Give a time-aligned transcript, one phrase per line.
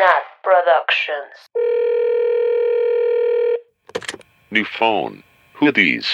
[0.00, 1.36] Nat Productions.
[4.50, 5.22] New phone.
[5.56, 6.08] Who are these?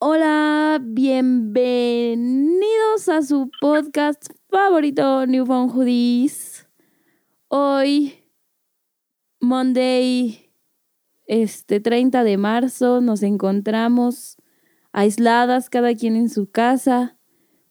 [0.00, 2.27] Hola, bienvenidos
[3.08, 6.68] a su podcast favorito, New Phone Hoodies.
[7.48, 8.14] Hoy,
[9.40, 10.50] Monday,
[11.26, 14.36] este 30 de marzo, nos encontramos
[14.92, 17.16] aisladas, cada quien en su casa,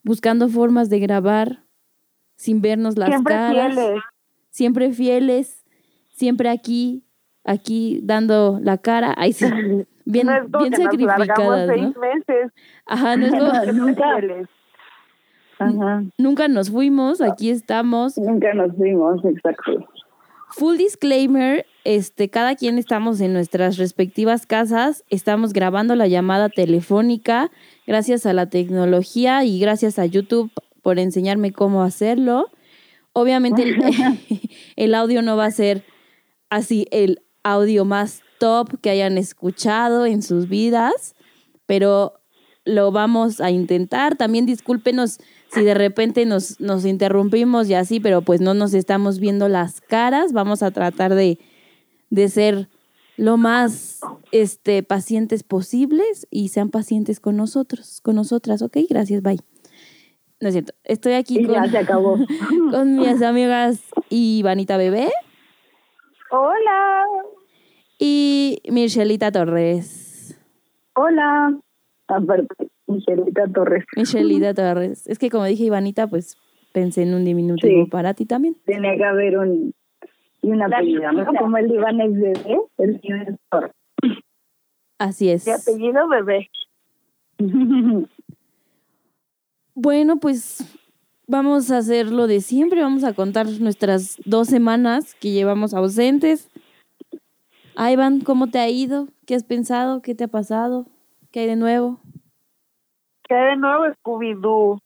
[0.03, 1.65] buscando formas de grabar
[2.35, 3.73] sin vernos las Siempre caras.
[3.75, 4.01] fieles.
[4.49, 5.65] Siempre fieles,
[6.09, 7.03] siempre aquí,
[7.43, 9.13] aquí dando la cara.
[9.17, 9.45] Ay, sí,
[10.05, 12.51] bien, no bien sacrificadas, seis meses.
[12.85, 13.31] Ajá, no es
[13.71, 14.17] como- Nunca.
[15.59, 18.17] Ajá, nunca nos fuimos, aquí estamos.
[18.17, 19.87] nunca nos fuimos, exacto.
[20.49, 27.51] Full disclaimer, este, cada quien estamos en nuestras respectivas casas, estamos grabando la llamada telefónica
[27.85, 32.49] gracias a la tecnología y gracias a YouTube por enseñarme cómo hacerlo.
[33.11, 33.77] Obviamente el,
[34.77, 35.83] el audio no va a ser
[36.49, 41.15] así el audio más top que hayan escuchado en sus vidas,
[41.65, 42.13] pero
[42.65, 44.15] lo vamos a intentar.
[44.15, 45.19] También discúlpenos
[45.51, 49.81] si de repente nos, nos interrumpimos y así, pero pues no nos estamos viendo las
[49.81, 50.33] caras.
[50.33, 51.39] Vamos a tratar de,
[52.09, 52.69] de ser
[53.17, 58.77] lo más este, pacientes posibles y sean pacientes con nosotros, con nosotras, ¿ok?
[58.89, 59.39] Gracias, bye.
[60.39, 62.17] No es cierto, estoy aquí Y con, ya se acabó.
[62.71, 65.09] con mis amigas Ivanita Bebé
[66.29, 67.05] Hola.
[67.97, 70.37] y Michelita Torres.
[70.93, 71.57] Hola.
[72.07, 73.85] Aparte, Michelita Torres.
[73.95, 75.05] Michelita Torres.
[75.07, 76.37] Es que como dije Ivanita, pues
[76.73, 77.89] pensé en un diminutivo Sí.
[77.89, 78.55] para ti también.
[78.65, 79.73] Tenía que haber un
[80.41, 81.25] y una La apellido, ¿no?
[81.33, 83.71] Como el de Iván es bebé, el mío es Torres.
[84.99, 85.45] Así es.
[85.45, 86.49] Mi apellido bebé.
[89.79, 90.57] Bueno, pues
[91.27, 92.81] vamos a hacer lo de siempre.
[92.81, 96.49] Vamos a contar nuestras dos semanas que llevamos ausentes.
[97.77, 99.07] Iván, ¿cómo te ha ido?
[99.27, 100.01] ¿Qué has pensado?
[100.01, 100.87] ¿Qué te ha pasado?
[101.31, 101.99] ¿Qué hay de nuevo?
[103.27, 104.79] ¿Qué hay de nuevo Scooby-Doo?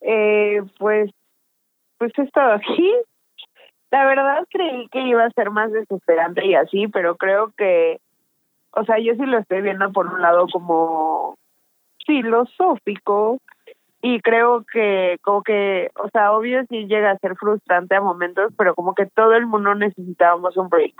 [0.00, 1.10] Eh, pues,
[1.98, 2.92] pues he estado aquí.
[3.90, 7.98] La verdad creí que iba a ser más desesperante y así, pero creo que,
[8.72, 11.36] o sea, yo sí lo estoy viendo por un lado como
[12.06, 13.38] filosófico
[14.02, 18.52] y creo que como que, o sea, obvio sí llega a ser frustrante a momentos,
[18.58, 20.94] pero como que todo el mundo necesitábamos un break.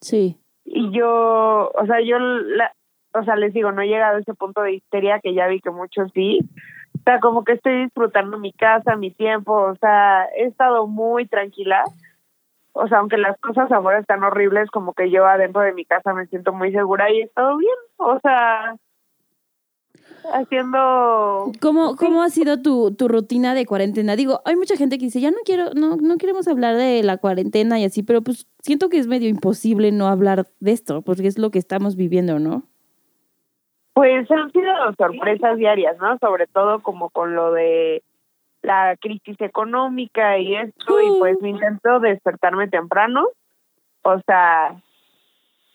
[0.00, 0.36] Sí.
[0.64, 2.72] y yo, o sea, yo, la,
[3.14, 5.60] o sea, les digo, no he llegado a ese punto de histeria que ya vi
[5.60, 6.40] que muchos sí.
[6.98, 11.26] O sea, como que estoy disfrutando mi casa, mi tiempo, o sea, he estado muy
[11.26, 11.84] tranquila.
[12.72, 16.14] O sea, aunque las cosas ahora están horribles, como que yo adentro de mi casa
[16.14, 17.74] me siento muy segura y he estado bien.
[17.98, 18.76] O sea,
[20.32, 24.16] haciendo ¿Cómo, cómo ha sido tu, tu rutina de cuarentena?
[24.16, 27.18] Digo, hay mucha gente que dice, ya no quiero, no, no queremos hablar de la
[27.18, 31.26] cuarentena y así, pero pues siento que es medio imposible no hablar de esto, porque
[31.26, 32.71] es lo que estamos viviendo, ¿no?
[34.02, 36.18] Pues han sido sorpresas diarias, ¿no?
[36.18, 38.02] Sobre todo como con lo de
[38.60, 43.28] la crisis económica y esto, y pues me intento despertarme temprano.
[44.02, 44.74] O sea,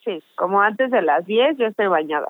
[0.03, 2.27] sí, como antes de las 10 yo estoy bañada.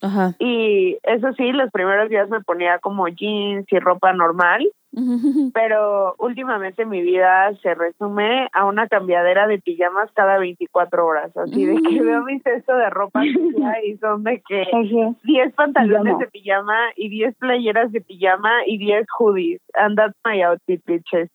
[0.00, 0.36] Ajá.
[0.38, 4.64] Y eso sí, los primeros días me ponía como jeans y ropa normal,
[5.52, 11.66] pero últimamente mi vida se resume a una cambiadera de pijamas cada 24 horas, así
[11.66, 13.22] de que veo mi cesto de ropa
[13.84, 15.14] y son de que Ajá.
[15.22, 19.60] 10 pantalones de pijama y 10 playeras de pijama y 10 hoodies.
[19.74, 21.30] And that's my outfit, bitches.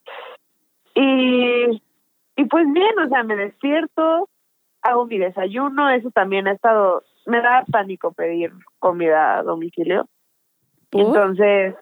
[0.95, 1.81] Y,
[2.35, 4.27] y pues bien, o sea, me despierto,
[4.81, 10.07] hago mi desayuno, eso también ha estado, me da pánico pedir comida a domicilio.
[10.89, 11.01] ¿Por?
[11.01, 11.75] Entonces,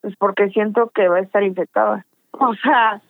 [0.00, 2.06] pues porque siento que va a estar infectada.
[2.32, 3.02] O sea,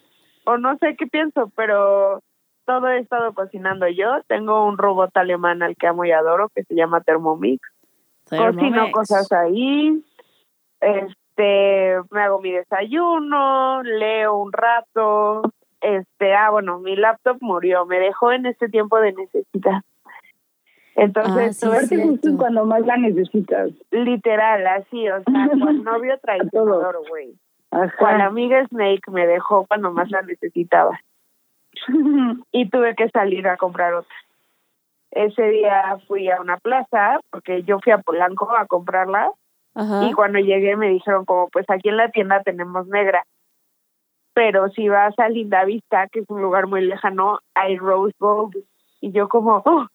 [0.45, 2.21] o no sé qué pienso, pero
[2.65, 4.23] todo he estado cocinando yo.
[4.27, 7.61] Tengo un robot alemán al que amo y adoro que se llama Thermomix
[8.37, 10.03] cocino cosas ahí,
[10.81, 15.43] este, me hago mi desayuno, leo un rato,
[15.81, 19.83] este, ah, bueno, mi laptop murió, me dejó en este tiempo de necesidad.
[21.00, 23.70] Entonces, Ah, sí, justo cuando más la necesitas.
[23.91, 25.25] literal, así, o sea,
[25.73, 27.35] cual novio traicionador, güey.
[27.70, 28.26] Ajá.
[28.26, 31.00] amiga Snake me dejó cuando más la necesitaba.
[32.52, 34.14] y tuve que salir a comprar otra.
[35.12, 39.31] Ese día fui a una plaza, porque yo fui a Polanco a comprarla,
[39.75, 40.05] Ajá.
[40.05, 43.23] Y cuando llegué me dijeron como, pues aquí en la tienda tenemos negra.
[44.35, 48.56] Pero si vas a Linda Vista, que es un lugar muy lejano, hay Rose Gold.
[49.00, 49.87] Y yo como, "Oh".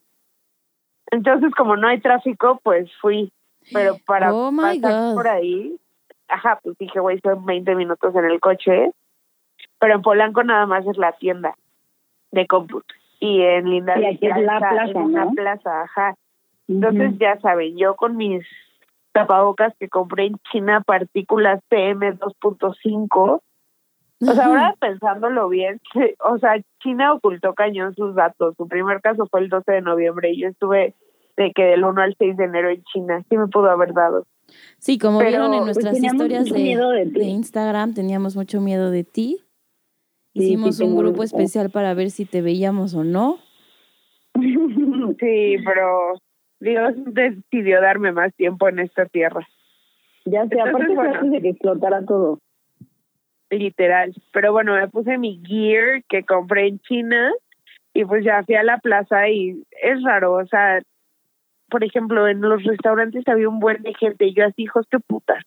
[1.11, 3.31] Entonces como no hay tráfico, pues fui.
[3.73, 5.15] Pero para Oh, pasar God.
[5.15, 5.75] por ahí,
[6.27, 8.91] ajá, pues dije, güey, son 20 minutos en el coche.
[9.79, 11.55] Pero en Polanco nada más es la tienda
[12.31, 12.93] de cómputo.
[13.19, 15.31] Y en Linda Y aquí es la está plaza, en ¿no?
[15.31, 16.15] plaza, ajá.
[16.67, 18.45] Entonces ya saben, yo con mis
[19.13, 23.41] tapabocas que compré en China, partículas PM 2.5.
[24.21, 25.81] O sea, ahora pensándolo bien,
[26.23, 28.55] o sea, China ocultó cañón sus datos.
[28.57, 30.95] Su primer caso fue el 12 de noviembre y yo estuve
[31.37, 33.23] de que del 1 al 6 de enero en China.
[33.29, 34.25] Sí me pudo haber dado.
[34.77, 37.19] Sí, como Pero, vieron en nuestras historias de, miedo de ti.
[37.19, 39.39] de Instagram, teníamos mucho miedo de ti.
[40.33, 41.23] Sí, Hicimos sí, un grupo miedo.
[41.23, 43.39] especial para ver si te veíamos o no.
[45.19, 46.13] Sí, pero
[46.59, 49.47] Dios decidió darme más tiempo en esta tierra.
[50.25, 51.13] ya sé, Entonces, aparte bueno.
[51.15, 52.39] antes de que explotara todo.
[53.49, 54.13] Literal.
[54.31, 57.31] Pero bueno, me puse mi gear que compré en China
[57.93, 60.81] y pues ya fui a la plaza y es raro, o sea,
[61.69, 64.99] por ejemplo, en los restaurantes había un buen de gente y yo así, hijos, qué
[64.99, 65.43] putas.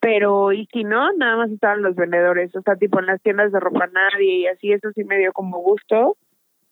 [0.00, 3.52] Pero, y si no, nada más estaban los vendedores, o sea, tipo en las tiendas
[3.52, 6.16] de ropa nadie y así, eso sí me dio como gusto.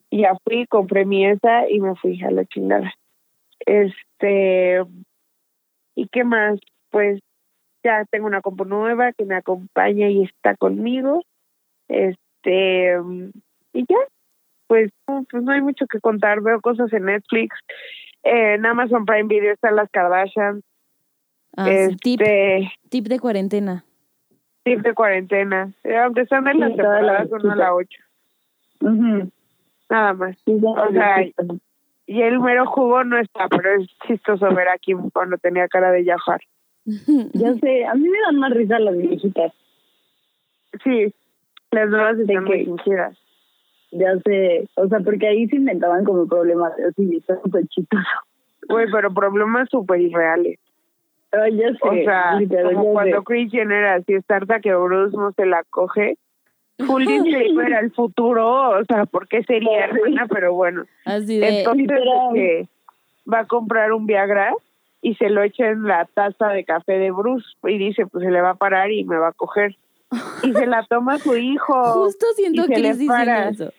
[0.09, 2.93] Y ya fui, compré mi esa y me fui a la chingada.
[3.59, 4.81] Este,
[5.95, 6.59] ¿y qué más?
[6.89, 7.19] Pues
[7.87, 11.23] ya tengo una compu nueva que me acompaña y está conmigo.
[11.87, 12.97] Este,
[13.73, 13.97] y ya,
[14.67, 16.41] pues, no, pues no hay mucho que contar.
[16.41, 17.55] Veo cosas en Netflix.
[18.23, 20.63] Eh, en Amazon Prime Video están las Kardashians.
[21.55, 23.83] Ah, sí, tip, este, tip de cuarentena.
[24.63, 25.71] tip de cuarentena.
[25.85, 27.99] Eh, aunque están en las Sí, temporadas 1 a la 8.
[28.81, 29.31] Ujú.
[29.89, 30.35] Nada más.
[30.45, 31.23] Sí, ya O sea.
[32.09, 35.91] Y el mero jugo no está, pero es chistoso ver a Kim cuando tenía cara
[35.91, 36.41] de Jafar.
[37.33, 39.53] Ya sé, a mí me dan más risa las viejitas.
[40.83, 41.13] Sí,
[41.71, 43.17] las nuevas están muy que- fingidas.
[43.91, 48.03] Ya sé, o sea, porque ahí se inventaban como problemas, así, está súper chistoso.
[48.67, 50.59] Güey, pero problemas súper irreales.
[51.31, 53.23] Ay, ya sé, O sea, literal, como ya cuando sé.
[53.25, 56.17] Chris Jenner así es tarta que Bruce no se la coge.
[56.85, 60.27] Full disclaimer al futuro, o sea, ¿por qué sería, hermana?
[60.29, 60.83] Pero bueno.
[61.05, 61.87] Así de, Entonces,
[62.33, 62.67] que
[63.31, 64.53] va a comprar un Viagra
[65.07, 68.29] y se lo echa en la taza de café de Bruce y dice, pues se
[68.29, 69.77] le va a parar y me va a coger.
[70.43, 71.81] Y se la toma su hijo.
[72.03, 73.49] justo siento y a se le Cris diciendo para.
[73.49, 73.73] eso.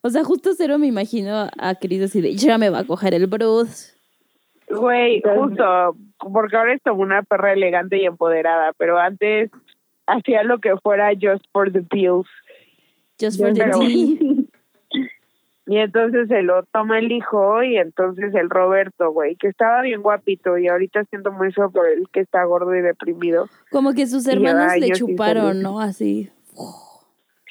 [0.00, 3.12] O sea, justo cero me imagino a Cris así de, ya me va a coger
[3.12, 3.92] el Bruce.
[4.70, 9.50] Güey, justo, porque ahora es como una perra elegante y empoderada, pero antes
[10.06, 12.26] hacía lo que fuera just for the pills.
[13.20, 14.48] Just for the tea.
[15.66, 20.02] Y entonces se lo toma el hijo y entonces el Roberto, güey, que estaba bien
[20.02, 23.46] guapito y ahorita siento muy feo por el que está gordo y deprimido.
[23.70, 25.62] Como que sus hermanos le sí chuparon.
[25.62, 25.80] ¿no?
[25.80, 26.30] Así.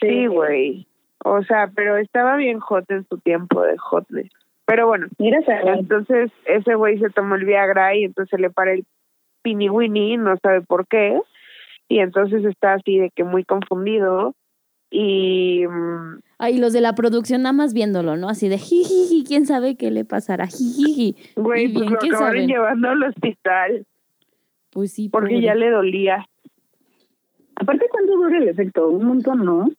[0.01, 0.87] Sí, güey.
[1.23, 4.31] O sea, pero estaba bien hot en su tiempo de hotness.
[4.65, 5.39] Pero bueno, Mira,
[5.77, 8.85] entonces ese güey se tomó el Viagra y entonces le para el
[9.41, 11.19] pini winnie, no sabe por qué.
[11.87, 14.33] Y entonces está así de que muy confundido.
[14.93, 15.63] Y
[16.37, 18.27] Ay, los de la producción nada más viéndolo, ¿no?
[18.27, 21.15] Así de jijiji, quién sabe qué le pasará, jijiji.
[21.37, 22.47] güey, pues lo acabaron saben.
[22.47, 23.85] llevando al hospital
[24.71, 25.41] Pues sí, porque pobre.
[25.45, 26.25] ya le dolía.
[27.55, 28.89] aparte, ¿cuánto dura el efecto?
[28.89, 29.69] Un montón, ¿no?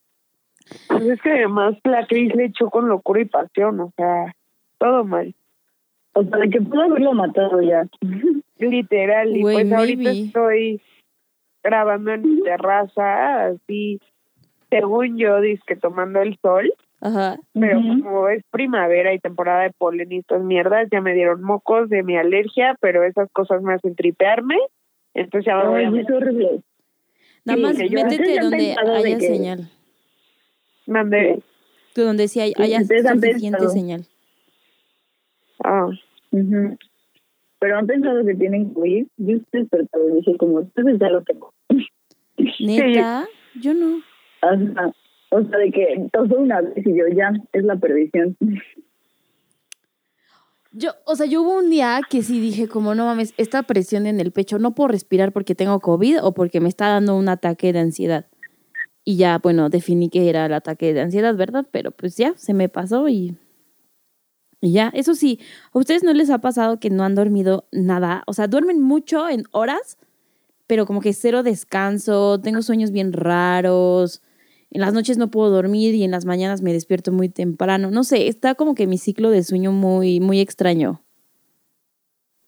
[0.88, 4.34] Pues es que además la Cris le echó con locura y pasión, o sea,
[4.78, 5.34] todo mal.
[6.14, 7.86] O sea, de que pudo haberlo matado ya.
[8.58, 10.80] Literal, y pues ahorita estoy
[11.62, 13.98] grabando en mi terraza, así,
[14.80, 15.36] según yo,
[15.66, 17.38] que tomando el sol, Ajá.
[17.52, 21.88] pero como es primavera y temporada de polen y estas mierdas, ya me dieron mocos
[21.88, 24.56] de mi alergia, pero esas cosas me hacen tripearme,
[25.14, 26.60] entonces ya me voy a Ay, es horrible.
[27.44, 29.70] Nada Sí, más métete donde haya que- señal.
[30.86, 31.38] mandar.
[31.94, 34.06] Tú donde sí hay- haya suficiente señal.
[35.62, 35.88] Ah,
[36.30, 36.76] Ujú.
[37.58, 39.06] Pero han pensado que tienen COVID.
[39.18, 41.52] Yo estoy despertado y dije, como, entonces ya lo tengo.
[42.58, 43.28] Neta,
[43.60, 44.00] yo no.
[44.42, 48.36] O sea, de que tosó una vez y yo ya, es la perdición.
[50.72, 54.06] Yo, o sea, yo hubo un día que sí dije como, no mames, esta presión
[54.06, 57.28] en el pecho, no puedo respirar porque tengo COVID o porque me está dando un
[57.28, 58.26] ataque de ansiedad.
[59.04, 61.66] Y ya, bueno, definí que era el ataque de ansiedad, ¿verdad?
[61.70, 63.36] Pero pues ya, se me pasó y,
[64.60, 64.90] y ya.
[64.94, 65.40] Eso sí,
[65.72, 68.22] ¿a ustedes no les ha pasado que no han dormido nada?
[68.26, 69.98] O sea, duermen mucho en horas,
[70.66, 74.22] pero como que cero descanso, tengo sueños bien raros,
[74.72, 77.90] en las noches no puedo dormir y en las mañanas me despierto muy temprano.
[77.90, 81.00] No sé, está como que mi ciclo de sueño muy, muy extraño.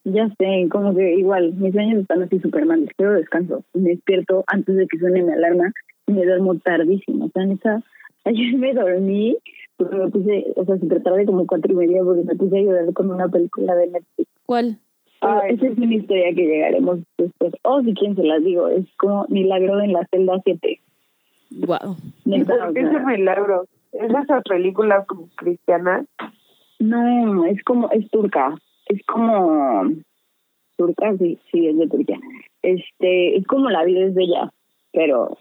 [0.04, 3.62] Ya sé, como que igual, mis sueños están así súper mal, quiero descanso.
[3.74, 5.72] Me despierto antes de que suene mi alarma
[6.06, 7.26] y me duermo tardísimo.
[7.26, 7.82] O sea, neta,
[8.24, 9.36] ayer me dormí
[9.76, 12.62] porque me puse, o sea, súper tarde, como cuatro y media, porque me puse a
[12.62, 14.30] llorar con una película de Netflix.
[14.46, 14.78] ¿Cuál?
[15.20, 17.52] Pero esa es una historia que llegaremos después.
[17.64, 20.80] O si quieren se las digo, es como Milagro en la celda 7.
[21.60, 21.96] Wow.
[22.24, 23.64] ¿Y Neta, por o qué sea, ese milagro?
[23.92, 26.06] ¿Es de esas películas como cristianas?
[26.80, 28.56] No, es como, es turca.
[28.86, 29.84] Es como,
[30.76, 32.18] turca, sí, sí, es de Turquía.
[32.62, 34.50] Este, es como la vida es bella,
[34.92, 35.38] pero,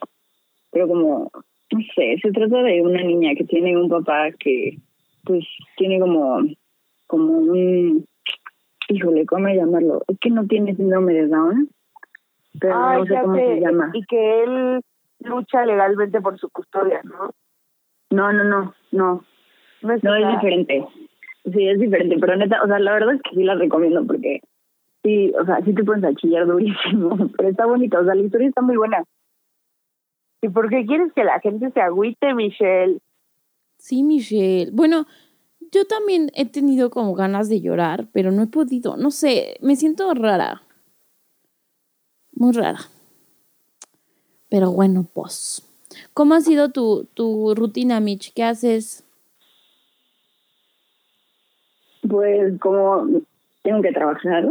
[0.71, 1.31] pero como,
[1.71, 4.77] no sé, se trata de una niña que tiene un papá que,
[5.25, 5.45] pues,
[5.77, 6.41] tiene como,
[7.07, 8.05] como un,
[8.89, 10.03] híjole, ¿cómo llamarlo?
[10.07, 11.69] Es que no tiene síndrome de Down,
[12.59, 13.47] pero Ay, no sé cómo sé.
[13.47, 13.91] se llama.
[13.93, 14.81] Y que él
[15.23, 17.31] lucha legalmente por su custodia, ¿no?
[18.11, 19.25] No, no, no, no,
[19.81, 20.31] No es, No, es esa?
[20.31, 20.87] diferente.
[21.45, 24.39] Sí, es diferente, pero neta, o sea, la verdad es que sí la recomiendo porque
[25.03, 28.21] sí, o sea, sí te pones a chillar durísimo, pero está bonita, o sea, la
[28.21, 29.03] historia está muy buena.
[30.41, 32.99] ¿Y por qué quieres que la gente se agüite, Michelle?
[33.77, 34.71] Sí, Michelle.
[34.71, 35.05] Bueno,
[35.71, 38.95] yo también he tenido como ganas de llorar, pero no he podido.
[38.97, 40.61] No sé, me siento rara.
[42.33, 42.79] Muy rara.
[44.53, 45.67] Pero bueno, pues.
[46.13, 48.31] ¿Cómo ha sido tu, tu rutina, Mitch?
[48.35, 49.03] ¿Qué haces?
[52.07, 53.07] Pues como
[53.63, 54.47] tengo que trabajar,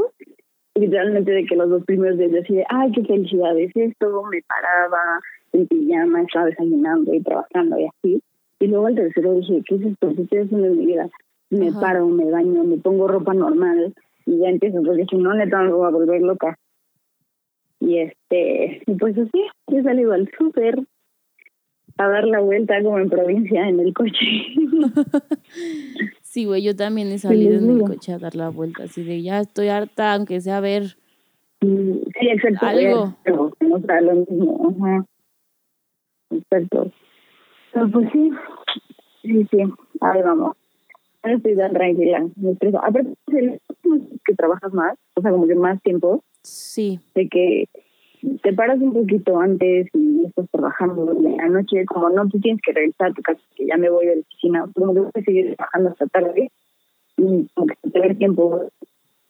[0.74, 4.24] literalmente de que los dos primeros días yo así de, ay, qué felicidad es esto,
[4.24, 5.20] me paraba
[5.52, 8.20] en pijama, estaba desayunando y trabajando y así.
[8.58, 10.12] Y luego al tercero dije, ¿qué es esto?
[10.16, 11.08] ¿Qué estoy haciendo en mi vida?
[11.50, 11.78] Me Ajá.
[11.80, 13.94] paro, me baño, me pongo ropa normal
[14.26, 16.58] y ya empiezo, porque si no, neta me voy a volver loca.
[17.82, 20.78] Y este, pues así, he salido al súper
[21.98, 24.14] a dar la vuelta como en provincia en el coche.
[26.22, 29.20] Sí, güey, yo también he salido en el coche a dar la vuelta, así de
[29.20, 30.96] ya estoy harta, aunque sea a ver.
[31.60, 32.64] Sí, exacto.
[32.64, 33.14] Algo.
[33.22, 34.74] Pero, O sea, lo mismo.
[34.80, 35.04] Ajá.
[36.30, 36.90] Exacto.
[37.74, 38.30] Pero pues sí,
[39.20, 39.58] sí, sí.
[40.00, 40.56] Ahí vamos.
[41.22, 42.26] Estoy tan tranquila.
[42.36, 42.78] Me estreso.
[42.82, 43.14] Aparte,
[44.24, 47.68] que trabajas más, o sea, como que más tiempo, Sí, de que
[48.42, 52.60] te paras un poquito antes y estás trabajando en la noche, como no, tú tienes
[52.62, 55.10] que regresar a tu casa, que ya me voy de la oficina, como que voy
[55.14, 56.50] a seguir trabajando hasta tarde
[57.16, 58.70] y como que te tiempo,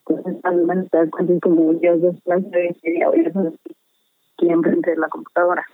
[0.04, 3.28] pues al menos te das cuenta, es como yo dos nueve y media voy a
[3.28, 5.66] estar aquí enfrente de la computadora.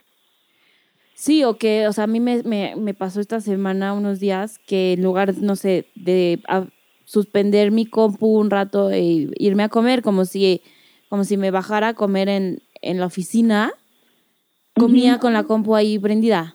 [1.19, 4.61] Sí, o que, o sea, a mí me, me, me pasó esta semana unos días
[4.61, 6.69] que en lugar, no sé, de a-
[7.07, 10.63] suspender mi compu un rato e irme a comer, como si,
[11.09, 13.73] como si me bajara a comer en, en la oficina,
[14.77, 16.55] comía con la compu ahí prendida.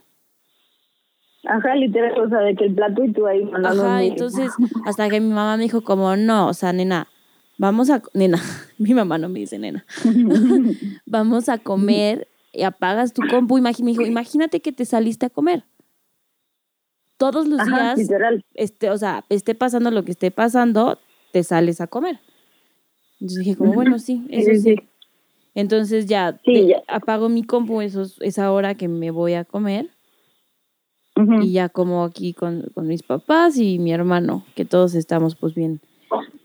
[1.43, 4.53] Ajá, literal, o sea, de que el plato y tú ahí mandando Ajá, entonces,
[4.85, 7.09] hasta que mi mamá me dijo como, no, o sea, nena,
[7.57, 8.39] vamos a, nena,
[8.77, 9.85] mi mamá no me dice nena,
[11.05, 15.29] vamos a comer y apagas tu compu, Imagi- me dijo, imagínate que te saliste a
[15.29, 15.63] comer.
[17.17, 18.45] Todos los Ajá, días literal.
[18.53, 20.99] este, o sea, esté pasando lo que esté pasando,
[21.31, 22.19] te sales a comer.
[23.19, 24.75] Entonces dije, como, bueno, sí, eso Sí, sí.
[24.75, 24.87] sí.
[25.55, 26.83] Entonces ya, Sí, de- ya.
[26.87, 29.89] apago mi compu esos, esa hora que me voy a comer
[31.43, 35.53] y ya como aquí con, con mis papás y mi hermano, que todos estamos pues
[35.53, 35.79] bien,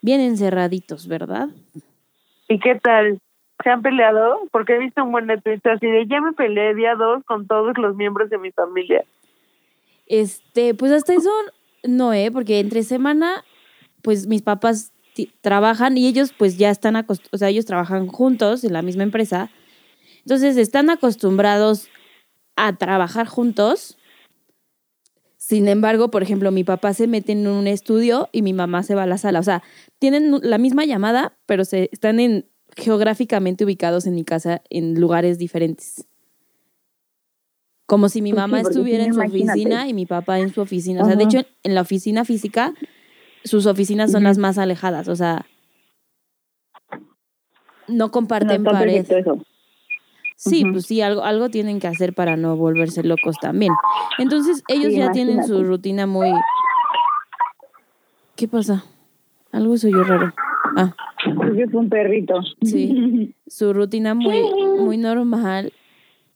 [0.03, 1.49] bien encerraditos, ¿verdad?
[2.49, 3.19] ¿Y qué tal?
[3.63, 4.41] ¿Se han peleado?
[4.53, 7.77] Porque he visto un buen de así de ya me peleé día dos con todos
[7.77, 9.05] los miembros de mi familia.
[10.07, 11.31] Este, pues hasta eso
[11.83, 12.31] no, ¿eh?
[12.31, 13.45] Porque entre semana,
[14.03, 14.93] pues mis papás
[15.41, 19.03] trabajan y ellos pues ya están acostumbrados, o sea, ellos trabajan juntos en la misma
[19.03, 19.51] empresa.
[20.21, 21.89] Entonces están acostumbrados
[22.57, 23.99] a trabajar juntos.
[25.37, 28.95] Sin embargo, por ejemplo, mi papá se mete en un estudio y mi mamá se
[28.95, 29.41] va a la sala.
[29.41, 29.63] O sea,
[29.99, 35.39] tienen la misma llamada, pero se están en geográficamente ubicados en mi casa en lugares
[35.39, 36.07] diferentes.
[37.87, 39.53] Como si mi sí, mamá estuviera no, en su imagínate.
[39.61, 41.03] oficina y mi papá en su oficina.
[41.03, 42.75] O sea, de hecho, en la oficina física,
[43.45, 45.09] sus oficinas son las más alejadas.
[45.09, 45.47] O sea,
[46.91, 49.07] no No, comparten está pared.
[49.11, 49.39] eso.
[50.37, 53.73] Sí, pues sí, algo, algo tienen que hacer para no volverse locos también.
[54.19, 56.31] Entonces, ellos Sí, ya tienen su rutina muy...
[58.37, 58.85] ¿Qué pasa?
[59.51, 60.33] Algo soy yo raro.
[60.77, 60.95] Ah,
[61.57, 62.35] Yo fue un perrito.
[62.63, 63.35] Sí.
[63.47, 64.43] su rutina muy,
[64.79, 65.73] muy normal.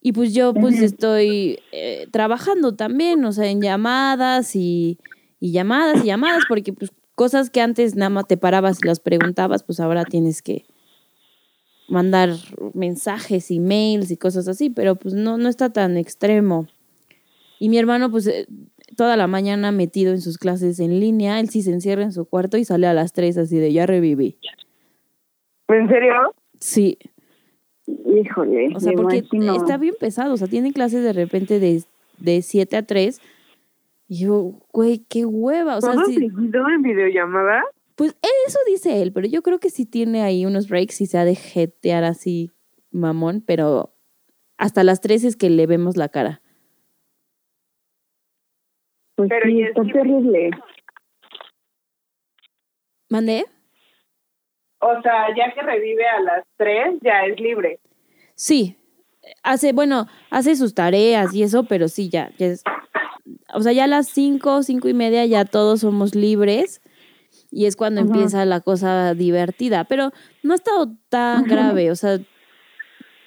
[0.01, 4.99] Y pues yo pues estoy eh, trabajando también, o sea, en llamadas y,
[5.39, 8.99] y llamadas y llamadas, porque pues cosas que antes nada más te parabas y las
[8.99, 10.65] preguntabas, pues ahora tienes que
[11.89, 12.31] mandar
[12.75, 16.67] mensajes, emails y cosas así, pero pues no, no está tan extremo.
[17.61, 18.47] Y mi hermano pues eh,
[18.97, 22.25] toda la mañana metido en sus clases en línea, él sí se encierra en su
[22.25, 24.37] cuarto y sale a las tres así de ya reviví.
[25.69, 26.35] ¿En serio?
[26.61, 26.99] Sí.
[27.87, 29.57] Híjole, O sea, porque imagino.
[29.57, 30.35] está bien pesado.
[30.35, 31.83] O sea, tienen clases de repente de,
[32.19, 33.21] de 7 a 3.
[34.09, 35.77] Y yo, güey, qué hueva.
[35.77, 37.63] O sea, ¿Todo seguido en videollamada?
[37.95, 38.17] pues
[38.49, 41.25] eso dice él, pero yo creo que sí tiene ahí unos breaks y se ha
[41.25, 42.51] de jetear así
[42.91, 43.95] mamón, pero
[44.59, 46.41] hasta las 3 es que le vemos la cara.
[49.15, 50.51] Pues Pero sí, y es está que- terrible.
[53.11, 53.45] ¿Mandé?
[54.85, 57.79] O sea, ya que revive a las tres, ya es libre.
[58.35, 58.77] Sí.
[59.45, 62.65] Hace, bueno, hace sus tareas y eso, pero sí, ya, ya es.
[63.55, 66.83] O sea, ya a las 5, cinco y media ya todos somos libres.
[67.53, 69.85] Y es cuando empieza la cosa divertida.
[69.85, 70.11] Pero
[70.43, 71.93] no ha estado tan grave.
[71.93, 72.19] O sea,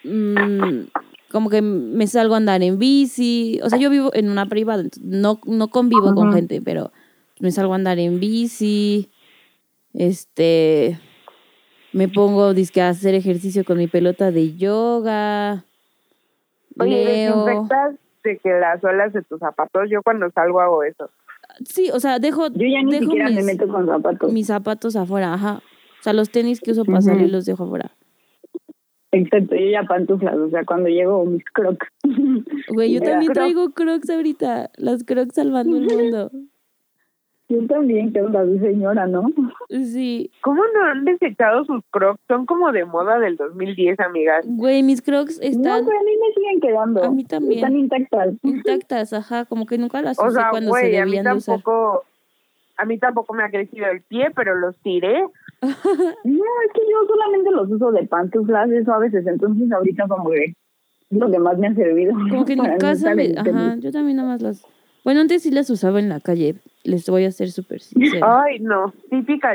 [0.04, 0.88] mm,
[1.32, 3.62] como que me salgo a andar en bici.
[3.64, 6.92] O sea, yo vivo en una privada, no, no convivo con gente, pero
[7.40, 9.10] me salgo a andar en bici.
[9.94, 11.00] Este.
[11.96, 15.64] Me pongo dizque, a hacer ejercicio con mi pelota de yoga.
[16.78, 17.46] Oye, leo.
[17.46, 19.90] desinfectas de que las suelas de tus zapatos.
[19.90, 21.10] Yo cuando salgo hago eso.
[21.64, 24.34] Sí, o sea, dejo, Yo ya ni dejo siquiera me mis, meto con zapatos.
[24.34, 25.62] mis zapatos afuera, ajá.
[26.00, 27.92] O sea, los tenis que uso para salir los dejo afuera.
[29.14, 31.88] Exacto, yo ya pantuflas, o sea, cuando llego mis crocs.
[32.74, 33.34] Güey, yo también Crocs.
[33.34, 34.70] traigo crocs ahorita.
[34.76, 36.32] Las crocs salvando el mundo.
[37.48, 39.28] Yo también, que onda de señora, ¿no?
[39.70, 40.32] Sí.
[40.42, 42.20] ¿Cómo no han desechado sus crocs?
[42.28, 44.46] Son como de moda del 2010, amigas.
[44.48, 47.04] Güey, mis crocs No, están pero a mí me siguen quedando.
[47.04, 47.60] A mí también.
[47.60, 48.34] Están intactas.
[48.42, 49.46] intactas, ajá.
[49.46, 51.56] Como que nunca las O usé sea, cuando se güey, a mí debían de usar.
[51.56, 52.04] tampoco...
[52.78, 55.24] A mí tampoco me ha crecido el pie, pero los tiré.
[55.62, 60.30] No, es que yo solamente los uso de pantuflas, eso a veces, entonces ahorita como
[60.30, 62.14] que es lo que más me ha servido.
[62.14, 63.32] Como que para no nunca estar sabe.
[63.32, 64.68] en Ajá, yo también nada más las.
[65.06, 66.56] Bueno, antes sí las usaba en la calle.
[66.84, 68.42] Les voy a ser súper sincera.
[68.42, 69.54] Ay, no, típica.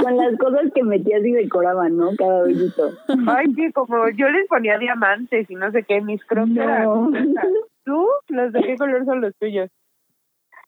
[0.00, 2.14] Con las cosas que metías y decoraban, ¿no?
[2.16, 2.92] Cada vellito.
[3.26, 7.10] Ay, sí, como yo les ponía diamantes y no sé qué, mis crocs No.
[7.84, 8.06] ¿Tú?
[8.28, 9.68] ¿Los de qué color son los tuyos?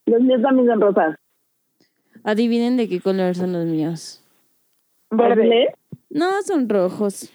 [0.06, 1.16] Los míos también son rosas.
[2.24, 4.20] Adivinen de qué color son los míos.
[5.12, 5.76] ¿Verde?
[6.10, 7.30] No, son rojos.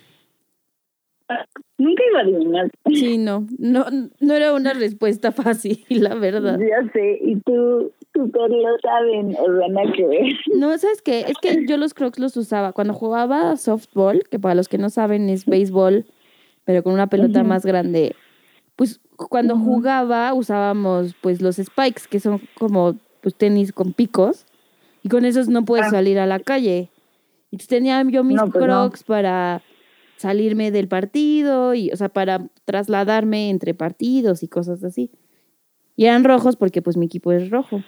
[1.78, 2.70] Nunca iba a adivinar.
[2.88, 3.46] Sí, no.
[3.58, 3.86] No,
[4.20, 6.60] no era una respuesta fácil, la verdad.
[6.60, 10.34] Ya sé, y tú, tú lo saben, o nada que ver.
[10.56, 11.22] No, ¿sabes qué?
[11.28, 14.90] Es que yo los crocs los usaba cuando jugaba softball, que para los que no
[14.90, 16.06] saben es béisbol,
[16.66, 18.16] pero con una pelota más grande.
[18.76, 24.46] Pues cuando jugaba usábamos pues los spikes, que son como pues tenis con picos,
[25.04, 25.92] y con esos no puedes Ah.
[25.92, 26.90] salir a la calle.
[27.52, 28.66] Entonces tenía yo mis No, pues no.
[28.66, 29.62] crocs para
[30.20, 35.12] salirme del partido y, o sea, para trasladarme entre partidos y cosas así.
[35.96, 37.82] Y eran rojos porque pues mi equipo es rojo.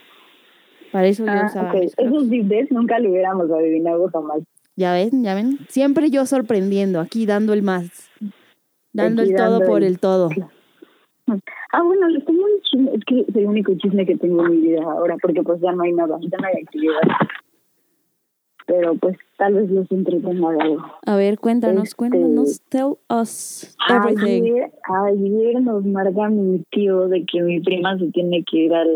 [0.91, 1.94] Para eso yo Ah, usaba mis.
[1.98, 4.41] Esos ves nunca lo hubiéramos adivinado jamás.
[4.76, 5.60] Ya ven, ya ven.
[5.70, 8.10] Siempre yo sorprendiendo, aquí dando el más.
[8.94, 10.30] Dando Aquí el todo por el- el todo.
[11.72, 12.91] Ah, bueno, les tengo un chisme.
[12.96, 15.72] Es que es el único chisme que tengo en mi vida ahora, porque pues ya
[15.72, 17.02] no hay nada, ya no hay actividad.
[18.72, 20.82] Pero pues tal vez los entretenga algo.
[21.06, 22.62] A ver, cuéntanos, Este- cuéntanos.
[22.70, 24.44] Tell us everything.
[24.44, 24.72] Ayer,
[25.10, 28.90] ayer nos marca mi tío de que mi prima se tiene que ir al,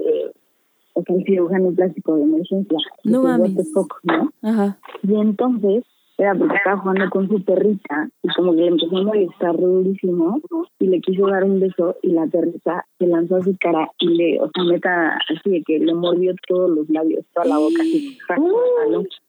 [0.94, 2.78] o sea, al cirujano plástico de emergencia.
[3.04, 3.58] No mames.
[3.60, 4.32] Hace poco, ¿no?
[4.44, 4.78] Ajá.
[5.04, 5.84] Y entonces,
[6.18, 10.40] era porque estaba jugando con su perrita y como que le empezó a molestar durísimo
[10.80, 14.08] y le quiso dar un beso y la perrita se lanzó a su cara y
[14.08, 17.82] le, o sea, neta, así de que le mordió todos los labios, toda la boca,
[17.82, 18.18] así.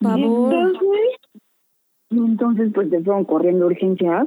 [0.00, 0.72] Pavor.
[2.10, 4.26] Y entonces, pues se fueron corriendo urgencias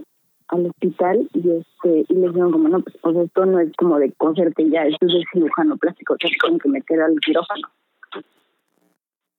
[0.49, 3.97] al hospital y este y le dijeron como no pues, pues esto no es como
[3.97, 7.67] de coserte ya esto es de cirujano plástico te tienen que meter al quirófano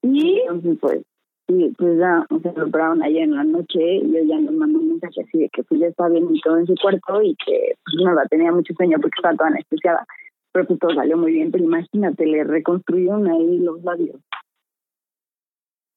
[0.03, 1.03] y entonces pues
[1.47, 4.79] y pues ya o sea, lo operaron ayer en la noche y ella nos mandó
[4.79, 7.37] un mensaje así de que pues ya está bien y todo en su cuarto y
[7.37, 10.07] que pues nada tenía mucho sueño porque estaba toda anestesiada
[10.53, 14.17] pero pues todo salió muy bien pero imagínate le reconstruyeron ahí los labios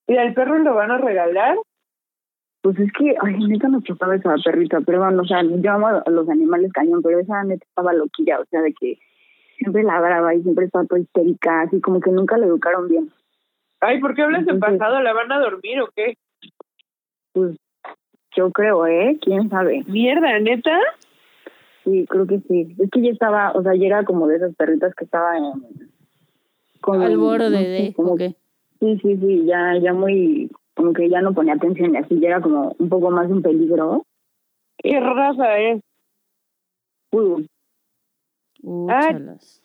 [0.08, 1.58] ¿Y al perro lo van a regalar?
[2.62, 6.10] Pues es que, ay, neta nos chocaba esa perrita, perdón, o sea, yo amo a
[6.10, 8.98] los animales cañón, pero esa neta estaba loquilla, o sea, de que
[9.58, 13.10] siempre ladraba y siempre estaba toda histérica, así como que nunca la educaron bien.
[13.80, 15.02] Ay, ¿por qué hablas en Entonces- pasado?
[15.02, 16.16] ¿La van a dormir o qué?
[17.34, 17.56] Pues
[18.36, 19.18] yo creo, ¿eh?
[19.22, 19.84] ¿Quién sabe?
[19.88, 20.78] Mierda, ¿neta?
[21.84, 22.76] Sí, creo que sí.
[22.80, 25.90] Es que ya estaba, o sea, ya era como de esas perritas que estaba en...
[26.82, 27.94] como- Al borde no sé, de.
[27.96, 28.22] como- ok.
[28.80, 32.28] Sí, sí, sí, ya, ya muy, como que ya no ponía atención y así, ya
[32.30, 34.04] era como un poco más un peligro.
[34.78, 35.82] ¿Qué raza es?
[37.12, 37.48] Uy,
[38.62, 39.62] Úchalas.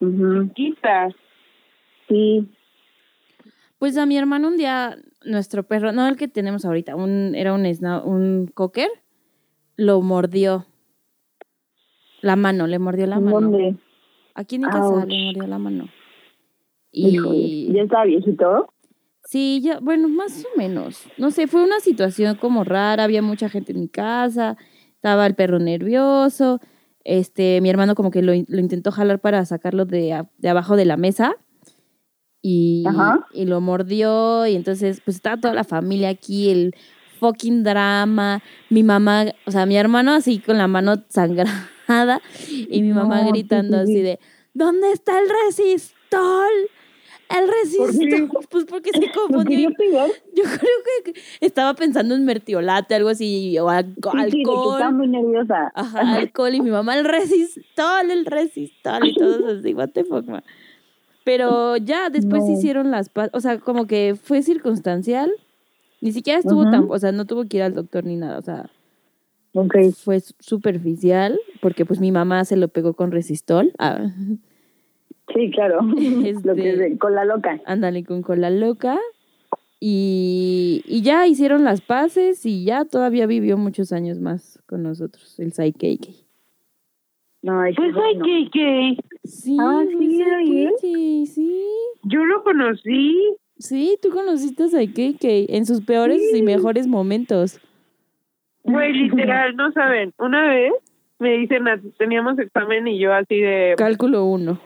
[0.00, 1.14] ujú, Quizás.
[2.08, 2.48] sí,
[3.78, 7.54] Pues a mi hermano un día nuestro perro, no el que tenemos ahorita, un, era
[7.54, 7.64] un,
[8.04, 8.88] un cocker,
[9.76, 10.66] lo mordió.
[12.20, 13.40] La mano, le mordió la mano.
[13.40, 13.76] ¿Dónde?
[14.34, 15.08] Aquí en mi casa Ouch.
[15.08, 15.88] le mordió la mano.
[16.92, 18.72] Híjole, Y ¿Ya está viejito?
[19.24, 21.04] sí, ya, bueno, más o menos.
[21.18, 24.56] No sé, fue una situación como rara, había mucha gente en mi casa,
[24.94, 26.60] estaba el perro nervioso,
[27.04, 30.84] este, mi hermano como que lo, lo intentó jalar para sacarlo de, de abajo de
[30.86, 31.36] la mesa
[32.42, 33.26] y, Ajá.
[33.32, 36.74] y lo mordió y entonces pues estaba toda la familia aquí, el
[37.20, 42.92] fucking drama, mi mamá, o sea, mi hermano así con la mano sangrada y mi
[42.92, 43.92] mamá No, gritando sí, sí.
[43.92, 44.20] así de,
[44.54, 46.48] ¿dónde está el resistol?
[47.30, 48.06] El ¿Por qué?
[48.06, 49.68] resistol, pues porque se ¿Lo confundió.
[50.34, 54.08] Yo creo que estaba pensando en mertiolate, algo así, o al- Sí,
[54.42, 54.72] alcohol.
[54.78, 55.70] estaba muy nerviosa.
[55.74, 60.26] Ajá, alcohol y mi mamá el resistol, el resistol y todos así, what the fuck,
[60.26, 60.42] ma.
[61.24, 62.52] Pero ya después No.
[62.52, 65.30] hicieron las o sea, como que fue circunstancial.
[66.00, 68.42] Ni siquiera estuvo tan, o sea, no tuvo que ir al doctor ni nada, o
[68.42, 68.70] sea,
[69.52, 69.74] Ok.
[70.02, 73.72] fue su- superficial porque pues mi mamá se lo pegó con resistol.
[73.78, 74.12] Ah,
[75.34, 75.80] Sí, claro.
[75.82, 77.60] Lo Este- que es de- con la loca.
[77.66, 78.98] ándale con cola loca.
[79.80, 85.38] Y, y ya hicieron las paces y ya todavía vivió muchos años más con nosotros,
[85.38, 86.14] el Saikeke.
[87.42, 88.24] No, Pues bueno.
[89.22, 89.84] Sí, Ah,
[90.80, 91.62] sí, sí.
[92.02, 93.16] Yo lo conocí.
[93.58, 97.60] Sí, tú conociste a Saikeke en sus peores y mejores momentos.
[98.64, 100.12] Güey, literal, no saben.
[100.18, 100.72] Una vez
[101.20, 101.64] me dicen,
[101.98, 104.60] teníamos examen y yo así de, Cálculo uno.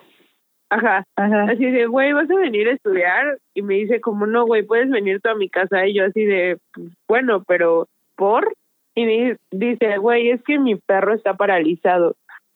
[0.75, 1.43] Ajá, Ajá.
[1.51, 3.39] así de, güey, ¿vas a venir a estudiar?
[3.55, 5.87] Y me dice, como no, güey, puedes venir tú a mi casa.
[5.87, 8.53] Y yo así de, "Pues, bueno, pero ¿por?
[8.95, 12.15] Y me dice, güey, es que mi perro está paralizado.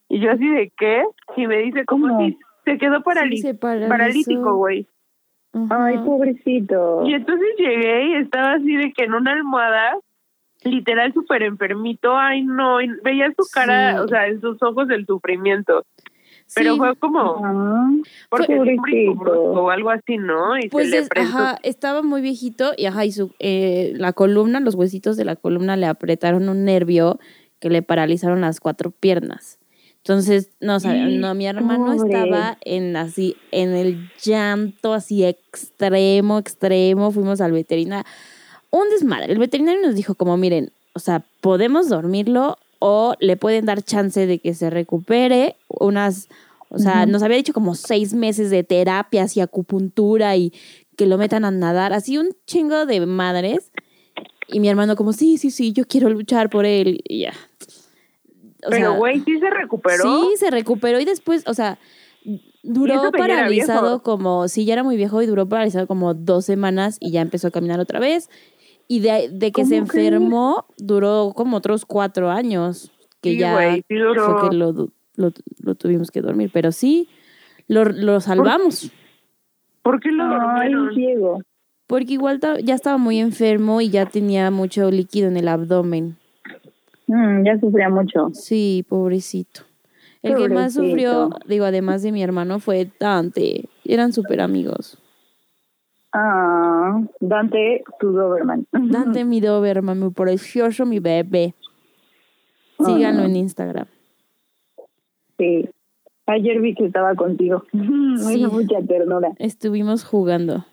[0.09, 1.03] Y yo así de, ¿qué?
[1.37, 2.21] Y me dice, ¿cómo ¿Cómo?
[2.27, 3.89] si se quedó parali- Sí, se paralizó.
[3.89, 4.87] paralítico, güey?
[5.53, 5.87] Ajá.
[5.87, 7.03] Ay, pobrecito.
[7.07, 9.97] Y entonces llegué y estaba así de que en una almohada,
[10.65, 13.99] literal súper enfermito, ay no, y veía su cara, Sí.
[14.01, 15.85] o sea, en sus ojos el sufrimiento.
[16.55, 18.59] Pero Sí, fue como, porque
[19.29, 20.59] o algo así, ¿no?
[20.59, 24.61] Y Pues se es- ajá, estaba muy viejito y ajá, y su, eh, la columna,
[24.61, 27.19] los huesitos de la columna le apretaron un nervio
[27.59, 29.59] que le paralizaron las cuatro piernas.
[29.99, 32.15] Entonces, no, sabía, no, mi hermano Pobre.
[32.15, 38.05] estaba en así, en el llanto así extremo, extremo, fuimos al veterinario.
[38.71, 39.33] Un desmadre.
[39.33, 44.27] El veterinario nos dijo como, miren, o sea, podemos dormirlo o le pueden dar chance
[44.27, 46.29] de que se recupere unas,
[46.69, 50.53] o sea, nos había dicho como seis meses de terapias y acupuntura y
[50.97, 53.73] que lo metan a nadar, así un chingo de madres.
[54.49, 57.01] Y mi hermano como, sí, sí, sí, yo quiero luchar por él.
[57.05, 57.33] Y ya.
[58.65, 60.03] O Pero, güey, sí se recuperó.
[60.03, 61.79] Sí, se recuperó y después, o sea,
[62.63, 67.11] duró paralizado como, sí, ya era muy viejo y duró paralizado como dos semanas y
[67.11, 68.29] ya empezó a caminar otra vez.
[68.89, 73.85] Y de, de que se enfermó, duró como otros cuatro años, que Sí, ya güey,
[73.89, 74.25] sí duró.
[74.39, 76.51] fue que lo, du- lo, lo tuvimos que dormir.
[76.53, 77.09] Pero sí,
[77.67, 78.91] lo, lo salvamos.
[79.83, 80.95] ¿Por qué lo dormieron?
[80.95, 81.41] ciego.
[81.89, 86.17] Porque igual ya estaba muy enfermo y ya tenía mucho líquido en el abdomen.
[87.07, 88.31] Mm, ya sufría mucho.
[88.33, 89.63] Sí, pobrecito.
[90.23, 93.69] El que más sufrió, digo, además de mi hermano, fue Dante.
[93.85, 94.99] Eran súper amigos.
[96.19, 98.67] Ah, Dante, tu Doberman.
[98.73, 101.55] Dante, mi Doberman, mi precioso, mi bebé.
[102.79, 103.27] Síganlo Ah.
[103.27, 103.87] en Instagram.
[105.39, 105.69] Sí.
[106.27, 107.65] Ayer vi que estaba contigo.
[107.73, 108.47] Me Sí.
[108.47, 109.33] mucha ternura.
[109.39, 110.65] Estuvimos jugando.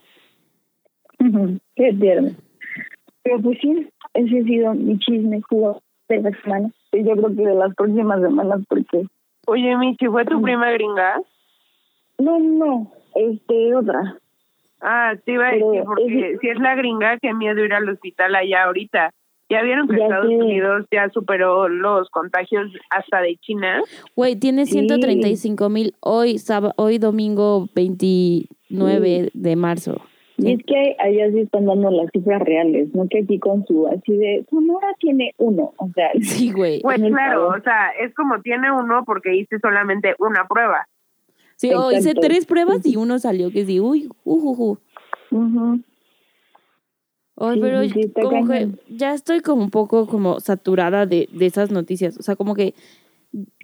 [1.75, 2.31] Qué tierno.
[3.23, 6.71] Pero pues sí, ese ha sido mi chisme jugo de la semana.
[6.93, 9.05] Y yo creo que de las próximas semanas, porque...
[9.47, 11.21] Oye, Michi, ¿fue tu prima gringa?
[12.19, 14.17] No, no, este, otra.
[14.83, 17.87] Ah, te iba a decir, porque es- si es la gringa, qué miedo ir al
[17.89, 19.09] hospital allá ahorita.
[19.49, 20.35] Ya vieron que Ya Estados sé.
[20.35, 23.81] Unidos ya superó los contagios hasta de China.
[24.15, 24.73] Güey, tiene Sí.
[24.73, 30.01] 135 mil hoy, sábado, hoy domingo 29 de marzo.
[30.37, 33.87] Y es que allá sí están dando las cifras reales, no que aquí con su
[33.87, 36.81] así de Sonora tiene uno, o sea, Sí, güey.
[36.81, 40.87] Pues claro, o sea, es como tiene uno porque hice solamente una prueba.
[41.63, 44.79] Sí, oh, hice tres pruebas y uno salió que sí, uy, ujuju.
[45.31, 45.79] ujú.
[47.37, 51.45] Ay, Sí, pero sí, como que ya estoy como un poco como saturada de, de
[51.45, 52.17] esas noticias.
[52.17, 52.75] O sea, como que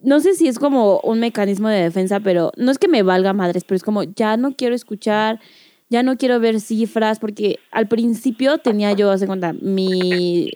[0.02, 3.34] no sé si es como un mecanismo de defensa, pero no es que me valga
[3.34, 5.42] madres, pero es como ya no quiero escuchar,
[5.90, 10.54] ya no quiero ver cifras, porque al principio tenía yo, hace cuenta, mi,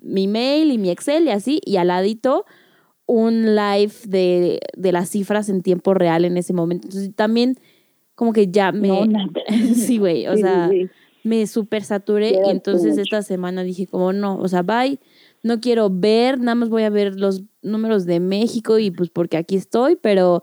[0.00, 2.46] mi mail y mi Excel y así, y al ladito
[3.10, 6.86] un live de, de las cifras en tiempo real en ese momento.
[6.86, 7.58] Entonces también
[8.14, 9.06] como que ya me...
[9.06, 9.30] No,
[9.74, 10.88] sí, güey, o Sí, sea sí,
[11.24, 15.00] me super saturé y entonces esta semana dije como no, o sea, bye,
[15.42, 19.36] no quiero ver, nada más voy a ver los números de México y pues porque
[19.36, 20.40] aquí estoy, pero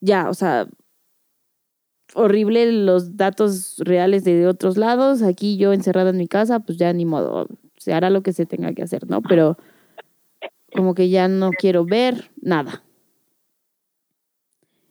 [0.00, 0.68] ya, o sea,
[2.14, 6.92] horrible los datos reales de otros lados, aquí yo encerrada en mi casa, pues ya
[6.92, 9.22] ni modo, se hará lo que se tenga que hacer, ¿no?
[9.22, 9.56] Pero
[10.74, 12.82] como que ya no quiero ver nada.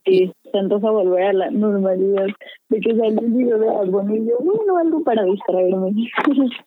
[0.05, 2.27] Sí, se antoja volver a la normalidad.
[2.69, 5.91] De que salió el video de Bunny y yo, bueno, algo para distraerme.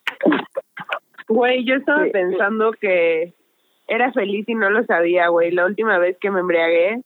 [1.28, 2.10] Güey, yo estaba Sí.
[2.12, 3.34] pensando que
[3.88, 5.50] era feliz y no lo sabía, güey.
[5.50, 7.02] La última vez que me embriagué,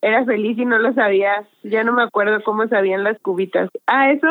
[0.00, 1.46] era feliz y no lo sabía.
[1.62, 3.70] Ya no me acuerdo cómo sabían las cubitas.
[3.86, 4.26] Ah, eso,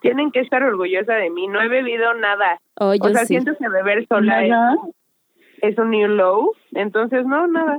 [0.00, 1.48] tienen que estar orgullosa de mí.
[1.48, 2.60] No he bebido nada.
[2.78, 3.34] Oh, yo o sea, sí.
[3.34, 4.74] siento que beber sola Nada.
[4.74, 4.94] es
[5.78, 6.52] un new low.
[6.72, 7.78] Entonces, no, nada.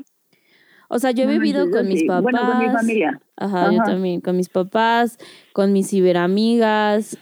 [0.89, 2.06] O sea, yo he No yo con mis sí.
[2.06, 2.24] papás.
[2.24, 3.22] Bueno, con mi familia.
[3.38, 3.91] Ajá, yo Ajá.
[3.91, 5.17] también, con mis papás,
[5.54, 7.17] con mis ciberamigas.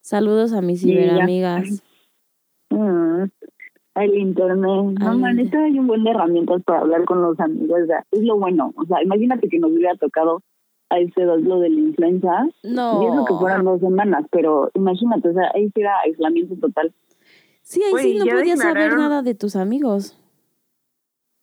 [0.00, 1.82] Saludos a mis ciberamigas.
[2.70, 3.24] Mm,
[3.96, 4.56] el internet.
[4.58, 7.80] No, Ay, man, esto hay un buen de herramientas para hablar con los amigos.
[7.82, 8.72] o sea, es lo bueno.
[8.76, 10.42] O sea, imagínate que nos hubiera tocado
[10.90, 12.46] a este dos lo de la influenza.
[12.62, 13.02] No.
[13.02, 16.94] Y eso que fueran dos semanas, pero imagínate, o sea, ahí sí era aislamiento total.
[17.66, 20.16] Sí, ahí sí no podías saber nada de tus amigos.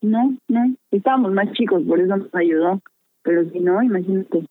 [0.01, 0.75] No, no.
[0.89, 2.79] Estábamos más chicos, por eso nos ayudó.
[3.23, 4.45] Pero si no, imagínate.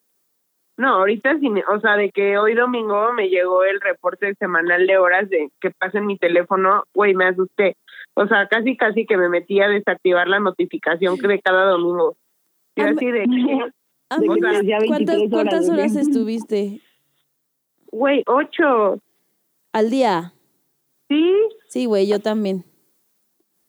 [0.77, 4.99] No, ahorita, sin, o sea, de que hoy domingo me llegó el reporte semanal de
[4.99, 7.77] horas de que pasa en mi teléfono, güey, me asusté.
[8.15, 12.17] O sea, casi, casi que me metí a desactivar la notificación de cada domingo.
[12.77, 13.71] Y así de, que,
[14.21, 16.01] que ¿Cuántas, 23 cuántas horas, horas ¿sí?
[16.01, 16.81] estuviste
[17.93, 18.99] güey, ocho.
[19.73, 20.33] al día?
[21.12, 21.35] Sí,
[21.68, 22.64] Sí, güey, yo también.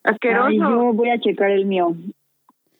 [0.03, 0.47] asqueroso.
[0.47, 1.95] Ay, yo voy a checar el mío.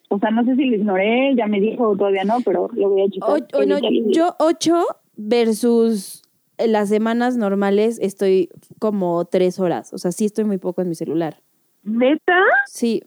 [0.10, 2.90] O sea, no sé si lo ignoré, ya me dijo o todavía no, pero lo
[2.90, 3.30] voy a checar.
[3.30, 3.78] O- o no,
[4.12, 6.22] yo ocho versus
[6.58, 8.50] las semanas normales estoy
[8.80, 9.92] como tres horas.
[9.94, 11.42] O sea, sí estoy muy poco en mi celular.
[11.84, 12.38] ¿Neta?
[12.68, 13.02] Sí,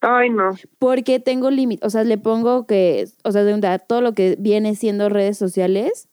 [0.00, 0.50] Ay, no.
[0.78, 1.86] porque tengo límite.
[1.86, 5.38] O sea, le pongo que, o sea, de verdad, todo lo que viene siendo redes
[5.38, 6.08] sociales,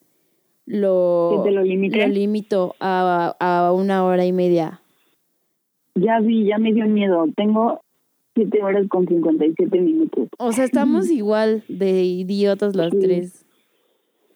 [0.70, 2.08] lo, ¿Que te lo limite?
[2.08, 4.80] limito a, a una hora y media.
[5.96, 7.26] Ya vi, ya me dio miedo.
[7.36, 7.82] Tengo
[8.36, 10.30] siete horas con 57 minutos.
[10.38, 13.00] O sea, estamos igual de idiotas las Sí.
[13.00, 13.46] tres.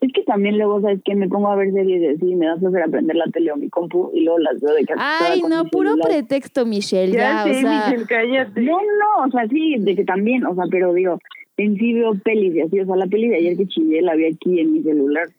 [0.02, 2.86] Es que también luego, ¿sabes que Me pongo a ver series así, me da flojera
[2.88, 5.92] aprender la tele o mi compu y luego las veo de que Ay, no, puro
[5.92, 6.10] celular.
[6.10, 7.86] pretexto, Michelle, Ya, ya, sé, o sea.
[7.88, 8.62] Michelle, cállate.
[8.62, 11.20] No, no, o sea, sí, de que también, o sea, pero digo,
[11.56, 14.16] en sí veo pelis y así, o sea, la peli de ayer que chillé la
[14.16, 15.30] vi aquí en mi celular.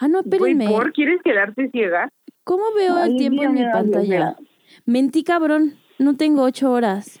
[0.00, 0.68] Ah, no, Güey, espérenme.
[0.68, 0.92] ¿por?
[0.92, 2.08] ¿Quieres quedarte ciega?
[2.44, 4.36] ¿Cómo veo Ay, el tiempo en mi pantalla?
[4.86, 5.74] Mentí, cabrón.
[5.98, 7.20] No tengo ocho horas.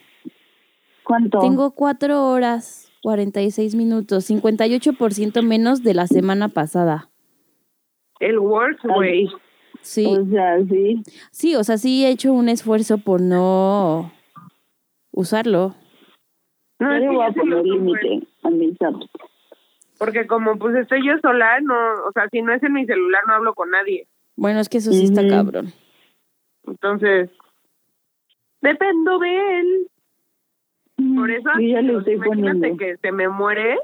[1.02, 1.40] ¿Cuánto?
[1.40, 7.10] Tengo cuatro horas, 46 minutos, 58% menos de la semana pasada.
[8.20, 9.28] El work, güey.
[9.80, 11.02] Sí, O sea, sí.
[11.30, 14.12] sí, o sea, sí he hecho un esfuerzo por no
[15.12, 15.74] usarlo.
[16.80, 17.70] No, Yo le voy a poner güey.
[17.72, 19.06] límite a mis apps.
[19.98, 21.74] Porque como pues estoy yo sola, no,
[22.08, 24.06] o sea, si no es en mi celular no hablo con nadie.
[24.36, 25.72] Bueno, es que eso sí está cabrón.
[26.66, 27.30] Entonces,
[28.60, 29.88] dependo de él.
[31.16, 32.76] Por eso, Sí, ya estoy imagínate poniendo.
[32.76, 33.76] que se me muere,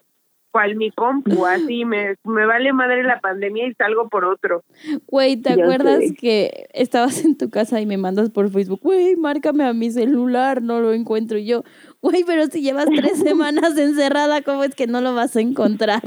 [0.50, 4.64] cual mi compu, así me, me vale madre la pandemia y salgo por otro.
[5.07, 6.14] Güey, ¿te Ya acuerdas sé.
[6.14, 8.81] que estabas en tu casa y me mandas por Facebook?
[8.83, 11.38] Güey, márcame a mi celular, no lo encuentro.
[11.38, 11.62] Y yo,
[12.05, 16.03] güey, pero si llevas tres semanas encerrada, ¿cómo es que no lo vas a encontrar?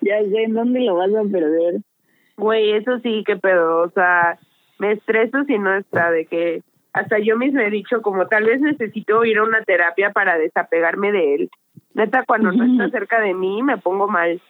[0.00, 1.80] Ya sé, ¿en dónde lo vas a perder?
[2.36, 4.38] Güey, eso sí, qué pedo, o sea,
[4.78, 8.60] me estreso si no está, de que hasta yo mismo he dicho como tal vez
[8.60, 11.50] necesito ir a una terapia para desapegarme de él.
[11.94, 14.40] Neta, cuando no está cerca de mí me pongo mal.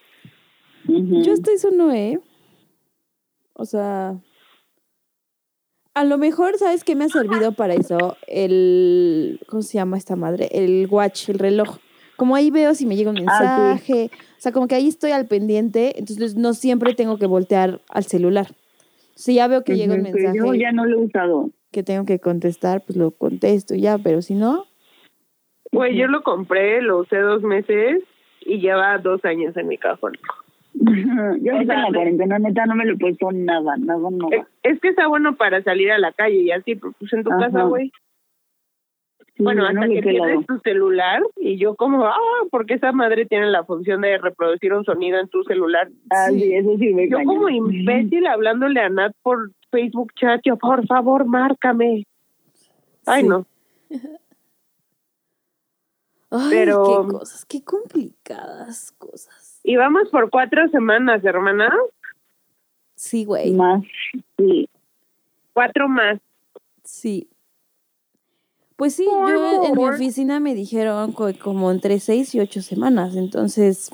[0.85, 2.19] Yo hasta eso no, ¿eh?
[3.53, 4.17] O sea,
[6.01, 8.17] a lo mejor, ¿sabes qué me ha servido para eso?
[8.27, 10.49] El, ¿cómo se llama esta madre?
[10.53, 11.79] El watch, el reloj.
[12.17, 14.11] Como ahí veo si me llega un Ah, mensaje.
[14.13, 18.05] O sea, como que ahí estoy al pendiente, entonces no siempre tengo que voltear al
[18.05, 18.49] celular.
[19.15, 21.51] Si ya veo que llega un mensaje Yo ya no lo he usado.
[21.73, 24.65] que tengo que contestar, pues lo contesto y ya, pero si no,
[25.71, 28.03] Güey, yo lo compré, lo usé dos meses
[28.41, 30.13] y lleva dos años en mi cajón.
[30.75, 34.15] Yo ahorita en la me- cuarentena, neta, no me lo he puesto nada, nada, Es,
[34.17, 34.49] nada.
[34.63, 37.47] es que está bueno para salir a la calle y así, pues en tu Ajá.
[37.47, 37.91] casa, güey.
[39.37, 42.17] Sí, Bueno, no hasta he que pierdes tu celular y yo como, ah,
[42.51, 45.89] porque esa madre tiene la función de reproducir un sonido en tu celular.
[46.11, 46.41] Ah, Sí.
[46.41, 50.87] sí, eso sí me Yo como imbécil hablándole a Nat por Facebook chat, yo, por
[50.87, 52.05] favor, márcame.
[53.07, 53.29] Ay, Sí.
[53.29, 53.47] no.
[56.31, 59.48] ay, Pero- qué cosas, qué complicadas cosas.
[59.69, 61.71] Y vamos por cuatro semanas, hermana.
[62.95, 63.53] Sí, güey.
[63.53, 63.83] Más,
[64.39, 64.67] sí.
[65.53, 66.19] Cuatro más.
[66.85, 67.29] Sí.
[68.77, 72.63] Pues sí, Por yo en mi oficina me dijeron co- como entre seis y ocho
[72.63, 73.91] semanas, entonces,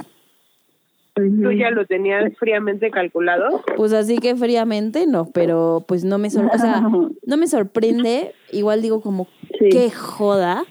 [1.16, 3.64] ¿Tú ya lo tenías fríamente calculado?
[3.76, 6.82] pues así que fríamente no, pero pues no me, sor- o sea,
[7.26, 9.26] no me sorprende, igual digo como,
[9.58, 9.70] Sí.
[9.72, 10.64] qué joda,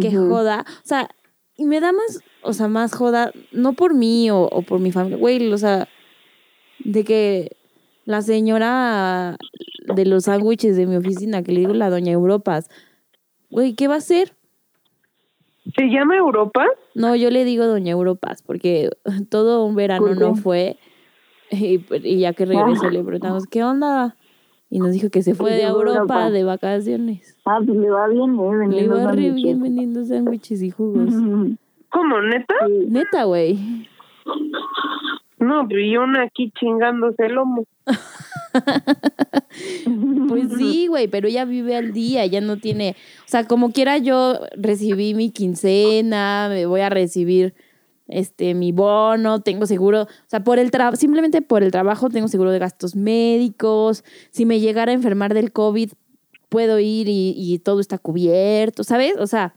[0.00, 1.08] qué joda, o sea,
[1.56, 4.92] y me da más, o sea, más joda, no por mí o, o por mi
[4.92, 5.88] familia, güey, o sea,
[6.78, 7.56] de que
[8.04, 9.36] la señora
[9.94, 12.68] de los sándwiches de mi oficina, que le digo la doña Europas,
[13.50, 14.34] güey, ¿qué va a hacer?
[15.76, 16.66] ¿Se llama Europa?
[16.94, 18.90] No, yo le digo Doña Europas, porque
[19.30, 20.76] todo un verano ¿Por no fue.
[21.50, 24.16] Y, y ya que regresó le preguntamos, ¿qué onda?
[24.70, 26.30] Y nos dijo que se fue de Europa, Europa.
[26.30, 27.36] de vacaciones.
[27.44, 28.68] Ah, pues le va bien, ¿eh?
[28.68, 31.08] Le iba re bien vendiendo sándwiches y jugos.
[31.14, 31.56] Ujú.
[31.92, 32.54] ¿Cómo, neta?
[32.88, 33.88] Neta, güey.
[35.38, 37.64] No, pero y una aquí chingándose el lomo.
[40.28, 43.98] Pues sí, güey, pero ella vive al día, ya no tiene, o sea, como quiera
[43.98, 47.54] yo recibí mi quincena, me voy a recibir
[48.08, 52.28] este mi bono, tengo seguro, o sea, por el trabajo, simplemente por el trabajo tengo
[52.28, 55.92] seguro de gastos médicos, si me llegara a enfermar del COVID,
[56.48, 59.16] puedo ir y, y todo está cubierto, ¿sabes?
[59.18, 59.54] O sea,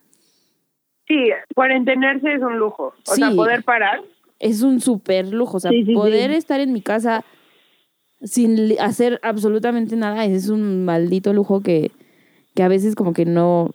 [1.08, 1.16] Sí,
[1.54, 2.94] cuarentenarse es un lujo.
[3.08, 3.36] O sea, Sí.
[3.36, 4.02] poder parar.
[4.40, 7.24] es un súper lujo, o sea, Sí, sí, poder estar en mi casa
[8.22, 11.92] sin hacer absolutamente nada, es un maldito lujo que,
[12.54, 13.72] que a veces como que no,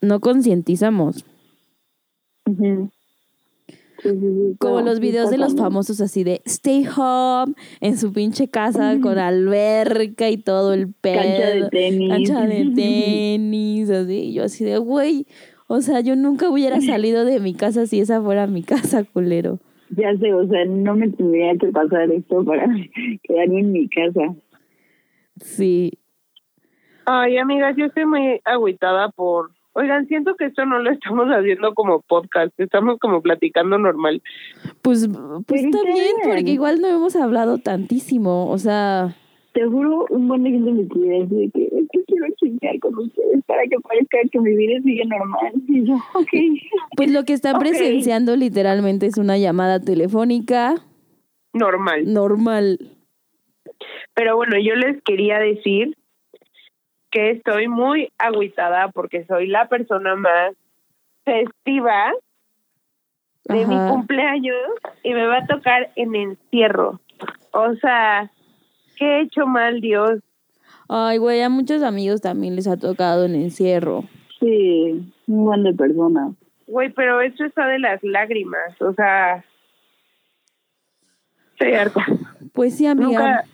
[0.00, 1.24] no concientizamos.
[4.58, 9.16] Como los videos de los famosos así de stay home en su pinche casa con
[9.18, 11.20] alberca y todo el pedo.
[11.22, 12.08] Cancha de tenis.
[12.10, 14.14] Cancha de tenis, así.
[14.14, 15.26] Y yo así de, güey,
[15.72, 19.58] o sea, yo nunca hubiera salido de mi casa si esa fuera mi casa, culero.
[19.88, 22.66] Ya sé, o sea, no me tendría que pasar esto para
[23.22, 24.34] quedarme en mi casa.
[25.40, 25.92] Sí.
[27.06, 29.50] Ay, amigas, yo estoy muy agüitada por...
[29.72, 34.22] Oigan, siento que esto no lo estamos haciendo como podcast, estamos como platicando normal.
[34.82, 35.08] Pues,
[35.46, 36.16] pues está bien.
[36.22, 38.50] porque igual no hemos hablado tantísimo.
[38.50, 39.16] O sea,
[39.52, 42.78] Te juro, un buen de gente me escribe así de que es que quiero chingar
[42.80, 45.52] con ustedes para que parezca que mi vida sigue normal.
[45.68, 46.28] Y yo, ok.
[46.96, 50.76] pues lo que están presenciando literalmente es una llamada telefónica
[51.52, 52.12] Normal.
[52.12, 52.78] normal.
[54.14, 55.96] Pero bueno, yo les quería decir
[57.10, 60.54] que estoy muy agüitada porque soy la persona más
[61.24, 62.12] festiva
[63.44, 64.56] de mi cumpleaños
[65.02, 67.00] y me va a tocar en encierro.
[67.52, 68.30] O sea,
[69.02, 70.20] ¿qué he hecho mal, Dios?
[70.88, 74.04] Ay, güey, a muchos amigos también les ha tocado en encierro.
[74.38, 76.34] Sí, un buen de personas.
[76.66, 78.80] Güey, pero esto está de las lágrimas.
[78.80, 79.44] O sea,
[81.52, 82.04] estoy harta.
[82.52, 83.08] Pues sí, amiga.
[83.08, 83.44] Nunca,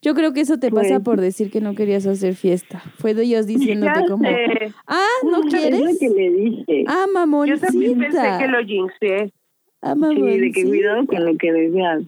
[0.00, 2.80] Yo creo que eso te pasa Pues- por decir que no querías hacer fiesta.
[2.98, 4.72] Fue de ellos diciéndote Ya como, sé.
[4.88, 5.98] ah, ¿no quieres?
[6.00, 6.84] que le dije.
[6.88, 7.04] Ah,
[7.46, 8.38] yo también pensé mamoncita.
[8.38, 9.32] que lo jinxé.
[9.80, 10.68] Ah, sí, de que mamoncita.
[10.68, 12.02] cuidado con lo que deseas.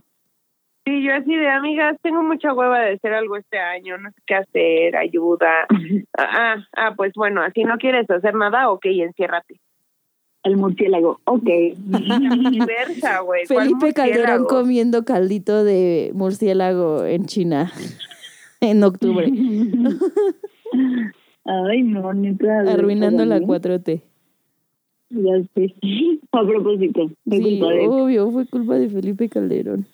[0.86, 4.20] Sí, yo así de amigas, tengo mucha hueva de hacer algo este año, no sé
[4.26, 5.66] qué hacer, ayuda.
[6.16, 9.58] Ah, ah, ah, pues bueno, así no quieres hacer nada, ok, enciérrate.
[10.44, 11.48] El murciélago, ok.
[11.76, 13.42] Viceversa, güey.
[13.48, 14.46] ¿cuál Felipe Calderón murciélago?
[14.46, 17.72] comiendo caldito de murciélago en China
[18.60, 19.26] en octubre,
[21.46, 22.60] Ay, no, neta.
[22.60, 23.42] arruinando la ¿eh?
[23.42, 24.02] 4T.
[25.10, 25.74] Ya sé.
[26.32, 27.88] A propósito, fue Sí, culpa de él.
[27.90, 29.86] obvio, fue culpa de Felipe Calderón.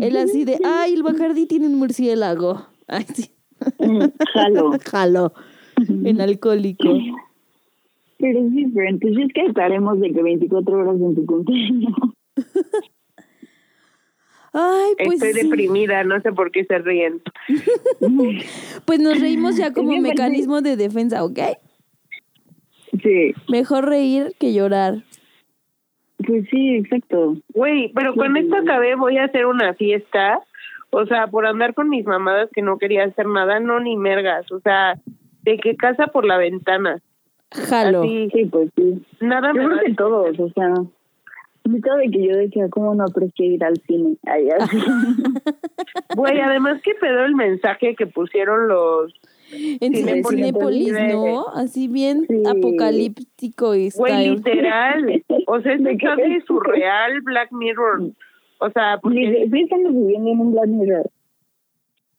[0.00, 2.66] Él así de, ay, el Bacardi tiene un murciélago.
[2.88, 3.30] Ay, sí.
[3.78, 4.72] Mm, Jalo.
[4.84, 5.32] Jalo.
[5.88, 6.88] En alcohólico.
[8.18, 9.08] Pero es diferente.
[9.08, 11.92] Si es que estaremos de que 24 horas en tu cumpleaños.
[14.52, 15.48] Ay, pues Estoy sí.
[15.48, 17.22] deprimida, no sé por qué se ríen.
[18.84, 21.40] Pues nos reímos ya como mecanismo de defensa, ¿ok?
[23.02, 25.02] Sí, Mejor reír que llorar.
[26.18, 27.36] Pues sí, exacto.
[27.52, 30.40] Güey, pero con esto acabé, voy a hacer una fiesta.
[30.90, 34.50] O sea, por andar con mis mamadas que no quería hacer nada, no ni mergas.
[34.52, 34.96] O sea,
[35.42, 37.00] de que casa por la ventana.
[37.50, 38.02] Jalo.
[38.02, 39.04] Así, Sí, pues sí.
[39.20, 40.72] nada Yo creo que todos, o sea.
[41.64, 44.16] Neta de que yo decía, ¿cómo no aprecié ir al cine?
[46.14, 49.14] Güey, además que pedo el mensaje que pusieron los
[49.80, 50.92] En Cinépolis, Cinépolis.
[51.14, 51.46] ¿no?
[51.54, 52.42] Así bien Sí.
[52.46, 55.22] apocalíptico y Güey, literal.
[55.46, 56.06] O sea, es ¿De un qué?
[56.06, 58.10] cambio surreal Black Mirror.
[58.58, 61.10] O sea, porque Sí, estamos viviendo en un Black Mirror.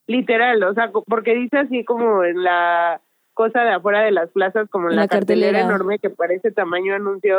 [0.07, 3.01] literal, o sea, porque dice así como en la
[3.33, 5.75] cosa de afuera de las plazas, como En la, la cartelera, cartelera.
[5.75, 7.37] enorme que parece tamaño anuncio.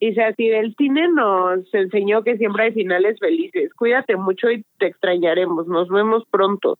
[0.00, 3.72] Dice así, del cine nos enseñó que siempre hay finales felices.
[3.74, 5.66] Cuídate mucho y te extrañaremos.
[5.68, 6.78] Nos vemos pronto.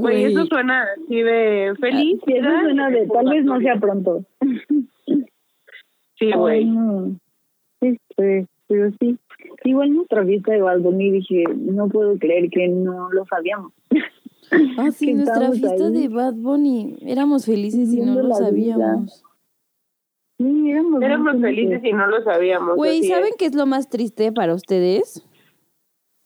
[0.00, 2.20] Güey, eso suena así de feliz.
[2.26, 4.24] Sí, eso suena de tal vez no sea pronto.
[6.18, 6.64] Sí, güey.
[6.64, 7.18] no.
[7.80, 9.18] Este, pero sí.
[9.64, 13.72] Igual nuestra fiesta de Bad Bunny dije, no puedo creer que no lo sabíamos.
[14.78, 15.92] Ah, sí, que nuestra estábamos fiesta ahí.
[15.92, 16.96] de Bad Bunny.
[17.02, 19.22] Éramos felices y no lo sabíamos.
[20.38, 22.76] Sí, éramos, Éramos felices y no lo sabíamos.
[22.76, 23.36] Güey, ¿saben es.
[23.38, 25.26] qué es lo más triste para ustedes?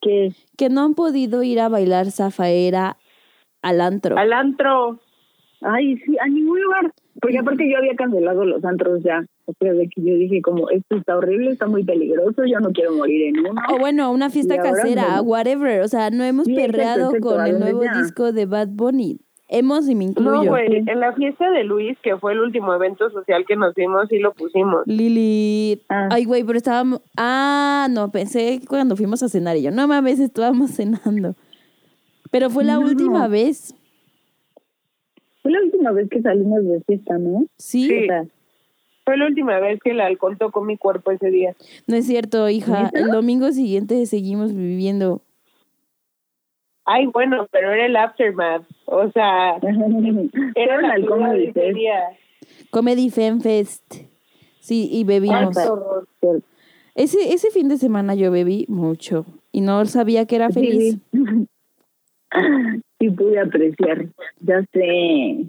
[0.00, 2.96] Que Que no han podido ir a bailar zafaera
[3.62, 4.16] al antro.
[4.18, 4.98] Al antro.
[5.62, 6.92] Ay, sí, a ningún lugar.
[7.20, 9.26] Porque aparte yo había cancelado los antros ya.
[9.44, 12.70] O sea, de que yo dije como, esto está horrible, está muy peligroso, yo no
[12.70, 13.60] quiero morir en uno.
[13.74, 15.22] O bueno, una fiesta Y casera, no.
[15.22, 15.82] whatever.
[15.82, 19.18] O sea, no hemos Sí, perreado con el nuevo disco de Bad Bunny.
[19.52, 20.44] Hemos y me incluyo.
[20.44, 23.74] No, güey, en la fiesta de Luis, que fue el último evento social que nos
[23.74, 24.86] dimos, sí lo pusimos.
[24.86, 25.82] Lili.
[25.88, 26.06] Ah.
[26.12, 27.00] Ay, güey, pero estábamos.
[27.16, 31.34] Ah, no, pensé cuando fuimos a cenar y yo, no mames, estábamos cenando.
[32.30, 32.80] Pero fue la No.
[32.82, 33.74] última vez.
[35.42, 37.44] Fue la última vez que salimos de fiesta, ¿no?
[37.58, 38.04] Sí, Sí.
[38.04, 38.24] O sea,
[39.06, 41.56] Fue la última vez que el alcohol tocó mi cuerpo ese día.
[41.86, 42.90] no es cierto, hija.
[42.92, 45.22] El domingo siguiente seguimos viviendo.
[46.84, 48.62] Ay, bueno, pero era el aftermath.
[48.84, 49.74] O sea, era
[50.54, 51.74] fueron la al cruda Comedy de ese Fest.
[51.76, 52.00] día.
[52.70, 53.94] Comedy Fan Fest.
[54.60, 55.56] Sí, y bebimos.
[55.56, 56.06] qué horror.
[56.94, 60.94] Ese, ese fin de semana yo bebí mucho y no sabía que era feliz.
[60.94, 61.46] Sí, sí.
[63.00, 64.06] Sí pude apreciar,
[64.40, 65.46] ya sé.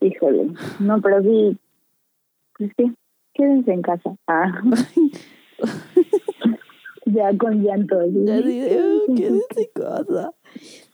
[0.00, 1.58] Híjole, no, pero sí,
[2.56, 2.94] pues sí,
[3.34, 4.16] quédense en casa.
[4.26, 4.62] Ah.
[7.04, 7.96] ya con llanto.
[8.24, 10.32] Ya "Oh, quédense en casa".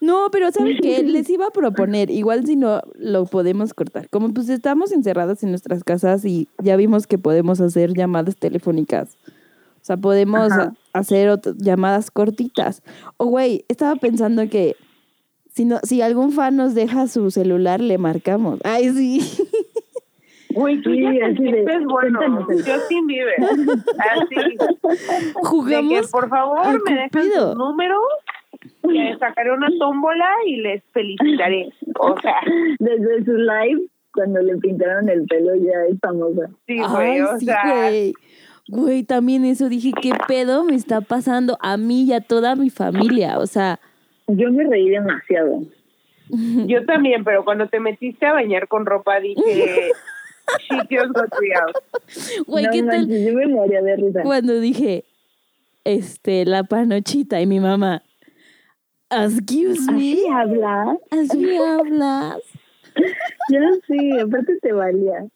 [0.01, 1.03] No, pero ¿saben qué?
[1.03, 4.09] Les iba a proponer, igual si no lo podemos cortar.
[4.09, 9.17] Como pues estamos encerradas en nuestras casas y ya vimos que podemos hacer llamadas telefónicas.
[9.85, 10.73] O sea, podemos Ajá.
[10.95, 12.83] hacer llamadas cortitas.
[13.19, 14.77] O güey, estaba pensando que
[15.51, 18.61] si no, si algún fan nos deja su celular, le marcamos.
[18.65, 19.21] Ay, sí.
[20.55, 22.21] Güey, tú Sí, ya te así de, sientes bueno.
[22.47, 23.35] Justin Bieber.
[23.43, 24.35] Así.
[24.37, 26.11] De que, Jugamos.
[26.13, 27.49] por favor, al me dejan Cupido.
[27.49, 28.01] sus números.
[28.85, 31.71] Le sacaré una tómbola y les felicitaré.
[31.99, 32.37] O sea,
[32.79, 33.83] Desde su live,
[34.13, 36.49] cuando le pintaron el pelo, ya es famosa.
[36.69, 37.21] sí, Ay, güey.
[37.23, 38.15] O sí, sea, güey.
[38.69, 42.71] Güey, también eso dije, ¿qué pedo me está pasando a mí y a toda mi
[42.71, 43.39] familia?
[43.39, 43.79] O sea,
[44.27, 45.63] Yo me reí demasiado.
[46.67, 49.93] yo también, pero cuando te metiste a bañar con ropa dije,
[50.61, 51.29] shit just got
[52.47, 52.99] güey, no ¿qué tal?
[53.01, 54.23] manches, yo me moría de risa.
[54.23, 55.05] Cuando dije,
[55.85, 58.03] este, la panochita y mi mamá,
[59.11, 60.97] excuse me, ¿Así habla?
[61.11, 62.39] así hablas.
[63.53, 65.27] Yo no sé, aparte te valía.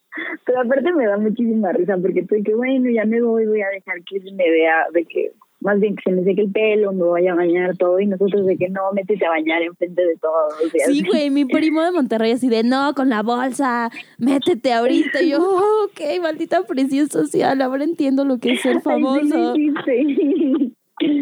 [0.45, 3.69] Pero aparte me da muchísima risa porque estoy que bueno, ya me voy, voy a
[3.69, 6.93] dejar que se me vea de que más bien que se me seque el pelo,
[6.93, 10.17] me vaya a bañar todo y nosotros de que no, métete a bañar enfrente de
[10.17, 10.55] todos.
[10.87, 15.21] Sí, güey, mi primo de Monterrey así de, no, con la bolsa, métete ahorita.
[15.21, 18.83] Y yo, "Oh, ok, maldita presión social, ahora entiendo lo que es ser Ay, sí,
[18.85, 19.55] famoso.
[19.55, 20.75] sí, sí.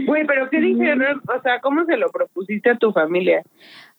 [0.06, 1.20] Güey, pero ¿qué dijeron?
[1.34, 3.42] O sea, ¿cómo se lo propusiste a tu familia?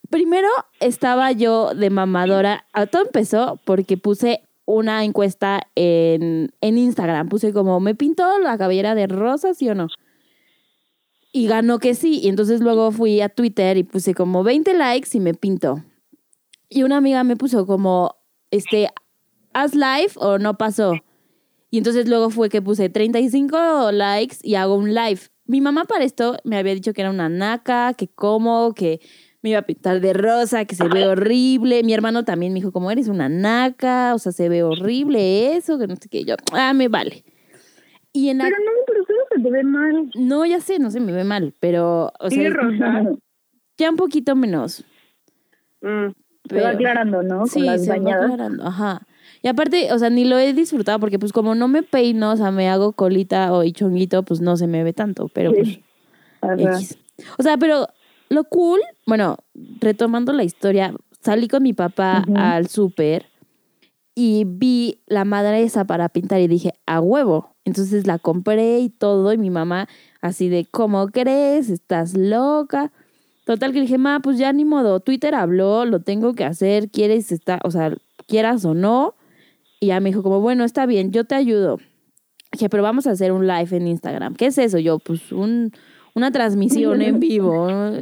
[0.10, 0.48] Primero
[0.80, 2.66] estaba yo de mamadora.
[2.74, 7.30] Ah, Todo empezó porque puse una encuesta en, en Instagram.
[7.30, 9.88] Puse como, ¿me pinto la cabellera de rosa, sí o no?
[11.32, 12.20] Y ganó que sí.
[12.22, 15.84] Y entonces luego fui a Twitter y puse como 20 likes y me pinto.
[16.70, 18.18] Y una amiga me puso como,
[18.52, 18.90] este,
[19.54, 20.94] ¿haz live o no pasó?
[21.72, 25.22] Y entonces luego fue que puse 35 likes y hago un live.
[25.46, 29.00] Mi mamá para esto me había dicho que era una naca, que cómo, que
[29.42, 31.84] me iba a pintar de rosa, que se ve horrible.
[31.84, 35.78] Mi hermano también me dijo, como eres una naca, o sea, se ve horrible eso,
[35.78, 36.24] que no sé qué.
[36.26, 37.24] Yo, ah, me vale.
[38.14, 38.46] Y en la...
[38.46, 40.10] Pero no, pero solo se te ve mal.
[40.16, 43.04] No, ya sé, no se me ve mal, pero, o ¿Sigue sea, rosa?
[43.78, 44.84] ya un poquito menos.
[45.82, 46.08] Mm.
[46.50, 47.40] Se va pero- aclarando, ¿no?
[47.40, 49.02] Con Sí, las se va aclarando, ajá.
[49.44, 52.38] Y aparte, o sea, ni lo he disfrutado porque pues como no me peino, o
[52.38, 55.84] sea, me hago colita o chonguito, pues no se me ve tanto, pero pues Sí.
[56.42, 56.56] Ajá.
[56.58, 56.98] X.
[57.38, 57.88] O sea, pero
[58.30, 59.38] lo cool, bueno,
[59.80, 63.26] retomando la historia, salí con mi papá al súper
[64.16, 67.56] y vi la madre esa para pintar y dije, a huevo.
[67.66, 69.88] Entonces la compré y todo y mi mamá
[70.22, 71.70] así de, ¿cómo crees?
[71.70, 72.92] ¿Estás loca?
[73.46, 77.32] Total que dije, ma, pues ya ni modo, Twitter habló, lo tengo que hacer, quieres
[77.32, 77.96] estar, o sea,
[78.28, 79.16] quieras o no.
[79.80, 81.78] Y ya me dijo como, bueno, está bien, yo te ayudo.
[82.52, 84.36] Dije, pero vamos a hacer un live en Instagram.
[84.36, 84.80] ¿Qué es eso?
[84.80, 85.72] Yo, pues un,
[86.18, 87.68] una transmisión en vivo.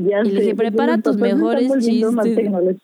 [0.00, 2.76] Ya Y le dije, pues, prepara los tus mejores chistes.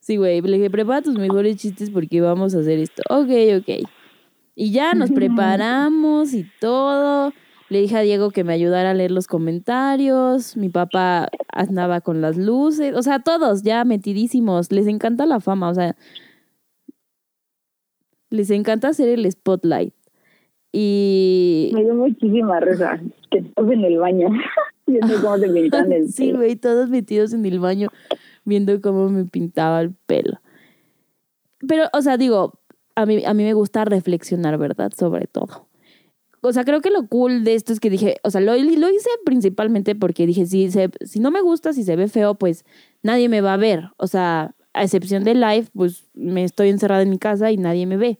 [0.00, 3.02] Sí, güey, le dije, prepara tus mejores chistes porque vamos a hacer esto.
[3.08, 3.30] Ok,
[3.60, 3.88] ok.
[4.54, 7.32] Y ya nos preparamos y todo.
[7.70, 10.54] Le dije a Diego que me ayudara a leer los comentarios.
[10.58, 12.94] Mi papá andaba con las luces.
[12.94, 14.70] O sea, todos ya metidísimos.
[14.70, 15.70] Les encanta la fama.
[15.70, 15.96] O sea,
[18.28, 19.94] les encanta hacer el spotlight.
[20.76, 21.70] Y.
[21.72, 23.00] Me dio muchísima risa
[23.30, 24.28] que estás en el baño
[24.88, 27.90] viendo cómo te pintan el Sí, güey, todos metidos en el baño
[28.44, 30.40] viendo cómo me pintaba el pelo.
[31.68, 32.58] Pero, o sea, digo,
[32.96, 34.90] a mí, a mí me gusta reflexionar, ¿verdad?
[34.96, 35.68] Sobre todo.
[36.40, 38.90] O sea, creo que lo cool de esto es que dije, o sea, lo, lo
[38.90, 42.64] hice principalmente porque dije, si, se, si no me gusta, si se ve feo, pues
[43.00, 43.90] nadie me va a ver.
[43.96, 47.86] O sea, a excepción de live, pues me estoy encerrada en mi casa y nadie
[47.86, 48.18] me ve.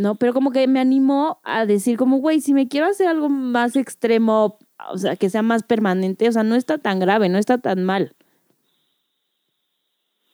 [0.00, 0.14] ¿No?
[0.14, 3.76] Pero como que me animó a decir como, güey, si me quiero hacer algo más
[3.76, 4.56] extremo,
[4.90, 7.84] o sea, que sea más permanente, o sea, no está tan grave, no está tan
[7.84, 8.14] mal.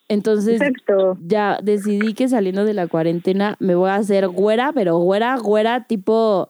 [0.09, 0.61] Entonces,
[1.21, 5.85] ya decidí que saliendo de la cuarentena me voy a hacer güera, pero güera, güera
[5.89, 6.49] tipo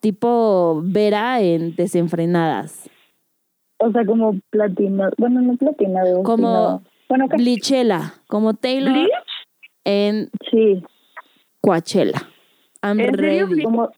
[0.00, 2.90] tipo Vera en desenfrenadas.
[3.78, 5.12] O sea, como platinado.
[5.18, 6.24] Bueno, no platinado.
[6.24, 7.26] Como sino- Bueno.
[7.28, 9.10] Blichela, como Taylor ¿Bleach?
[9.84, 10.82] en Sí.
[11.60, 12.28] Coachella.
[12.82, 13.46] I'm ¿En serio?
[13.46, 13.62] ready.
[13.62, 13.90] Como,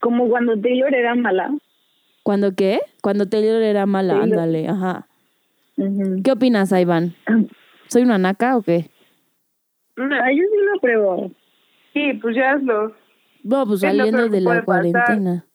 [0.00, 1.56] como cuando Taylor era mala.
[2.22, 2.80] ¿Cuándo qué?
[3.02, 4.38] Cuando Taylor era mala, Taylor.
[4.38, 5.06] ándale, ajá.
[6.24, 7.14] ¿Qué opinas, Iván?
[7.88, 8.90] ¿Soy una naca o qué?
[9.96, 11.30] Ah, yo sí lo pruebo.
[11.94, 12.94] Sí, pues ya hazlo.
[13.42, 14.64] No, pues saliendo de la pasar.
[14.64, 15.46] cuarentena.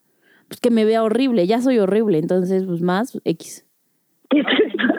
[0.48, 3.66] Pues que me vea horrible, ya soy horrible, entonces pues más X.
[4.30, 4.50] ¿Qué te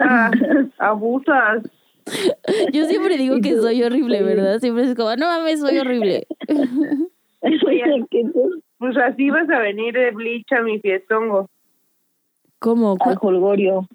[0.01, 0.31] Ah,
[0.77, 1.63] abusas.
[2.73, 4.21] Yo siempre digo que soy horrible.
[4.23, 4.59] ¿verdad?
[4.59, 6.27] Siempre es como, no mames, soy horrible.
[6.47, 8.31] ¿Qué te-
[8.77, 11.49] Pues así vas a venir de Bleach a mi fiestongo.
[12.59, 12.97] ¿Cómo?
[13.01, 13.87] Al holgorio.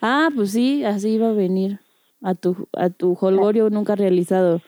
[0.00, 1.80] Ah, pues sí, así iba a venir
[2.22, 4.60] a tu a tu holgorio nunca realizado.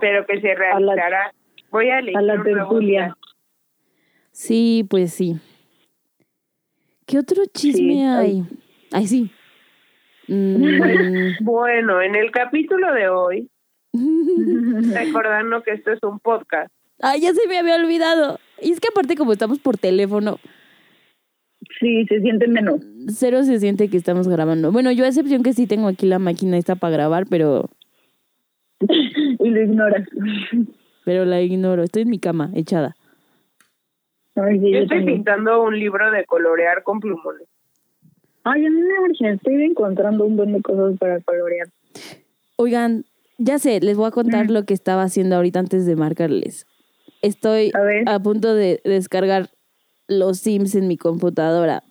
[0.00, 1.32] Pero que se realizará.
[1.70, 3.16] Voy a elegir A la tertulia.
[4.30, 5.36] Sí, pues sí.
[7.06, 8.44] ¿Qué otro chisme Sí, hay?
[8.92, 9.30] Ay, sí.
[10.28, 10.56] Mm,
[11.44, 13.50] Bueno, en el capítulo de hoy,
[14.94, 16.70] recordando que esto es un podcast,
[17.00, 18.38] Ay, ya se me había olvidado.
[18.60, 20.38] Y es que aparte como estamos por teléfono,
[21.80, 22.80] Sí, se siente menos.
[23.08, 24.72] cero se siente que estamos grabando.
[24.72, 27.68] Bueno, yo a excepción que sí tengo aquí la máquina esta para grabar, pero
[28.80, 30.06] Y lo ignoras.
[31.04, 31.82] pero la ignoro.
[31.82, 32.94] Estoy en mi cama, echada.
[34.36, 35.16] Ay, sí, yo yo estoy también.
[35.16, 37.48] pintando un libro de colorear con plumones.
[38.48, 39.28] Ay, a mí me urge.
[39.28, 41.66] Estoy encontrando un buen de cosas para colorear.
[42.54, 43.04] Oigan,
[43.38, 46.64] ya sé, les voy a contar lo que estaba haciendo ahorita antes de marcarles.
[47.22, 47.72] Estoy
[48.06, 49.50] a punto de descargar
[50.06, 51.82] los Sims en mi computadora.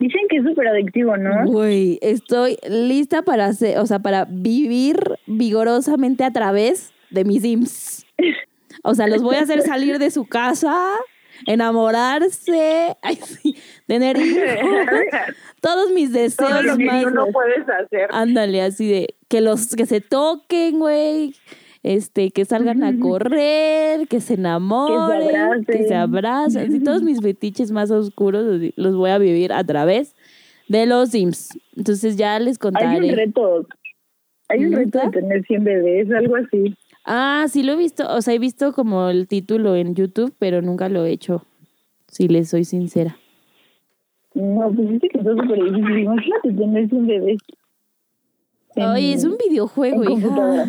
[0.00, 1.46] Dicen que es súper adictivo, ¿no?
[1.46, 8.04] Güey, estoy lista para hacer, o sea, para vivir vigorosamente a través de mis Sims.
[8.84, 10.72] O sea, los voy a hacer salir de su casa,
[11.46, 14.40] enamorarse, ay, sí, tener hijos,
[15.60, 17.04] todos mis Todo deseos lo que más.
[17.04, 18.08] tú no puedes hacer.
[18.10, 21.34] Ándale, así de que los que se toquen, güey.
[21.84, 26.68] Este, que salgan a correr, que se enamoren, que se abracen.
[26.68, 30.16] Así, todos mis fetiches más oscuros los voy a vivir a través
[30.66, 31.50] de los Sims.
[31.76, 33.14] Entonces ya les Hay un contaré.
[33.14, 33.66] reto.
[34.48, 36.74] Hay un reto de tener 100 bebés, algo así.
[37.04, 38.04] Ah, sí lo he visto.
[38.14, 41.44] O sea, he visto como el título en YouTube, pero nunca lo he hecho.
[42.08, 43.16] Si les soy sincera.
[44.34, 45.98] No, pues dice que está súper difícil.
[46.00, 47.38] Imagínate tener 100 bebés.
[48.76, 50.10] en- Ay, es un videojuego, en hija.
[50.28, 50.66] computadora.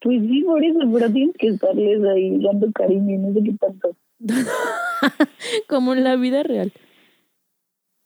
[0.00, 3.52] Pues sí, por eso, pero tienes que estarles ahí dando cariño y no sé qué
[3.58, 3.96] tanto.
[5.68, 6.72] como en la vida real.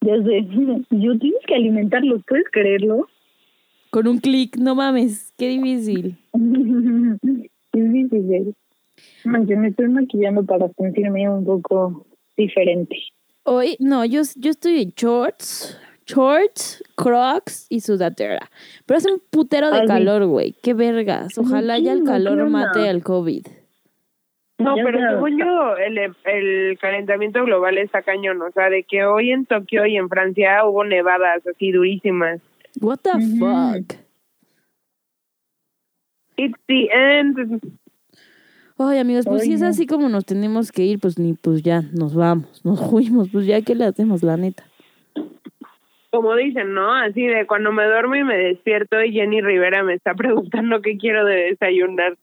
[0.01, 0.47] Ya sé.
[0.91, 3.09] Yo tienes que alimentarlos, ¿puedes creerlo?
[3.91, 6.17] Con un clic, no mames, qué difícil.
[7.73, 8.55] es difícil.
[9.25, 12.97] Manche, me estoy maquillando para sentirme un poco diferente.
[13.45, 18.51] Hoy, no, yo, yo estoy en shorts, shorts, crocs y sudadera.
[18.85, 20.55] Pero hace un putero de Ay, calor, güey.
[20.63, 21.39] Qué vergas.
[21.39, 23.47] Ojalá ya el calor ¿qué mate al COVID.
[24.59, 28.43] No, pero según yo, el, el calentamiento global está cañón.
[28.43, 32.41] O sea, de que hoy en Tokio y en Francia hubo nevadas así durísimas.
[32.81, 33.39] What the Ujú.
[33.39, 33.99] fuck?
[36.37, 37.61] It's the end.
[38.79, 39.71] Ay, amigos, pues si es Oye.
[39.71, 43.45] así como nos tenemos que ir, pues ni, pues ya, nos vamos, nos fuimos, pues
[43.47, 44.65] ya, ¿qué le hacemos, la neta?
[46.11, 46.95] Como dicen, ¿no?
[46.95, 50.97] Así de cuando me duermo y me despierto y Jenny Rivera me está preguntando qué
[50.97, 52.17] quiero de desayunar.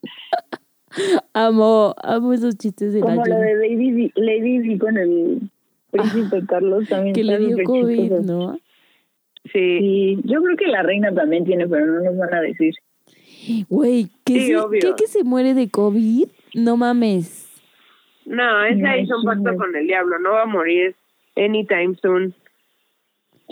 [1.33, 5.41] Amo, amo esos chistes de la Como lo de Lady Lady con el
[5.91, 7.13] príncipe Carlos también.
[7.13, 8.23] Que le dio COVID, chistoso.
[8.23, 8.59] ¿no?
[9.51, 9.77] Sí.
[9.79, 12.73] Sí, yo creo que la reina también tiene, pero no nos van a decir.
[13.69, 14.79] Güey, ¿qué, Sí, se-.
[14.79, 16.27] ¿qué que se muere de COVID?
[16.55, 17.43] No mames.
[18.25, 20.95] No, esa hizo un pacto con el diablo, no va a morir
[21.35, 22.33] anytime soon.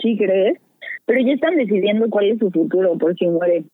[0.02, 0.58] ¿Sí crees?
[1.06, 3.64] Pero ya están decidiendo cuál es su futuro por si muere.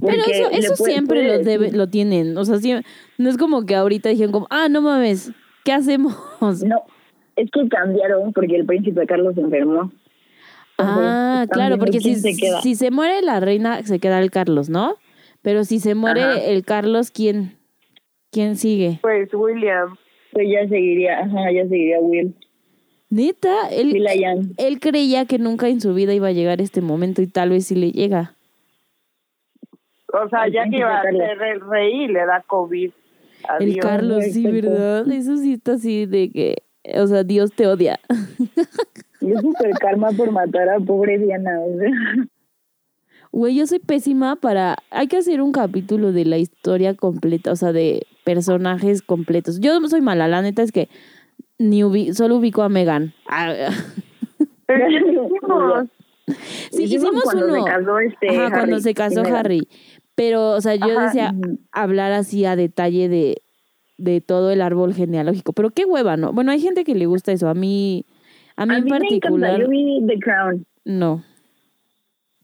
[0.00, 2.36] Pero Porque eso, eso puede- siempre puede lo, debe, lo tienen.
[2.38, 2.72] O sea, sí-
[3.18, 5.30] no es como que ahorita dijeron como, ah, no mames,
[5.64, 6.16] ¿qué hacemos?
[6.40, 6.82] No,
[7.36, 9.92] es que cambiaron porque el príncipe Carlos se enfermó.
[10.78, 12.60] Ah, claro, porque si se queda.
[12.62, 14.96] si se muere la reina, se queda el Carlos, ¿no?
[15.42, 16.40] Pero si se muere Ajá.
[16.40, 17.56] el Carlos, ¿quién?
[18.30, 18.98] ¿Quién sigue?
[19.02, 19.96] Pues William.
[20.32, 22.34] Pues ya seguiría, ajá, ya seguiría Will.
[23.08, 24.04] Neta, él,
[24.58, 27.66] él creía que nunca en su vida iba a llegar este momento y tal vez
[27.66, 28.34] sí le llega.
[30.12, 32.90] O sea, El ya que iba a ser el rey y le da COVID.
[33.60, 33.76] El Adiós.
[33.80, 34.44] Carlos, sí.
[34.46, 35.10] ¿verdad?
[35.10, 36.62] Eso sí está así de que,
[36.98, 38.00] o sea, Dios te odia.
[39.26, 41.58] Y es súper karma por matar a pobre Diana.
[43.32, 44.76] Güey, yo soy pésima para...
[44.90, 49.60] Hay que hacer un capítulo de la historia completa, o sea, de personajes completos.
[49.60, 50.88] Yo soy mala, la neta es que
[51.58, 53.12] ni ubi- solo ubico a Megan.
[53.28, 53.52] Ah,
[54.66, 55.88] Pero ya hicimos.
[56.70, 57.64] sí, Hicimos hicimos cuando uno.
[57.64, 59.22] se casó este Ajá, Harry cuando se casó.
[59.22, 59.68] Harry.
[60.14, 61.04] Pero, o sea, yo Ajá.
[61.06, 61.34] decía
[61.72, 63.42] hablar así a detalle de,
[63.98, 65.52] de todo el árbol genealógico.
[65.52, 66.32] Pero qué hueva, ¿no?
[66.32, 67.48] Bueno, hay gente que le gusta eso.
[67.48, 68.06] A mí,
[68.56, 70.66] a mí A en mí me encanta, particular, yo vi The Crown.
[70.84, 71.22] no.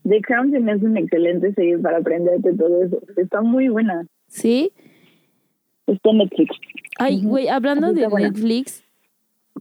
[0.04, 2.98] The Crown se me hace un excelente serie para aprenderte todo eso.
[3.16, 4.04] Está muy buena.
[4.26, 4.72] ¿Sí?
[5.86, 6.56] Está en Netflix.
[6.98, 8.28] Ay, güey, hablando Así de buena.
[8.30, 8.84] Netflix,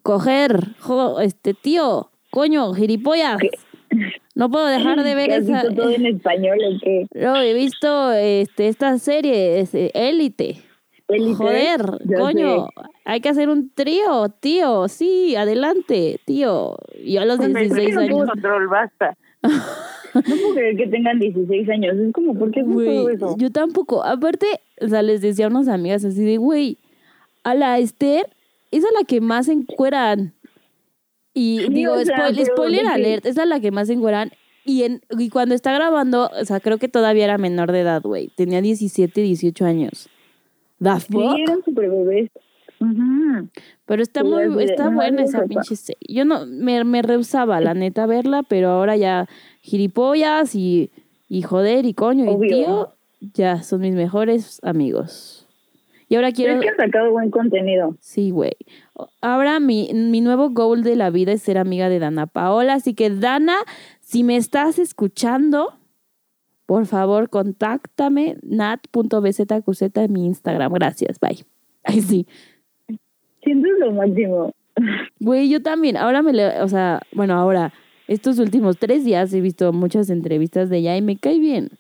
[0.02, 3.38] coger, jo, este tío, coño, gilipollas.
[3.40, 3.50] ¿Qué?
[4.34, 5.62] No puedo dejar de ver ¿Que has esa.
[5.64, 7.06] visto todo en español o qué?
[7.22, 9.92] No, he visto este, esta serie, este,
[11.14, 11.36] Élite.
[11.36, 11.82] Joder,
[12.18, 12.72] coño, sé.
[13.06, 16.78] hay que hacer un trío, tío, sí, adelante, tío.
[17.06, 18.30] Yo a los Me 16 no tuvo años.
[18.32, 19.18] control, basta.
[20.14, 21.96] No puedo creer que tengan 16 años.
[21.98, 23.36] Es como, ¿por qué todo eso?
[23.38, 24.04] yo tampoco.
[24.04, 24.46] Aparte,
[24.82, 26.78] o sea, les decía a unas amigas así de, güey,
[27.46, 28.28] a la Esther
[28.72, 30.34] es a la que más encueran.
[31.34, 34.32] Y Sí, digo, o sea, spoiler alert, es a la que más encueran.
[34.66, 38.02] Y, en, y cuando está grabando, o sea, creo que todavía era menor de edad,
[38.02, 38.28] güey.
[38.36, 40.10] Tenía 17, 18 años.
[40.82, 42.32] The Sí, eran súper bebés.
[43.86, 46.00] Pero está muy, de, está no, buena esa pinche serie.
[46.08, 49.28] Yo no, me, me rehusaba, la neta, verla, pero ahora ya
[49.62, 50.90] gilipollas y,
[51.30, 52.90] y joder y coño y tío,
[53.34, 55.48] ya son mis mejores amigos.
[56.10, 57.96] Y ahora Pero quiero, es que han sacado buen contenido.
[58.02, 58.58] sí, güey.
[59.22, 62.94] Ahora mi, mi nuevo goal de la vida es ser amiga de Dana Paola, así
[62.94, 63.56] que Dana,
[64.02, 65.74] si me estás escuchando,
[66.72, 70.72] por favor, contáctame nat.bzqz en mi Instagram.
[70.72, 71.44] Gracias, bye.
[71.84, 72.26] Ay, sí.
[73.44, 74.54] Siento lo máximo.
[75.20, 75.98] Güey, yo también.
[75.98, 77.74] Ahora me le, o sea, bueno, ahora,
[78.08, 81.72] estos últimos tres días he visto muchas entrevistas de ella y me cae bien.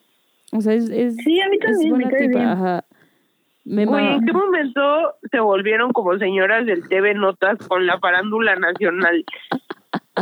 [0.52, 2.50] O sea, es, es, Sí, a mí es también me cae tipa, bien.
[2.50, 2.84] ajá.
[3.64, 4.16] Me Güey.
[4.16, 4.82] ¿en qué momento
[5.32, 9.24] se volvieron como señoras del TV Notas con la farándula nacional?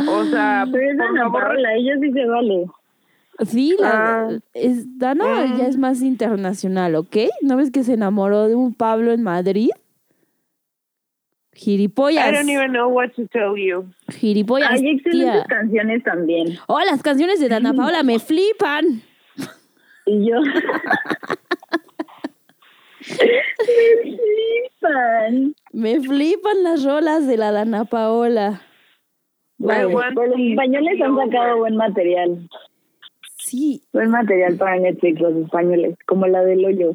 [0.08, 2.66] O sea, Pero es por favor, Paola, ella sí se vale.
[3.46, 3.90] Sí, la,
[4.28, 4.28] Ah.
[4.54, 5.58] es, Dana Mm.
[5.58, 7.16] ya es más internacional, ¿ok?
[7.42, 9.70] ¿No ves que se enamoró de un Pablo en Madrid?
[11.52, 12.32] I Gilipollas.
[12.32, 13.84] don't even know what to tell you.
[14.08, 15.44] Gilipollas, Hay excelentes tía.
[15.48, 16.58] canciones también.
[16.68, 19.02] Oh, las canciones de Dana Paola me flipan.
[20.06, 20.40] Y yo.
[20.40, 20.56] Me
[24.80, 25.54] flipan.
[25.72, 28.62] Me flipan las rolas de la Dana Paola.
[29.58, 32.48] I Bueno, los españoles han sacado buen material.
[33.50, 33.82] Sí.
[33.92, 36.94] Buen material para Netflix, los españoles, como la del hoyo.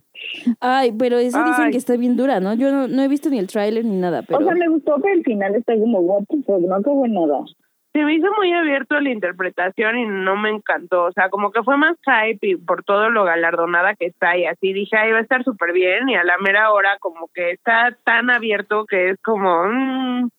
[0.61, 2.53] Ay, pero esa dicen que está bien dura, ¿no?
[2.53, 4.39] Yo no, no he visto ni el tráiler ni nada, pero...
[4.39, 7.13] O sea, me gustó, pero el final está como, what the fuck, no acabó en
[7.13, 7.43] nada.
[7.91, 11.03] Se me hizo muy abierto la interpretación y no me encantó.
[11.03, 14.45] O sea, como que fue más hype y por todo lo galardonada que está y
[14.45, 16.07] así dije, ay, va a estar súper bien.
[16.07, 20.29] Y a la mera hora como que está tan abierto que es como, mm,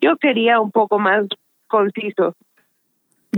[0.00, 1.26] yo quería un poco más
[1.66, 2.36] conciso.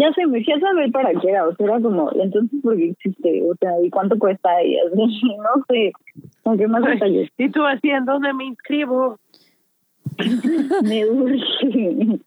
[0.01, 2.75] Ya se me fui a saber para qué era, o sea, era como, entonces, ¿por
[2.77, 3.43] qué existe?
[3.51, 4.49] O sea, ¿y cuánto cuesta?
[4.65, 4.95] Y así,
[5.37, 5.93] no sé,
[6.45, 7.29] aunque más detalles.
[7.37, 9.19] Y tú así, ¿en dónde me inscribo?
[10.83, 12.19] Me urge.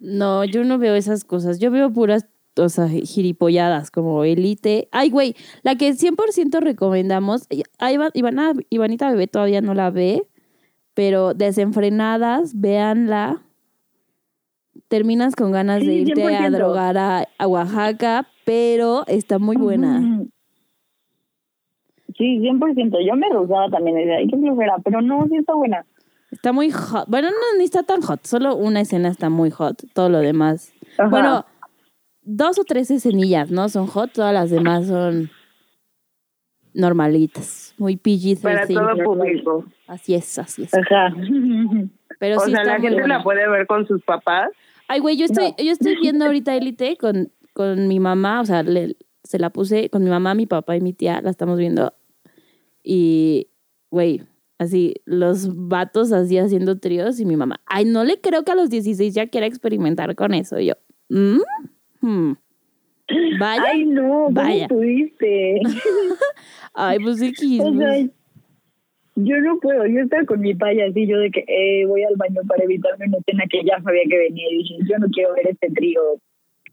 [0.00, 1.58] No, yo no veo esas cosas.
[1.58, 4.88] Yo veo puras, o sea, giripolladas como Elite.
[4.92, 7.46] Ay, güey, la que 100% recomendamos.
[7.50, 10.22] y- a Ivan- Ivana, Ivanita Bebé todavía no la ve,
[10.94, 13.42] pero desenfrenadas, véanla.
[14.88, 16.50] Terminas con ganas de irte a 100%.
[16.50, 19.98] drogar a, a Oaxaca, pero está muy buena.
[19.98, 20.30] Ujú.
[22.16, 23.06] Sí, 100%.
[23.06, 25.84] Yo me rehusaba también, decía, qué flojera, pero no, sí está buena.
[26.30, 27.06] Está muy hot.
[27.08, 28.24] Bueno, no, ni está tan hot.
[28.24, 29.82] Solo una escena está muy hot.
[29.94, 30.72] Todo lo demás.
[30.98, 31.08] Ajá.
[31.08, 31.46] Bueno,
[32.22, 33.68] dos o tres escenillas, ¿no?
[33.68, 35.30] Son hot, todas las demás son
[36.74, 38.42] normalitas, muy PG-13.
[38.42, 39.64] Para todo público.
[39.86, 40.74] Así es, así es.
[40.74, 41.14] Ajá.
[42.18, 43.18] Pero o sí sea, está la gente buena.
[43.18, 44.50] la puede ver con sus papás.
[44.88, 48.62] Ay, güey, yo estoy, yo estoy viendo ahorita Élite con, con mi mamá, o sea,
[48.62, 51.92] le- se la puse con mi mamá, mi papá y mi tía, la estamos viendo.
[52.82, 53.48] Y,
[53.90, 54.22] güey,
[54.58, 58.54] así, los vatos así haciendo tríos y mi mamá, ay, no le creo que a
[58.54, 60.58] los 16 ya quiera experimentar con eso.
[60.58, 60.74] Y yo,
[61.10, 61.40] "Mm,
[62.00, 62.32] hmm.
[63.40, 63.62] Vaya.
[63.72, 64.68] Ay, no, ¿cómo Vaya.
[64.68, 65.60] pudiste?
[66.74, 67.60] Ay, pues X.
[67.64, 68.08] O sea.
[69.24, 69.86] Yo no puedo.
[69.86, 73.06] Yo estaba con mi paya así, yo de que eh, voy al baño para evitarme
[73.06, 74.46] una escena que ya sabía que venía.
[74.50, 76.00] Y dije, yo no quiero ver este trío.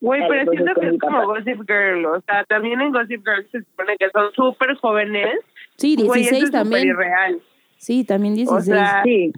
[0.02, 1.26] Güey, pero pues, siento que es como.
[1.26, 2.06] Gossip Girl.
[2.06, 5.39] O sea, también en Gossip Girl se supone que son súper jóvenes.
[5.78, 6.88] Sí, Güey, eso 16 es súper también.
[6.88, 7.41] irreal.
[7.78, 8.58] Sí, también 16.
[8.58, 9.34] O sea, Sí,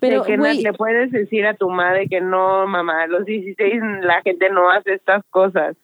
[0.00, 3.06] pero, de que güey, no le puedes decir a tu madre que no, mamá, a
[3.06, 5.76] los 16 la gente no hace estas cosas.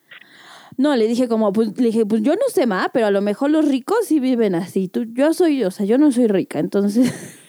[0.77, 3.21] No, le dije como, pues, le dije, pues yo no sé más, pero a lo
[3.21, 4.87] mejor los ricos sí viven así.
[4.87, 7.39] Tú, yo soy, o sea, yo no soy rica, entonces.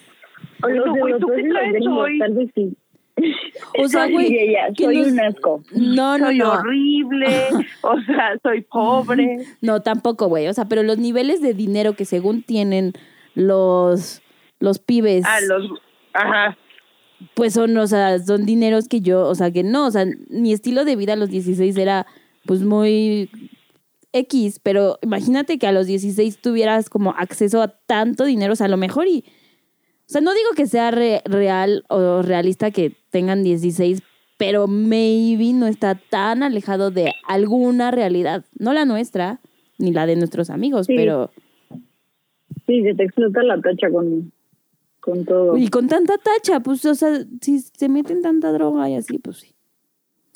[0.62, 2.18] o los Bueno, güey, ¿tú europeos qué y los traes gringos, hoy?
[2.18, 2.76] tal vez sí.
[3.78, 4.28] O sea, güey,
[4.76, 5.62] que soy nos- un asco.
[5.72, 6.52] No, no, soy no.
[6.52, 7.28] horrible,
[7.82, 9.38] o sea, soy pobre.
[9.60, 10.48] No, tampoco, güey.
[10.48, 12.92] O sea, pero los niveles de dinero que según tienen
[13.34, 14.20] los,
[14.58, 15.70] los pibes, Ah, los.
[16.12, 16.56] Ajá.
[17.34, 20.52] pues son, o sea, son dineros que yo, o sea, que no, o sea, mi
[20.52, 22.06] estilo de vida a los 16 era,
[22.46, 23.30] pues, muy
[24.12, 28.66] X, pero imagínate que a los 16 tuvieras como acceso a tanto dinero, o sea,
[28.66, 29.24] a lo mejor y,
[30.06, 34.02] o sea, no digo que sea re- real o realista que tengan 16,
[34.36, 39.40] pero maybe no está tan alejado de alguna realidad, no la nuestra,
[39.78, 40.94] ni la de nuestros amigos, Sí.
[40.96, 41.30] pero...
[42.66, 44.32] Sí, se te explota la tacha con,
[45.00, 45.56] con todo.
[45.58, 49.38] Y con tanta tacha, pues, o sea, si se meten tanta droga y así, pues
[49.38, 49.53] sí.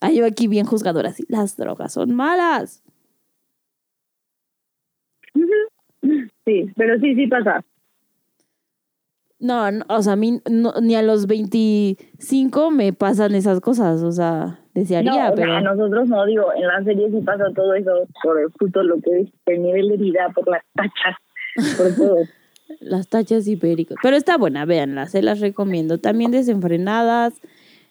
[0.00, 2.82] Ah, yo aquí bien juzgadora, así, las drogas son malas.
[6.44, 7.64] Sí, pero sí, sí pasa.
[9.40, 14.02] No, no, o sea, a mí no- ni a los 25 me pasan esas cosas,
[14.02, 15.52] o sea, desearía, no, pero...
[15.52, 19.20] a nosotros no, digo, en la serie sí pasa todo eso por justo lo que
[19.20, 22.16] es el nivel de vida, por las tachas, por todo.
[22.80, 23.96] Las tachas ibéricas.
[24.02, 25.96] Pero está buena, véanla, se las recomiendo.
[25.98, 27.40] También desenfrenadas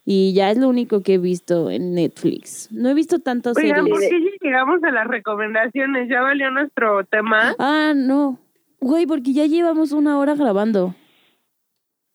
[0.10, 2.72] y ya es lo único que he visto en Netflix.
[2.72, 3.92] No he visto tantas Oigan, series.
[3.92, 6.08] ¿por qué ya llegamos a las recomendaciones?
[6.10, 7.54] ¿Ya valió nuestro tema?
[7.60, 8.40] Ah, no.
[8.80, 10.96] Güey, porque ya llevamos una hora grabando.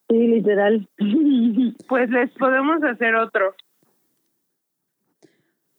[0.09, 0.89] Sí, literal.
[1.87, 3.55] Pues les podemos hacer otro.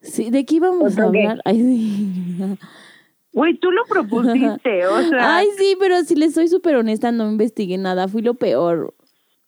[0.02, 1.40] Sí, ¿de qué íbamos a hablar?
[1.46, 2.58] Ay, sí.
[3.32, 5.38] Güey, tú lo propusiste, o sea.
[5.38, 8.94] Ay, sí, pero si les soy súper honesta, no investigué nada, fui lo peor.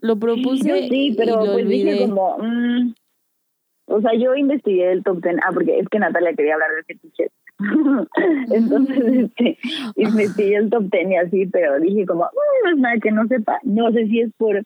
[0.06, 2.08] Lo propuse Yo sí, pero y lo pues dije olvidé.
[2.08, 2.93] como, mm,
[3.88, 6.84] o sea, yo investigué el top ten, ah, porque es que Natalia quería hablar de
[6.84, 7.32] fetiches.
[8.51, 9.58] Entonces, este,
[9.95, 13.26] investigué el top ten y así, pero dije como, "Mm, no es nada que no
[13.28, 13.60] sepa.
[13.64, 14.62] No sé si es por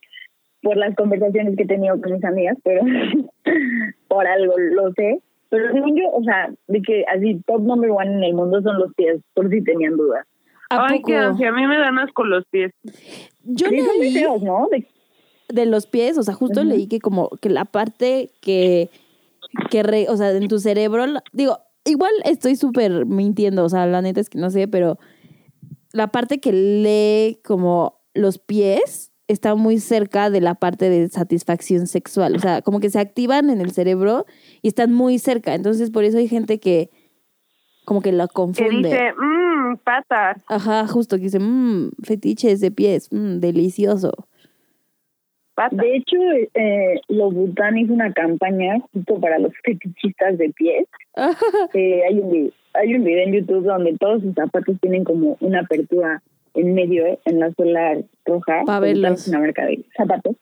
[0.61, 2.81] por las conversaciones que he tenido con mis amigas, pero
[4.09, 5.21] por algo lo sé.
[5.49, 8.77] Pero según yo, o sea, de que así top number one en el mundo son
[8.77, 10.27] los pies, por si tenían dudas.
[10.69, 11.07] ¿A Ay, poco?
[11.07, 12.71] qué ansia, a mí me dan asco los pies.
[13.43, 14.67] Yo Sí, son ¿no?
[14.69, 14.85] De-
[15.49, 18.89] de los pies, o sea, justo leí que como que la parte que,
[19.69, 24.01] que re- o sea, en tu cerebro, digo, igual estoy súper mintiendo, o sea, la
[24.01, 24.97] neta es que no sé, pero
[25.91, 31.87] la parte que lee como los pies está muy cerca de la parte de satisfacción
[31.87, 34.25] sexual, o sea, como que se activan en el cerebro
[34.61, 36.89] y están muy cerca, entonces por eso hay gente que
[37.85, 38.89] como que la Que confunde.
[38.89, 40.43] dice, mmm, patas.
[40.47, 44.11] Ajá, justo que dice, mmm, fetiches de pies, mmm, delicioso.
[45.59, 45.77] Patas.
[45.77, 46.17] De hecho,
[46.53, 50.87] eh, Louboutin hizo una campaña justo para los fetichistas de pies.
[51.73, 55.61] Eh, hay, un, hay un video en YouTube donde todos sus zapatos tienen como una
[55.61, 56.21] apertura
[56.53, 58.63] en medio, eh, en la suela roja.
[58.65, 59.27] Pa' Louboutin verlos.
[59.27, 60.35] Una marca de zapatos.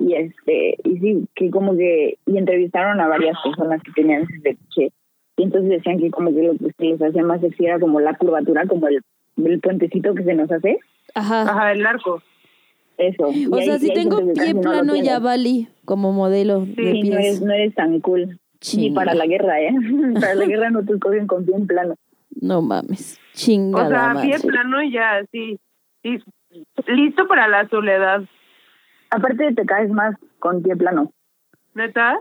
[0.00, 4.40] Y este, y sí, que como que, y entrevistaron a varias personas que tenían ese
[4.40, 4.92] fetiche.
[5.36, 8.14] Y entonces decían que como que lo que les hacía más sexy era como la
[8.14, 9.00] curvatura, como el,
[9.36, 10.78] el puentecito que se nos hace.
[11.14, 11.42] Ajá.
[11.42, 12.22] Ajá, el arco.
[12.96, 13.26] Eso.
[13.50, 17.40] O sea, si tengo pie no plano ya valí como modelo de Sí, no eres,
[17.42, 18.26] no eres tan cool.
[18.28, 18.94] Ni Chinga.
[18.94, 19.72] para la guerra, ¿eh?
[20.20, 21.96] para la guerra no te escogen con pie en plano.
[22.40, 23.18] No mames.
[23.18, 24.28] O Chingada sea, madre.
[24.28, 25.58] pie plano y ya, sí.
[26.02, 26.18] sí.
[26.86, 28.22] Listo para la soledad.
[29.10, 31.12] Aparte te caes más con pie plano.
[31.74, 32.20] ¿Neta?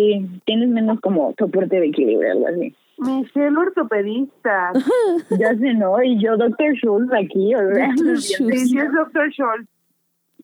[0.00, 2.74] Sí, tienes menos como soporte de equilibrio, algo así.
[2.98, 4.72] Michelle ortopedista.
[5.38, 6.02] Ya sé, ¿no?
[6.02, 7.90] Y yo, Doctor Schultz, aquí, o sea.
[7.96, 8.70] Sí, Schultz.
[8.70, 9.32] sí es Dr.
[9.32, 9.66] Scholl.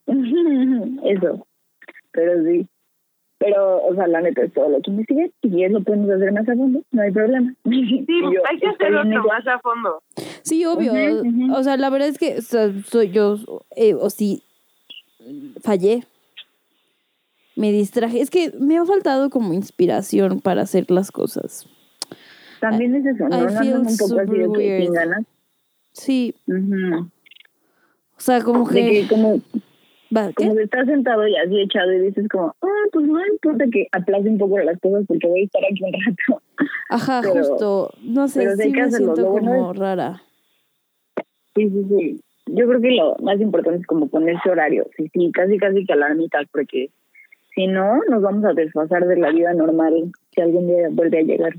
[1.04, 1.46] Eso.
[2.12, 2.66] Pero sí.
[3.38, 6.32] Pero, o sea, la neta es todo lo que investigué y es lo podemos hacer
[6.32, 7.52] más a fondo, no hay problema.
[7.64, 10.02] Sí, yo, hay que hacerlo más a fondo.
[10.42, 10.92] Sí, obvio.
[11.54, 13.36] O sea, la verdad es que o sea, soy yo,
[13.76, 14.42] eh, o sí,
[15.62, 16.04] fallé.
[17.56, 18.20] Me distraje.
[18.20, 21.66] Es que me ha faltado como inspiración para hacer las cosas.
[22.60, 23.44] También es eso, ¿no?
[23.44, 25.24] I feel un poco así de que sin ganas.
[25.92, 26.98] Sí, Ujú.
[27.06, 28.90] o sea, como De que...
[29.02, 29.40] que como,
[30.14, 33.64] va, como que estás sentado y así echado y dices como, ah, pues no importa
[33.72, 36.42] que aplace un poco las cosas porque voy a estar aquí un rato.
[36.90, 37.90] Ajá, pero- justo.
[38.02, 39.14] No sé, pero sí que me hacerlo.
[39.14, 40.22] siento bueno como es- rara.
[41.54, 42.20] Sí, sí, sí.
[42.48, 44.86] Yo creo que lo más importante es como ponerse horario.
[44.96, 46.90] Sí, sí, casi, casi que a la mitad, porque
[47.56, 51.22] si no, nos vamos a desfasar de la vida normal si algún día vuelve a
[51.22, 51.54] llegar.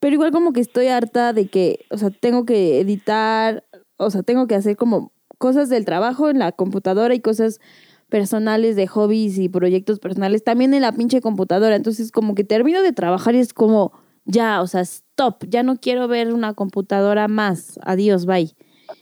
[0.00, 3.62] Pero igual como que estoy harta de que, o sea, tengo que editar,
[3.98, 7.60] o sea, tengo que hacer como cosas del trabajo en la computadora y cosas
[8.08, 11.76] personales de hobbies y proyectos personales también en la pinche computadora.
[11.76, 13.92] Entonces como que termino de trabajar y es como,
[14.24, 17.78] ya, o sea, stop, ya no quiero ver una computadora más.
[17.84, 18.50] Adiós, bye.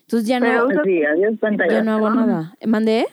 [0.03, 1.73] Entonces ya no, usas- Sí, adiós pantalla.
[1.73, 2.55] ya no hago nada.
[2.67, 3.07] ¿Mandé?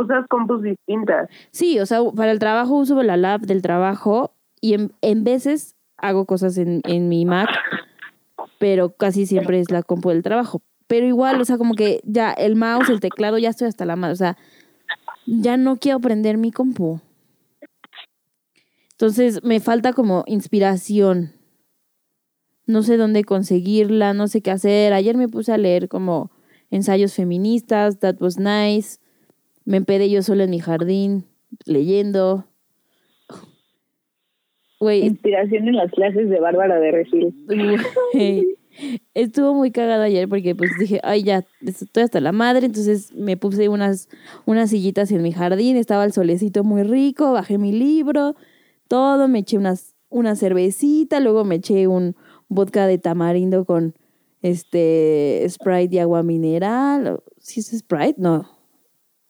[0.00, 1.28] Usas compus distintas.
[1.50, 5.76] Sí, o sea, para el trabajo uso la lab del trabajo y en, en veces
[5.96, 7.48] hago cosas en, en mi Mac,
[8.58, 10.62] pero casi siempre es la compu del trabajo.
[10.86, 13.96] Pero igual, o sea, como que ya el mouse, el teclado, ya estoy hasta la
[13.96, 14.12] madre.
[14.12, 14.36] O sea,
[15.26, 17.00] ya no quiero prender mi compu.
[18.92, 21.32] Entonces me falta como inspiración.
[22.66, 24.92] No sé dónde conseguirla, no sé qué hacer.
[24.92, 26.30] Ayer me puse a leer como
[26.70, 28.99] ensayos feministas, that was nice.
[29.64, 31.24] Me empedé yo sola en mi jardín,
[31.66, 32.44] leyendo.
[34.80, 37.34] Güey, Inspiración en las clases de Bárbara de Regil.
[39.14, 43.36] estuvo muy cagado ayer porque pues dije, ay ya, estoy hasta la madre, entonces me
[43.36, 44.08] puse unas,
[44.46, 48.36] unas sillitas en mi jardín, estaba el solecito muy rico, bajé mi libro,
[48.88, 52.16] todo, me eché unas, una cervecita, luego me eché un
[52.48, 53.94] vodka de tamarindo con
[54.42, 57.22] este Sprite y agua mineral.
[57.38, 58.14] ¿Sí es Sprite?
[58.18, 58.59] No.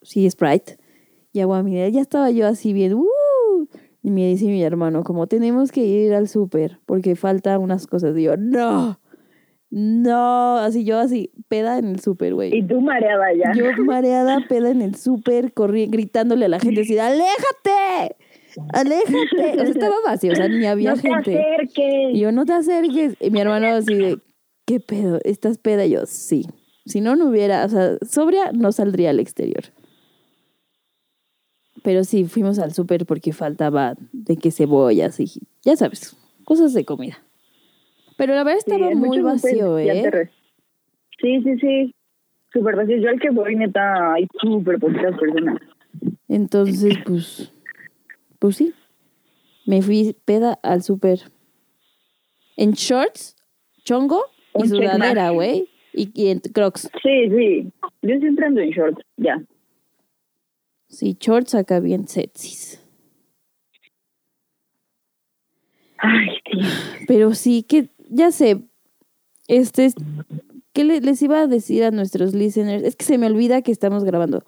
[0.03, 0.78] Sí, Sprite.
[1.32, 1.92] Y agua mineral.
[1.92, 2.94] Ya estaba yo así bien.
[2.94, 3.07] ¡uh!
[4.03, 8.16] Y me dice mi hermano, como tenemos que ir al súper porque falta unas cosas.
[8.16, 8.98] Y yo, no.
[9.70, 10.57] No.
[10.59, 12.57] Así yo así, peda en el súper, güey.
[12.57, 13.53] Y tú mareada ya.
[13.55, 18.16] Yo mareada, peda en el súper, gritándole a la gente así, ¡aléjate!
[18.72, 19.53] ¡Aléjate!
[19.53, 21.40] O sea, estaba vacío, o sea, ni había no te gente.
[21.40, 22.14] acerques.
[22.14, 23.16] Y yo, no te acerques.
[23.20, 24.18] Y mi hermano así de,
[24.66, 25.20] ¿qué pedo?
[25.24, 25.86] ¿Estás peda?
[25.86, 26.46] Y yo, sí.
[26.86, 29.64] Si no, no hubiera, o sea, sobria no saldría al exterior.
[31.83, 35.26] Pero sí, fuimos al súper porque faltaba de que cebollas y
[35.62, 37.18] ya sabes, cosas de comida.
[38.16, 40.31] Pero la verdad estaba muy vacío, ¿eh?
[41.20, 41.95] Sí, sí, sí.
[42.53, 42.97] Súper vacío.
[42.99, 45.59] Yo al que voy, neta, hay súper poquitas personas.
[46.28, 47.53] Entonces, pues,
[48.39, 48.74] pues sí.
[49.66, 51.20] Me fui peda al súper.
[52.57, 53.37] En shorts,
[53.85, 54.24] chongo
[54.55, 55.68] y Un sudadera, güey.
[55.93, 56.91] Y, y en crocs.
[57.03, 57.72] Sí, sí.
[58.03, 59.43] Yo siempre ando en shorts, ya.
[60.97, 62.80] Sí, shorts acá bien sexys.
[65.99, 66.61] Ay, sí.
[67.07, 68.62] Pero sí, que ya sé,
[69.49, 69.95] este, es-
[70.72, 72.84] ¿qué le- les iba a decir a nuestros listeners?
[72.84, 74.43] Es que se me olvida que estamos grabando.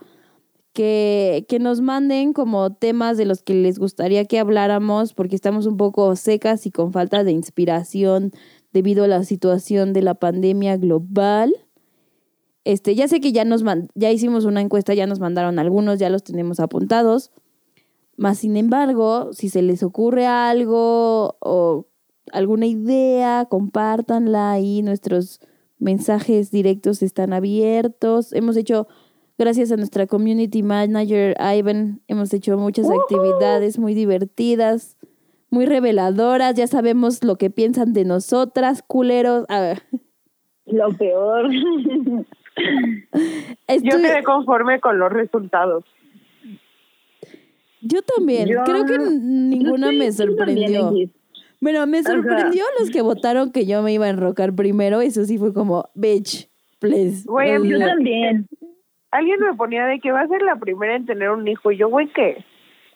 [0.75, 5.67] Que, que nos manden como temas de los que les gustaría que habláramos, porque estamos
[5.67, 8.33] un poco secas y con falta de inspiración
[8.73, 11.55] debido a la situación de la pandemia global.
[12.65, 16.11] Este, ya sé que ya nos ya hicimos una encuesta, ya nos mandaron algunos, ya
[16.11, 17.33] los tenemos apuntados.
[18.17, 21.87] Más sin embargo, si se les ocurre algo o
[22.31, 24.83] alguna idea, compártanla ahí.
[24.83, 25.41] Nuestros
[25.79, 28.33] mensajes directos están abiertos.
[28.33, 28.87] Hemos hecho,
[29.39, 34.97] gracias a nuestra community manager, Ivan, hemos hecho muchas actividades muy divertidas,
[35.51, 36.55] muy reveladoras.
[36.55, 39.47] Ya sabemos lo que piensan de nosotras, culeros.
[39.49, 39.83] A ver,
[40.67, 41.51] Lo peor.
[43.83, 45.85] Yo quedé conforme con los resultados.
[47.81, 48.49] yo también.
[48.49, 50.93] Yo- Creo que ninguna Sí, me sorprendió.
[51.61, 55.01] Bueno, me sorprendió los que votaron que yo me iba a enrocar primero.
[55.01, 56.49] Eso sí fue como, bitch,
[56.81, 57.23] please.
[57.27, 58.49] Güey, Yo también.
[59.11, 61.71] Alguien me ponía de que va a ser la primera en tener un hijo.
[61.71, 62.45] Y yo, güey, ¿qué?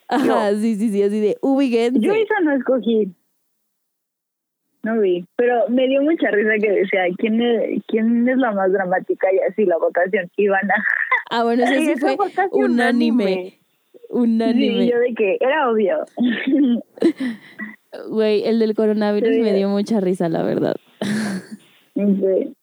[0.08, 2.00] Ajá, sí, sí, sí, así de ubíquense.
[2.00, 3.12] Yo esa no escogí.
[4.86, 5.26] No vi.
[5.34, 9.26] Pero me dio mucha risa que decía, ¿quién es, quién es la más dramática?
[9.34, 10.30] Y así la votación.
[10.36, 10.74] Ivana.
[11.28, 13.58] Ah, bueno, Ay, sí eso fue fue casi unánime.
[14.10, 14.84] Unánime.
[14.84, 16.04] Sí, yo de que era obvio.
[18.10, 19.40] Güey, el del coronavirus Sí.
[19.40, 20.76] me dio mucha risa, la verdad.
[21.96, 22.54] Sí.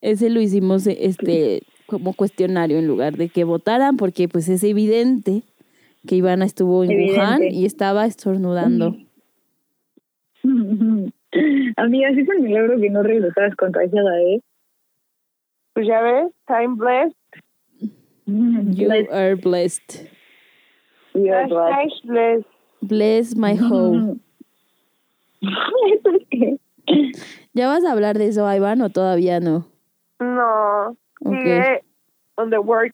[0.00, 5.42] Ese lo hicimos este como cuestionario en lugar de que votaran, porque pues es evidente
[6.08, 7.20] que Ivana estuvo en Evidente.
[7.20, 8.96] Wuhan y estaba estornudando.
[11.76, 14.40] Amiga, sí es un milagro que no regresaras contagiada, ¿eh?
[15.74, 17.16] Pues ya ves, time blessed.
[18.26, 20.08] You Bless- are blessed.
[21.14, 22.04] you are blessed.
[22.04, 22.46] Blessed.
[22.82, 24.20] Bless my home.
[27.54, 29.66] ¿Ya vas a hablar de eso, Iván, o todavía no?
[30.20, 30.90] No,
[31.20, 31.36] Ok.
[31.42, 31.82] sigue
[32.36, 32.92] on the work.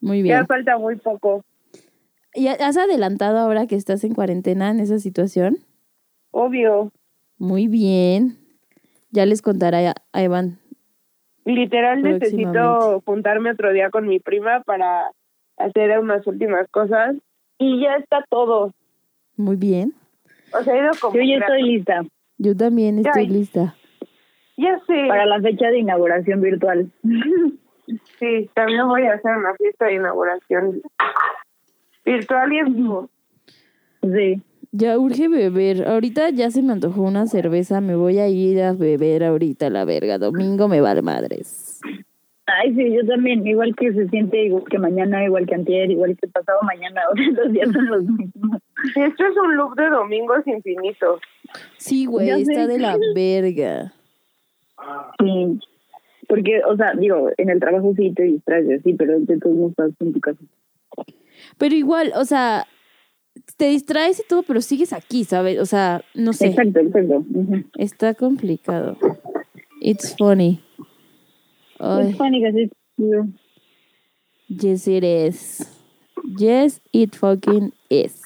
[0.00, 0.46] Muy Ya bien.
[0.46, 1.44] falta muy poco.
[2.34, 5.58] ¿Y has adelantado ahora que estás en cuarentena en esa situación?
[6.32, 6.90] Obvio.
[7.38, 8.36] Muy bien.
[9.10, 10.58] Ya les contaré a, a Iván.
[11.44, 15.10] Literal necesito juntarme otro día con mi prima para
[15.56, 17.16] hacer unas últimas cosas.
[17.58, 18.72] Y ya está todo.
[19.36, 19.94] Muy bien.
[20.58, 21.14] O sea, he ido como...
[21.14, 22.02] Yo ya estoy lista
[22.38, 23.28] Yo también estoy Ay.
[23.28, 23.74] lista.
[24.56, 25.06] Ya sé.
[25.08, 26.90] para la fecha de inauguración virtual.
[28.18, 30.80] Sí, también voy a hacer una fiesta de inauguración
[32.04, 33.10] virtual y en vivo.
[34.02, 34.40] Sí.
[34.72, 35.86] Ya urge beber.
[35.86, 37.80] Ahorita ya se me antojó una cerveza.
[37.82, 40.16] Me voy a ir a beber ahorita la verga.
[40.18, 41.80] Domingo me vale madres.
[42.46, 43.46] Ay, sí, yo también.
[43.46, 47.02] Igual que se siente, igual que mañana, igual que antier, igual que pasado mañana.
[47.16, 48.58] Sea, los días son los mismos.
[48.96, 51.20] Esto es un loop de domingos infinitos.
[51.76, 52.42] Sí, güey, Ya sé.
[52.42, 53.92] está de la verga.
[55.20, 55.60] Sí.
[56.28, 59.70] Porque, o sea, digo, en el trabajo sí te distraes, sí, pero de todos modos
[59.72, 60.38] estás en tu casa.
[61.58, 62.66] Pero igual, o sea,
[63.56, 65.58] te distraes y todo, pero sigues aquí, ¿sabes?
[65.58, 66.48] O sea, no sé.
[66.48, 67.24] Exacto, exacto.
[67.78, 68.96] Está complicado.
[69.80, 70.60] It's funny.
[71.78, 72.70] Ay, Es funny, casi.
[72.96, 73.26] yo-
[74.48, 75.66] yes it is.
[76.38, 78.22] Yes, it fucking is.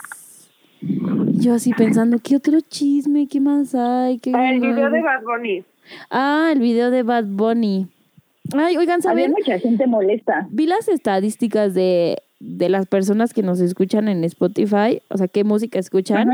[1.39, 3.27] Yo así pensando, ¿qué otro chisme?
[3.27, 4.19] ¿Qué más hay?
[4.19, 5.65] ¿Qué Ah, El video de Bad Bunny.
[6.11, 7.87] Ah, el video de Bad Bunny.
[8.53, 9.31] Ay, oigan, Había ¿saben?
[9.33, 10.47] mucha gente molesta.
[10.51, 15.45] Vi las estadísticas de, de las personas que nos escuchan en Spotify, o sea, qué
[15.45, 16.29] música escuchan.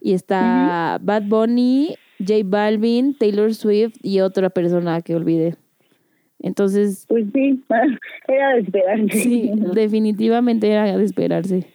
[0.00, 5.56] Y está Bad Bunny, J Balvin, Taylor Swift y otra persona que olvidé.
[6.40, 7.62] Entonces, Pues sí,
[8.28, 9.08] era de esperarse.
[9.18, 11.66] sí, definitivamente era de esperarse.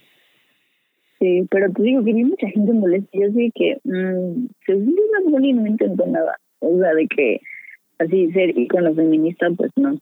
[1.19, 3.09] Sí, pero te digo que vi mucha gente molesta.
[3.13, 6.37] Yo sí que, mmm, según Bad Bunny no intentó nada.
[6.59, 7.41] O sea, de que
[7.97, 9.99] así ser ícono feminista, pues no.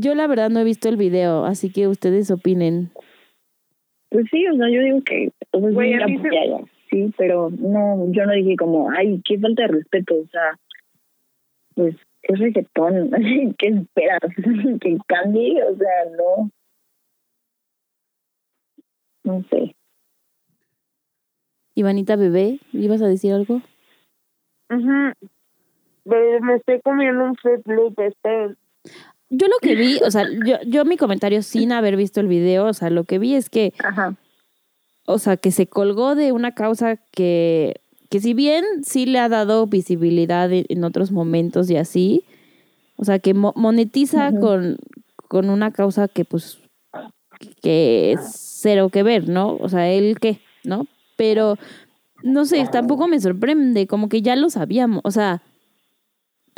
[0.00, 2.92] Yo la verdad no he visto el video, así que ustedes opinen.
[4.10, 7.12] Pues sí, o sea, yo digo que, sea, Güey, sí, a mí se- apoyaba, sí,
[7.18, 10.56] pero no, yo no dije como, ay, qué falta de respeto, o sea,
[11.74, 13.10] pues es reggaetón,
[13.58, 14.20] ¿qué esperas?
[14.80, 16.50] que cambie, o sea, no.
[19.24, 19.74] No sé.
[21.74, 23.62] Ivanita Bebé, ¿ibas a decir algo?
[24.70, 25.12] Ujú.
[26.04, 28.54] Ve, Me estoy comiendo un Fruit Loop, este.
[29.30, 32.66] Yo lo que vi, o sea, yo, yo mi comentario sin haber visto el video,
[32.66, 34.16] o sea, lo que vi es que Ajá.
[35.06, 39.28] o sea, que se colgó de una causa que, que si bien sí le ha
[39.28, 42.24] dado visibilidad en, otros momentos y así,
[42.96, 44.78] o sea, que mo- monetiza con,
[45.28, 46.58] con una causa que pues,
[47.62, 48.20] que es
[48.60, 49.56] cero que ver, ¿no?
[49.56, 50.86] O sea, él qué, ¿no?
[51.16, 51.58] Pero,
[52.22, 55.42] no sé, tampoco me sorprende, como que ya lo sabíamos, o sea,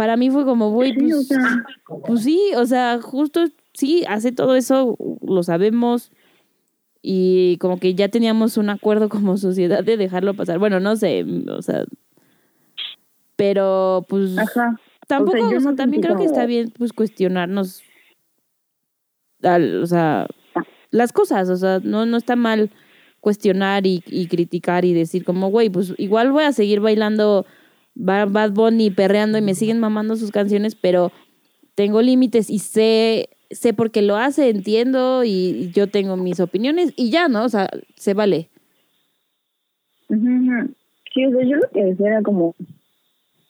[0.00, 1.64] para mí fue como, güey, Sí, o pues, sea,
[2.06, 3.44] pues sí, o sea, justo
[3.74, 6.10] sí, hace todo eso, lo sabemos.
[7.02, 10.58] Y como que ya teníamos un acuerdo como sociedad de dejarlo pasar.
[10.58, 11.84] Bueno, no sé, o sea.
[13.36, 14.80] Pero pues ajá.
[15.06, 17.82] tampoco, yo o sea, no también creo que está bien pues cuestionarnos
[19.42, 20.26] al- o sea,
[20.90, 22.70] las cosas, o sea, no, no está mal
[23.20, 27.59] cuestionar y, y criticar y decir como, güey, pues igual voy a seguir bailando Ba-
[27.94, 31.12] Bad Bunny perreando y me siguen mamando sus canciones, pero
[31.74, 36.92] tengo límites y sé, sé por qué lo hace, entiendo y yo tengo mis opiniones
[36.96, 37.44] y ya, ¿no?
[37.44, 38.48] O sea, se vale.
[40.08, 42.54] Sí, o sea, yo lo que decía era como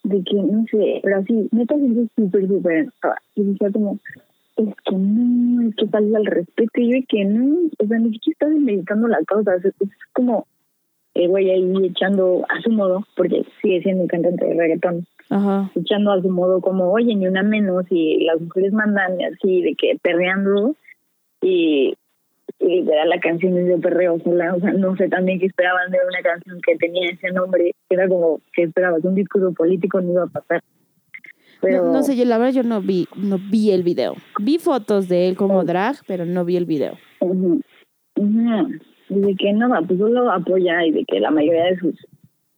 [0.04, 3.22] de que, no sé, pero así, neta, siento súper, súper enojada.
[3.34, 3.98] Y decía como,
[4.56, 6.80] es que no, es que falta el respeto.
[6.80, 9.56] Y yo que no, o sea, ni siquiera estás meditando la causa.
[9.56, 9.74] Es
[10.12, 10.46] como
[11.14, 15.70] el güey ahí echando a su modo, porque sigue siendo un cantante de reggaetón, Ajá.
[15.74, 19.74] echando a su modo como, oye, ni una menos, y las mujeres mandan así, de
[19.74, 20.76] que perreando,
[21.42, 21.94] y
[22.58, 25.90] y literal la canción es de perreo sola, o sea, no sé también qué esperaban
[25.90, 30.12] de una canción que tenía ese nombre, era como que esperabas un discurso político no
[30.12, 30.62] iba a pasar.
[31.62, 34.14] Pero No, no sé, yo la verdad yo no vi, no vi el video.
[34.40, 36.98] Vi fotos de él como drag, pero no vi el video.
[37.20, 37.60] ujú.
[38.16, 38.22] Y
[39.10, 41.94] de que nada, pues solo apoya y de que la mayoría de sus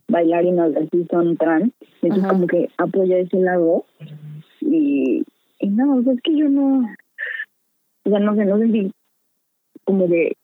[0.08, 1.72] bailarinas así son trans,
[2.02, 2.34] entonces Ajá.
[2.34, 3.84] como que apoya ese lado
[4.60, 5.24] y,
[5.58, 6.86] y no, o sea, es que yo no,
[8.04, 8.92] o sea, no sé, no sentí
[9.84, 10.36] como de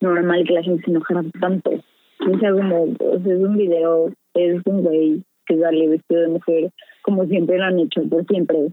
[0.00, 1.70] normal que la gente se enojara tanto.
[1.70, 6.28] O sea, como, o sea, es un video, es un güey que sale vestido de
[6.28, 6.72] mujer,
[7.02, 8.68] como siempre lo han hecho, por siempre.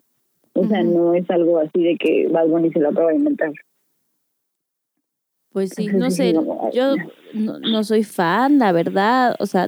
[0.54, 3.52] O sea, no es algo así de que Bad Bunny se lo acaba de inventar.
[5.52, 6.34] Pues sí, no sé,
[6.74, 6.96] yo
[7.34, 9.68] no, no soy fan, la verdad, o sea,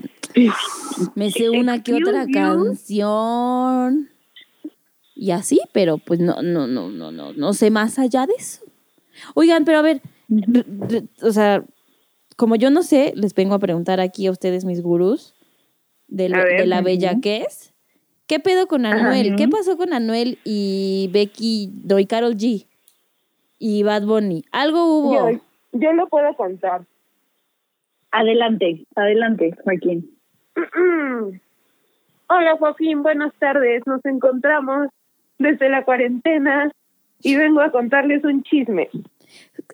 [1.15, 4.09] me sé una que otra canción
[5.15, 8.61] y así, pero pues no, no, no, no, no, no sé más allá de eso.
[9.35, 11.65] Oigan, pero a ver, re- re- o sea,
[12.37, 15.33] como yo no sé, les vengo a preguntar aquí a ustedes, mis gurús,
[16.07, 17.73] de, lo- A ver, de la bella que es.
[18.27, 19.35] ¿Qué pedo con Anuel?
[19.35, 22.65] ¿Qué pasó con Anuel y Becky, no, y Carol G?
[23.59, 24.43] Y Bad Bunny.
[24.51, 25.13] Algo hubo.
[25.33, 25.41] Yo,
[25.71, 26.81] yo lo puedo contar.
[28.11, 30.09] Adelante, adelante, Joaquín.
[32.27, 33.83] Hola Joaquín, buenas tardes.
[33.85, 34.87] Nos encontramos
[35.37, 36.71] desde la cuarentena
[37.21, 38.89] y vengo a contarles un chisme.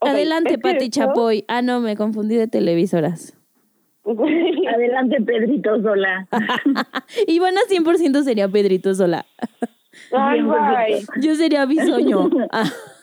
[0.02, 1.46] Adelante, Pati esto- Chapoy.
[1.48, 3.36] Ah, no, me confundí de televisoras.
[4.06, 6.28] Adelante, Pedrito Sola.
[7.28, 9.26] Ivana 100% sería Pedrito Sola.
[10.12, 10.42] Ay.
[11.22, 12.30] Yo sería Bisoño.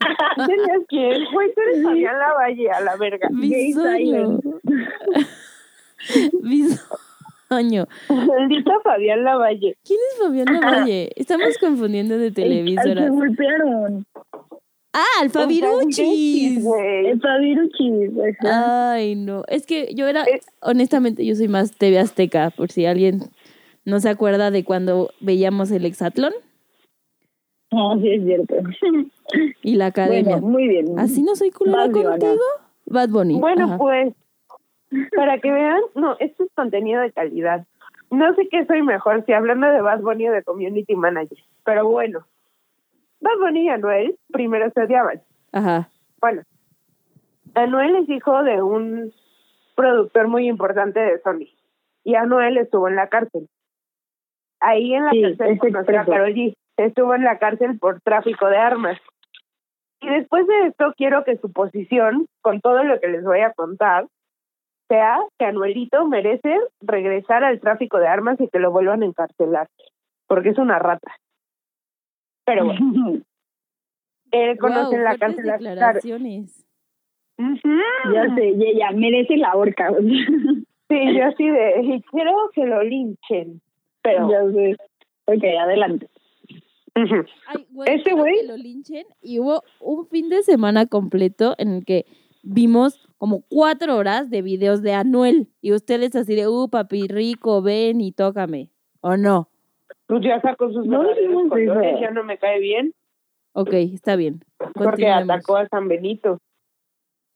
[0.46, 1.24] ¿Tenías quién?
[1.32, 3.28] Güey, tú eres Fabián Lavalle, a la verga.
[3.32, 4.40] Bisoño.
[6.42, 7.86] Bisoño.
[8.08, 9.76] Maldita Fabián Lavalle.
[9.84, 11.10] ¿Quién es Fabián Lavalle?
[11.16, 13.10] Estamos confundiendo de televisoras.
[13.10, 14.06] golpearon.
[14.92, 16.64] Ah, el Fabiruchis.
[16.64, 18.10] El Fabiruchis.
[18.50, 19.44] Ay, no.
[19.48, 23.20] Es que yo era, Es- honestamente, yo soy más TV Azteca, por si alguien
[23.84, 26.32] no se acuerda de cuando veíamos el Hexatlón
[27.72, 28.54] No, sí es cierto.
[29.62, 30.36] y la academia.
[30.38, 30.98] Bueno, muy bien.
[30.98, 32.10] ¿Así no soy culera Vas, Ivana.
[32.10, 32.42] contigo?
[32.86, 33.40] Bad Bunny.
[33.40, 33.78] Bueno, Ajá.
[33.78, 34.14] pues,
[35.16, 37.66] para que vean, no, esto es contenido de calidad.
[38.10, 41.88] No sé qué soy mejor, si hablando de Bad Bunny o de Community Manager, pero
[41.88, 42.24] bueno.
[43.20, 45.20] Bad Bunny y Anuel primero se odiaban.
[45.50, 45.88] Ajá.
[46.20, 46.42] Bueno,
[47.54, 49.12] Anuel es hijo de un
[49.74, 51.48] productor muy importante de Sony
[52.04, 53.48] y Anuel estuvo en la cárcel.
[54.60, 56.04] Ahí en la Sí, cárcel conoció a.
[56.04, 56.54] Karol G.
[56.76, 58.98] Estuvo en la cárcel por tráfico de armas.
[60.00, 63.52] Y después de esto quiero que su posición, con todo lo que les voy a
[63.52, 64.06] contar,
[64.88, 69.68] sea que Anuelito merece regresar al tráfico de armas y que lo vuelvan a encarcelar,
[70.26, 71.16] porque es una rata.
[72.44, 72.78] Pero bueno,
[74.30, 76.62] él conoce en la cárcel declaraciones.
[77.38, 77.80] Ujú.
[78.14, 79.92] ya sé, y ella merece la horca.
[80.88, 83.60] Sí, yo así de, y quiero que lo linchen.
[84.02, 84.76] Pero, ya sé.
[85.24, 86.06] Ok, adelante.
[86.96, 87.24] Ujú.
[87.46, 91.68] Ay, güey, Ese güey- que lo linchen y hubo un fin de semana completo en
[91.74, 92.06] el que
[92.42, 97.62] vimos como cuatro horas de videos de Anuel y ustedes así de, uh, papi rico,
[97.62, 98.70] ven y tócame.
[99.00, 99.48] ¿O no?
[100.08, 102.00] pues ya sacó sus No eso.
[102.00, 102.92] ya no me cae bien,
[103.52, 104.44] Ok, está bien.
[104.74, 106.38] porque atacó a San Benito.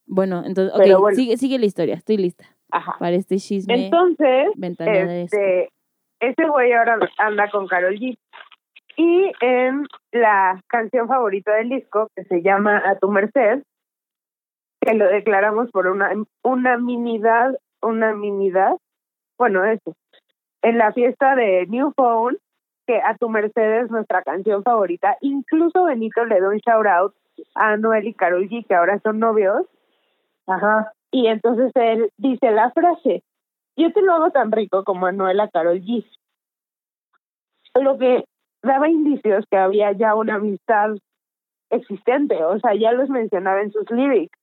[0.06, 1.16] Bueno, entonces, ok, Pero bueno.
[1.16, 2.96] sigue, sigue la historia, estoy lista Ajá.
[2.98, 3.86] para este chisme.
[3.86, 5.68] Entonces, este,
[6.20, 8.16] ese güey ahora anda con Carol G.
[9.02, 13.62] Y en la canción favorita del disco, que se llama A tu merced,
[14.78, 18.76] que lo declaramos por una unanimidad, unanimidad,
[19.38, 19.94] bueno, eso,
[20.60, 22.36] en la fiesta de New Phone,
[22.86, 25.16] que A tu merced es nuestra canción favorita.
[25.22, 27.14] Incluso Benito le da un shout out
[27.54, 29.66] a Noel y Carol G, que ahora son novios.
[30.46, 30.92] Ajá.
[31.10, 33.22] Y entonces él dice la frase,
[33.78, 36.04] yo te lo hago tan rico como Anuel a Carol G.
[37.80, 38.24] Lo que
[38.62, 40.96] daba indicios que había ya una amistad
[41.70, 44.36] existente, o sea, ya los mencionaba en sus lyrics.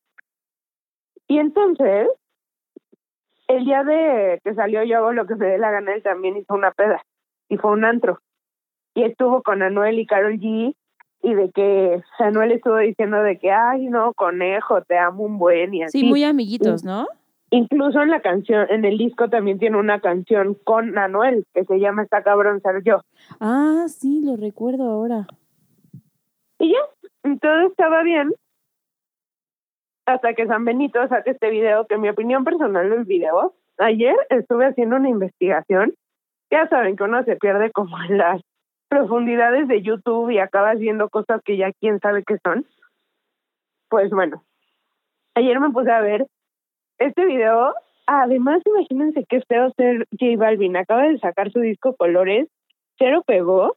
[1.28, 2.08] Y entonces,
[3.48, 6.38] el día de que salió Yo hago lo que me dé la gana, él también
[6.38, 7.02] hizo una peda
[7.50, 8.20] y fue un antro.
[8.94, 10.74] Y estuvo con Anuel y Carol G
[11.22, 15.74] y de que Anuel estuvo diciendo de que, ay, no, conejo, te amo un buen
[15.74, 16.00] y así.
[16.00, 17.08] Sí, muy amiguitos, ¿no?
[17.50, 21.80] Incluso en la canción, en el disco también tiene una canción con Anuel que se
[21.80, 23.02] llama Está cabrón ser yo.
[23.40, 25.28] Ah, sí, lo recuerdo ahora.
[26.60, 28.34] Y ya, todo estaba bien.
[30.06, 34.16] Hasta que San Benito saque este video, que en mi opinión personal del video, ayer
[34.30, 35.94] estuve haciendo una investigación.
[36.50, 38.42] Ya saben que uno se pierde como en las
[38.90, 42.66] profundidades de YouTube y acaba viendo cosas que ya quién sabe qué son.
[43.90, 44.44] Pues bueno,
[45.36, 46.26] ayer me puse a ver
[47.00, 47.74] este video.
[48.06, 50.78] Además, imagínense qué feo ser J Balvin.
[50.78, 52.48] Acaba de sacar su disco Colores,
[52.98, 53.76] cero pegó,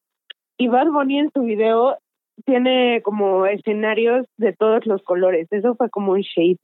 [0.56, 1.97] y Bad Bunny en su video
[2.44, 5.48] tiene como escenarios de todos los colores.
[5.51, 6.59] Eso fue como un shade.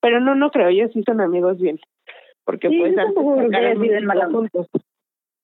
[0.00, 1.78] Pero no, no creo, ellos sí son amigos bien.
[2.44, 4.38] Porque Sí, pues antes tampoco creo que sacaron haya sido en música mala onda.
[4.38, 4.66] juntos.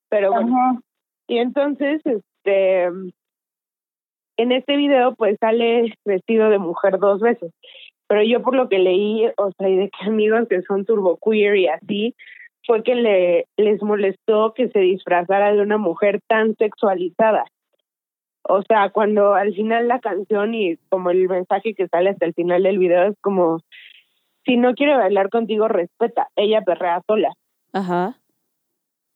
[0.08, 0.80] Pero bueno, Ajá.
[1.26, 2.84] y entonces, este,
[4.38, 7.52] en este video pues sale vestido de mujer dos veces.
[8.08, 11.18] Pero yo por lo que leí, o sea, y de que amigos que son turbo
[11.24, 12.14] queer y así,
[12.66, 17.44] fue que le les molestó que se disfrazara de una mujer tan sexualizada.
[18.48, 22.34] O sea, cuando al final la canción y como el mensaje que sale hasta el
[22.34, 23.58] final del video es como,
[24.44, 27.32] si no quiere bailar contigo, respeta, ella perrea sola.
[27.72, 28.18] Ajá.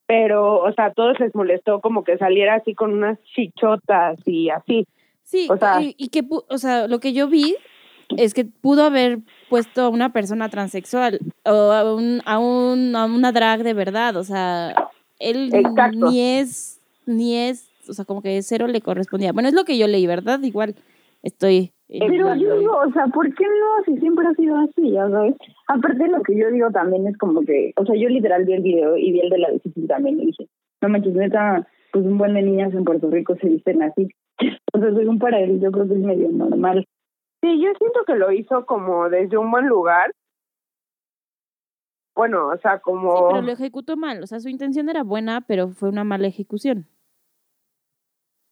[0.05, 4.49] Pero, o sea, a todos les molestó como que saliera así con unas chichotas y
[4.49, 4.85] así.
[5.23, 7.55] Sí, O sea- y, y que, o sea, lo que yo vi
[8.17, 9.19] es que pudo haber
[9.49, 14.15] puesto a una persona transexual o a, un, a, un, a una drag de verdad,
[14.17, 14.73] o sea,
[15.19, 16.09] él Exacto.
[16.09, 19.33] ni es, ni es, o sea, como que cero le correspondía.
[19.33, 20.41] Bueno, es lo que yo leí, ¿verdad?
[20.41, 20.75] Igual
[21.23, 21.71] estoy...
[21.87, 23.83] Pero yo digo, o sea, ¿por qué no?
[23.85, 25.35] Si siempre ha sido así, ya sabes.
[25.67, 28.61] Aparte lo que yo digo también es como que, o sea, yo literal vi el
[28.61, 30.47] video y vi el de la decisión también y dije,
[30.81, 34.07] no manches, neta, pues un buen de niñas en Puerto Rico se visten así.
[34.73, 36.87] O sea, según para él, yo creo que es medio normal.
[37.41, 40.13] Sí, yo siento que lo hizo como desde un buen lugar.
[42.15, 43.29] Bueno, o sea, Sí, como...
[43.29, 46.85] pero lo ejecutó mal, o sea, su intención era buena, pero fue una mala ejecución.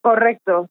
[0.02, 0.70] Correcto.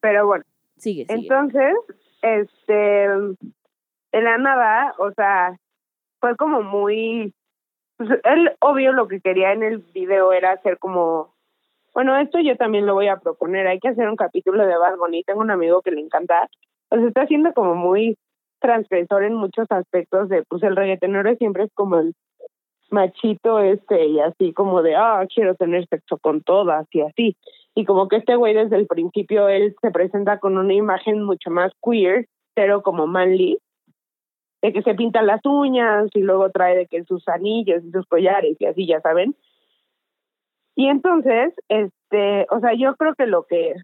[0.00, 0.44] Pero bueno,
[0.76, 1.18] Sigue, sigue.
[1.18, 1.74] entonces,
[2.22, 5.56] este, en la nada, o sea,
[6.20, 7.34] fue como muy...
[7.96, 11.33] pues, él, obvio, lo que quería en el video era hacer como...
[11.94, 13.68] Bueno, esto yo también lo voy a proponer.
[13.68, 15.22] Hay que hacer un capítulo de Bad Bunny.
[15.22, 16.48] Tengo un amigo que le encanta.
[16.90, 18.16] Sea, está haciendo como muy
[18.60, 22.14] transgresor en muchos aspectos de, pues el reggaetonero siempre es como el
[22.90, 27.36] machito este y así como de, ah, quiero tener sexo con todas y así.
[27.74, 31.50] Y como que este güey desde el principio él se presenta con una imagen mucho
[31.50, 33.58] más queer, pero como manly,
[34.62, 38.06] de que se pinta las uñas y luego trae de que sus anillos y sus
[38.06, 39.36] collares y así, ya saben.
[40.76, 43.74] Y entonces, este, o sea, yo creo que lo que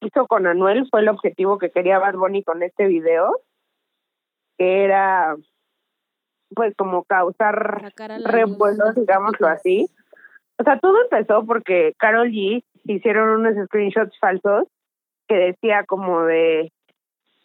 [0.00, 3.40] hizo con Anuel fue el objetivo que quería Bad Bunny con este video,
[4.58, 5.36] que era
[6.54, 7.92] pues como causar
[8.24, 9.86] revuelos, digámoslo así.
[10.58, 14.68] O sea, todo empezó porque Carol G hicieron unos screenshots falsos
[15.26, 16.70] que decía como de,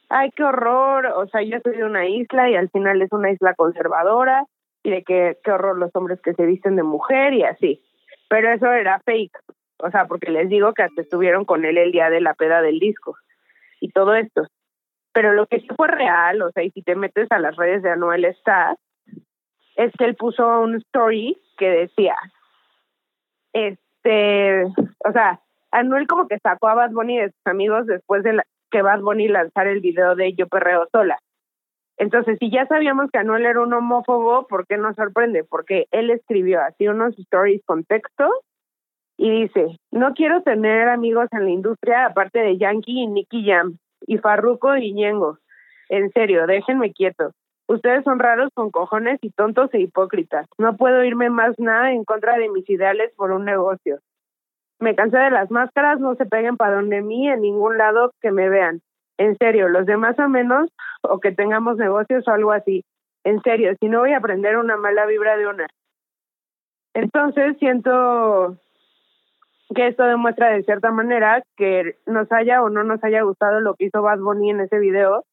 [0.10, 3.32] ay, qué horror, o sea, yo soy de una isla y al final es una
[3.32, 4.46] isla conservadora
[4.84, 7.82] y de que qué horror los hombres que se visten de mujer y así.
[8.30, 9.38] Pero eso era fake,
[9.80, 12.62] o sea, porque les digo que hasta estuvieron con él el día de la peda
[12.62, 13.16] del disco
[13.82, 14.48] y todo esto.
[15.14, 17.82] Pero lo que sí fue real, o sea, y si te metes a las redes
[17.82, 18.76] de Anuel está,
[19.76, 22.16] es que él puso un story que decía,
[23.54, 25.40] este, o sea,
[25.72, 29.02] Anuel como que sacó a Bad Bunny de sus amigos después de la- que Bad
[29.02, 31.18] Bunny lanzara el video de Yo Perreo Sola.
[32.00, 35.44] Entonces, si ya sabíamos que Anuel era un homófobo, ¿por qué nos sorprende?
[35.44, 38.26] Porque él escribió así unos stories con texto
[39.18, 43.78] y dice, no quiero tener amigos en la industria aparte de Yankee y Nicky Jam
[44.08, 45.40] y Farruko y Ñengo.
[45.90, 47.32] En serio, déjenme quieto.
[47.68, 50.48] Ustedes son raros con cojones y tontos e hipócritas.
[50.58, 54.00] No puedo irme más nada en contra de mis ideales por un negocio.
[54.80, 58.32] Me cansé de las máscaras, no se peguen para donde mí en ningún lado que
[58.32, 58.80] me vean.
[59.20, 60.72] En serio, los demás a menos
[61.02, 62.84] o que tengamos negocios o algo así.
[63.26, 65.68] En serio, si no voy a aprender una mala vibra de una.
[66.94, 68.58] Entonces siento
[69.76, 73.76] que esto demuestra de cierta manera que nos haya o no nos haya gustado lo
[73.76, 75.26] que hizo Bad Bunny en ese video,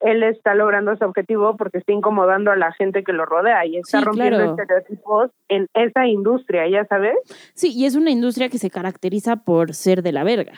[0.00, 3.76] él está logrando su objetivo porque está incomodando a la gente que lo rodea y
[3.76, 4.50] está Sí, rompiendo claro.
[4.52, 7.16] estereotipos en esa industria, ya sabes.
[7.54, 10.54] Sí, y es una industria que se caracteriza por ser de la verga.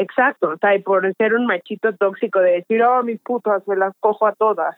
[0.00, 3.76] Exacto, o sea, y por ser un machito tóxico de decir, oh, mis putas, me
[3.76, 4.74] las cojo a todas.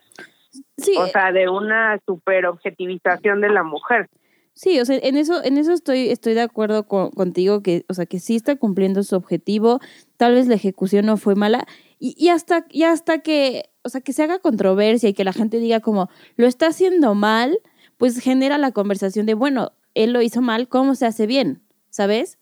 [0.77, 4.09] Sí, O sea, de una super objetivización de la mujer.
[4.53, 7.93] Sí, o sea, en eso, en eso estoy, estoy de acuerdo con- contigo, que, o
[7.93, 9.79] sea, que sí está cumpliendo su objetivo,
[10.17, 11.65] tal vez la ejecución no fue mala,
[11.99, 15.31] y, y hasta, y hasta que, o sea, que se haga controversia y que la
[15.31, 17.57] gente diga como, lo está haciendo mal,
[17.97, 21.61] pues genera la conversación de, bueno, él lo hizo mal, ¿cómo se hace bien?
[21.89, 22.37] ¿Sabes?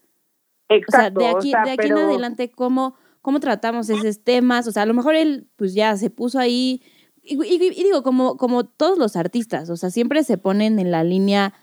[0.88, 4.24] O sea, de aquí, o sea, de aquí pero- en adelante, ¿cómo, ¿cómo tratamos esos
[4.24, 4.68] temas?
[4.68, 6.82] O sea, a lo mejor él, pues ya se puso ahí,
[7.24, 10.90] y, y- y digo, como, como todos los artistas, o sea, siempre se ponen en
[10.92, 11.54] la línea,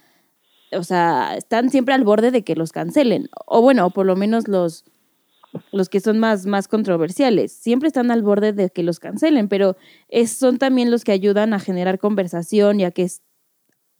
[0.72, 4.14] o sea, están siempre al borde de que los cancelen, o bueno, o por lo
[4.16, 4.84] menos los,
[5.72, 9.76] los que son más, más controversiales, siempre están al borde de que los cancelen, pero
[10.08, 13.08] es, son también los que ayudan a generar conversación y a que,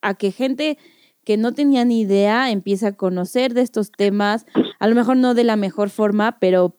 [0.03, 0.79] a que gente
[1.25, 4.47] que no tenía ni idea empiece a conocer de estos temas,
[4.79, 6.75] a lo mejor no de la mejor forma, pero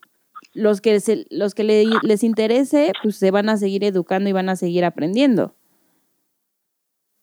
[0.54, 4.32] los que, se- los que le- les interese, pues se van a seguir educando y
[4.32, 5.54] van a seguir aprendiendo.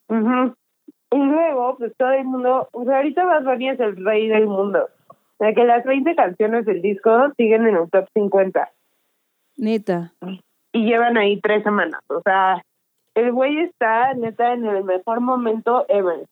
[0.08, 0.54] Ujú.
[1.10, 4.46] Y luego, pues todo el mundo, o sea, ahorita Bad Bunny es el rey del
[4.46, 4.88] mundo.
[5.10, 8.70] O sea, que las 20 canciones del disco siguen en el top 50.
[9.56, 10.12] Neta.
[10.72, 12.00] y llevan ahí tres semanas.
[12.08, 12.62] O sea,
[13.14, 16.26] el güey está neta en el mejor momento ever.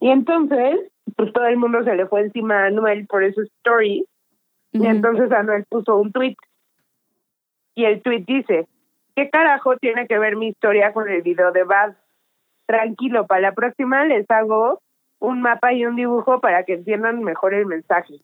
[0.00, 0.80] Y entonces,
[1.16, 4.04] pues todo el mundo se le fue encima a Anuel por esos stories.
[4.72, 6.36] Y entonces Anuel puso un tweet.
[7.74, 8.66] Y el tweet dice,
[9.14, 11.94] ¿qué carajo tiene que ver mi historia con el video de Bad?
[12.66, 14.80] Tranquilo, para la próxima les hago
[15.18, 18.14] un mapa y un dibujo para que entiendan mejor el mensaje.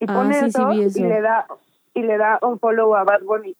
[0.00, 1.46] Y Ah, pone sí, eso, y le da
[1.94, 3.56] y le da un follow a Bad Bunny.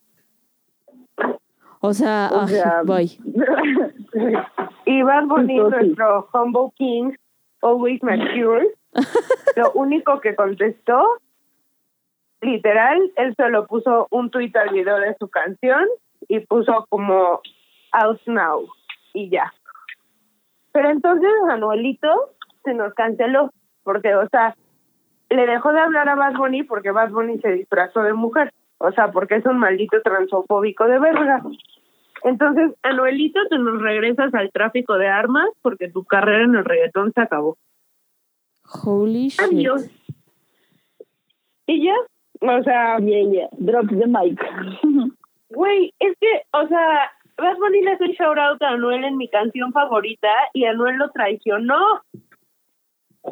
[1.79, 3.17] O sea, O ah, sea, voy.
[4.85, 7.11] y Bad Bunny, nuestro humble king,
[7.65, 8.67] always mature,
[9.55, 11.03] lo único que contestó,
[12.41, 15.85] literal, él solo puso un tuit al video de su canción
[16.27, 17.41] y puso como
[17.91, 18.67] out now
[19.13, 19.51] y ya.
[20.71, 22.33] Pero entonces Anuelito
[22.63, 23.51] se nos canceló
[23.83, 24.55] porque, o sea,
[25.29, 28.51] le dejó de hablar a Bad Bunny porque Bad Bunny se disfrazó de mujer.
[28.77, 31.41] O sea, porque es un maldito transofóbico de verga.
[32.25, 37.13] Entonces, Anuelito, tú nos regresas al tráfico de armas porque tu carrera en el reggaetón
[37.13, 37.55] se acabó.
[38.83, 39.41] Holy shit.
[39.41, 39.87] Adiós.
[41.67, 41.93] Y ya,
[42.41, 43.47] o sea, Yeah, yeah.
[43.59, 44.39] Drop the mic.
[45.49, 49.17] güey, es que, o sea, Bad Bunny le hace un shout out a Anuel en
[49.17, 52.01] mi canción favorita y Anuel lo traicionó.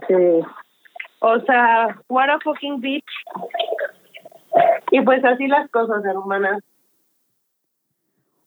[0.07, 0.39] Sí.
[1.19, 3.11] O sea, what a fucking bitch.
[4.91, 6.61] Y pues así las cosas, hermanas.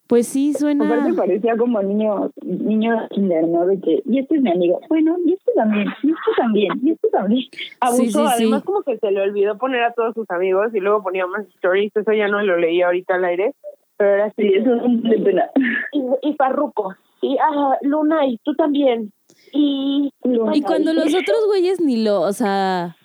[0.07, 0.87] Pues sí, suena.
[0.87, 3.67] Aparte parecía como niño, niño kinder, ¿no?
[3.67, 4.81] De que, y este es mi amigo.
[4.89, 7.45] Bueno, y este también, y este también, y este también.
[7.81, 8.25] Abusó, Sí, sí, sí.
[8.27, 11.45] además como que se le olvidó poner a todos sus amigos y luego ponía más
[11.57, 13.55] stories, eso ya no lo leí ahorita al aire,
[13.97, 14.43] pero era así.
[14.43, 15.51] Sí, eso es un de pena.
[15.93, 19.13] Y, y Farruko, y ah, Luna, y tú también.
[19.53, 20.13] Y,
[20.53, 22.97] Y cuando los otros güeyes ni lo, o sea,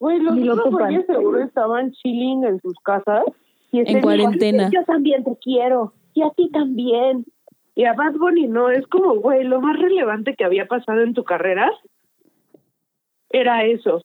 [0.00, 3.24] güey, los Ni lo otros güeyes seguro estaban chilling en sus casas.
[3.72, 4.68] Y En dijo, cuarentena.
[4.72, 7.24] Yo también te quiero, y a ti también.
[7.74, 11.14] Y a Bad Bunny no, es como, güey, lo más relevante que había pasado en
[11.14, 11.70] tu carrera
[13.30, 14.02] era eso.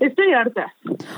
[0.00, 0.72] Estoy harta.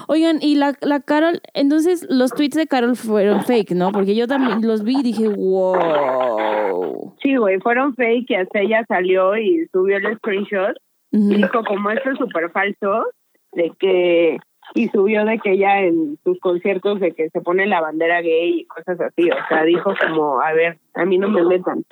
[0.08, 3.92] oigan, y la, la Carol, entonces los tweets de Carol fueron fake, ¿no?
[3.92, 7.14] Porque yo también los vi y dije, wow.
[7.22, 10.76] Sí, güey, fueron fake y hasta ella salió y subió el screenshot
[11.12, 13.06] y dijo como esto es súper falso,
[13.52, 14.38] de que,
[14.74, 18.60] y subió de que ella en sus conciertos de que se pone la bandera gay
[18.60, 21.84] y cosas así, o sea, dijo como, a ver, a mí no me metan.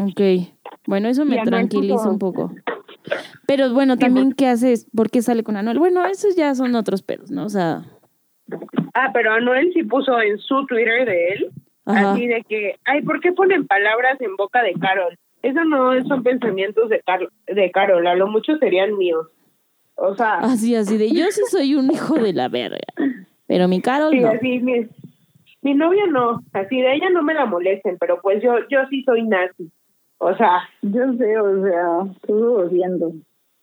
[0.00, 0.48] Ok.
[0.86, 2.52] Bueno, eso me tranquiliza un poco.
[3.46, 4.86] Pero bueno, también, ¿qué haces?
[4.94, 5.78] ¿Por qué sale con Anuel?
[5.78, 7.44] Bueno, esos ya son otros pedos, ¿no?
[7.44, 7.84] O sea,
[8.94, 11.50] Ah, pero Anuel sí puso en su Twitter de él,
[11.84, 12.12] Ajá.
[12.12, 15.16] así de que, ay, ¿por qué ponen palabras en boca de Carol?
[15.42, 19.26] Eso no son pensamientos de, Carol, de Carol, a lo mucho serían míos.
[20.00, 22.78] O sea, así, así de yo sí soy un hijo de la verga.
[23.48, 24.28] Pero mi Carol Sí, no.
[24.28, 24.86] así, mi,
[25.62, 29.02] mi novia no, así de ella no me la molesten, pero pues yo yo sí
[29.02, 29.70] soy nazi.
[30.18, 33.12] O sea, Yo sé, o sea, estuvo odiando.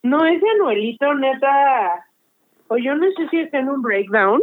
[0.03, 2.05] no, ese Anuelito, neta,
[2.67, 4.41] o yo no sé si está en un breakdown,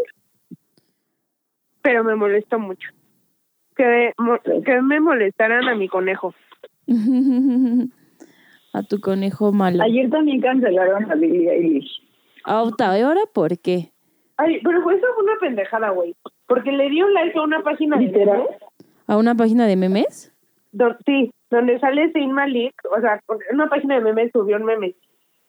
[1.82, 2.89] pero me molestó mucho.
[3.77, 6.35] Que, mo- que me molestaran a mi conejo.
[8.73, 9.82] A tu conejo malo.
[9.82, 11.90] Ayer también cancelaron a Billie Eilish.
[12.44, 13.90] Auta, ¿y ahora por qué?
[14.39, 16.15] Ay, pero fue eso fue una pendejada, güey.
[16.47, 18.49] Porque le dio like a una página de memes,
[19.07, 20.32] ¿A una página de memes?
[20.73, 23.20] do- sí, donde sale Zayn Malik, o sea,
[23.53, 24.94] una página de memes subió un meme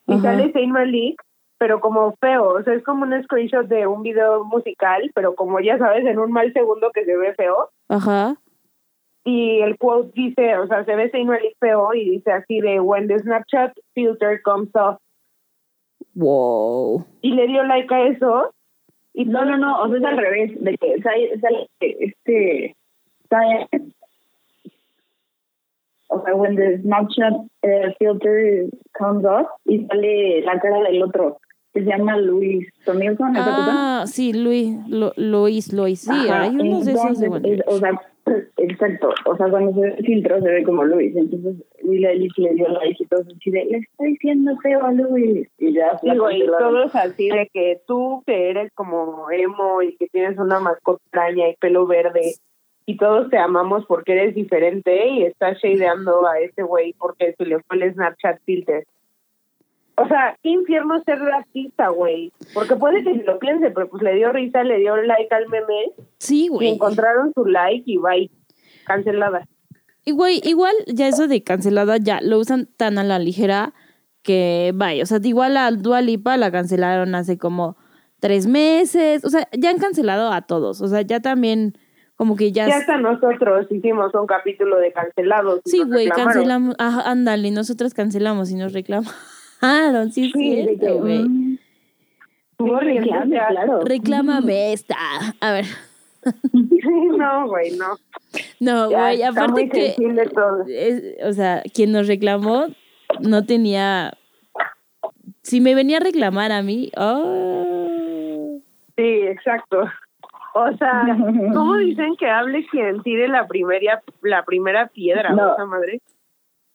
[0.06, 0.22] y Ajá.
[0.22, 1.20] sale Zayn Malik,
[1.58, 5.60] pero como feo, o sea, es como un screenshot de un video musical, pero como
[5.60, 8.36] ya sabes, en un mal segundo que se ve feo, Ajá.
[9.24, 13.08] Y el quote dice, o sea, se ve Malik feo y dice así de, when
[13.08, 14.98] the Snapchat filter comes off,
[16.14, 17.04] Wow.
[17.22, 18.54] y le dio like a eso,
[19.14, 22.76] y No, no, no, o sea, es al revés, de que sale, sale este,
[23.30, 23.68] sale,
[26.08, 31.38] o sea, when the Snapchat eh, filter comes off y sale la cara del otro,
[31.74, 32.66] se llama Luis.
[32.86, 34.02] Tomilson, ¿esa cosa?
[34.02, 36.00] Ah, sí, Luis, Lo- Luis, Luis.
[36.00, 38.00] Sí, Ajá, hay unos de esos de entonces, es- o sea,
[38.56, 42.38] exacto, o sea, cuando se ve el filtro se ve como Luis, entonces Billie Eilish
[42.38, 45.98] le dio like y todo así de, le está diciendo feo a Luis, y ya
[45.98, 50.60] Sí, güey, todos así de que tú que eres como emo y que tienes una
[50.60, 52.34] mascota extraña y pelo verde
[52.86, 57.44] y todos te amamos porque eres diferente y estás shadeando a ese güey porque se
[57.46, 58.84] le fue el Snapchat filter.
[59.96, 62.32] O sea, qué infierno ser racista, güey.
[62.52, 65.48] Porque puede que ni lo piense, pero pues le dio risa, le dio like al
[65.48, 66.68] meme Sí, y güey.
[66.68, 68.30] encontraron su like y bye.
[68.86, 69.46] Cancelada.
[70.04, 73.72] Y güey, igual ya eso de cancelada ya lo usan tan a la ligera
[74.22, 75.02] que vaya.
[75.04, 77.76] O sea, igual a Dua Lipa la cancelaron hace como
[78.20, 79.24] tres meses.
[79.24, 80.80] O sea, ya han cancelado a todos.
[80.80, 81.78] O sea, ya también
[82.16, 82.66] como que ya...
[82.68, 85.60] Ya hasta nosotros hicimos un capítulo de cancelados.
[85.64, 86.74] y Sí, güey, cancelamos.
[86.78, 88.72] Ajá, ándale, nosotras cancelamos y nos
[89.60, 90.12] reclamaron.
[90.12, 91.24] Sí, Sí, cierto, güey.
[91.24, 91.58] mm,
[92.80, 93.80] reclame, claro.
[93.84, 94.96] Reclámame esta.
[95.40, 95.64] A ver.
[97.18, 97.96] No, güey, no.
[98.60, 99.86] No, güey, está aparte muy que.
[99.92, 100.64] sensible todo.
[100.68, 102.66] es- o sea, quien nos reclamó
[103.20, 104.12] no tenía.
[105.42, 106.90] Si me venía a reclamar a mí.
[106.96, 108.58] Oh.
[108.96, 109.84] Sí, exacto.
[110.54, 111.02] O sea,
[111.54, 115.52] ¿cómo dicen que hable quien tire la primera, la primera piedra, No.
[115.52, 116.00] esa madre?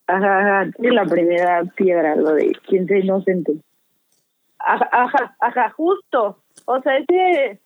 [0.09, 3.53] Ajá, ajá, sí, la primera piedra, lo de quién sea inocente.
[4.57, 6.41] Ajá, ajá, ajá, justo.
[6.65, 7.59] O sea, ese,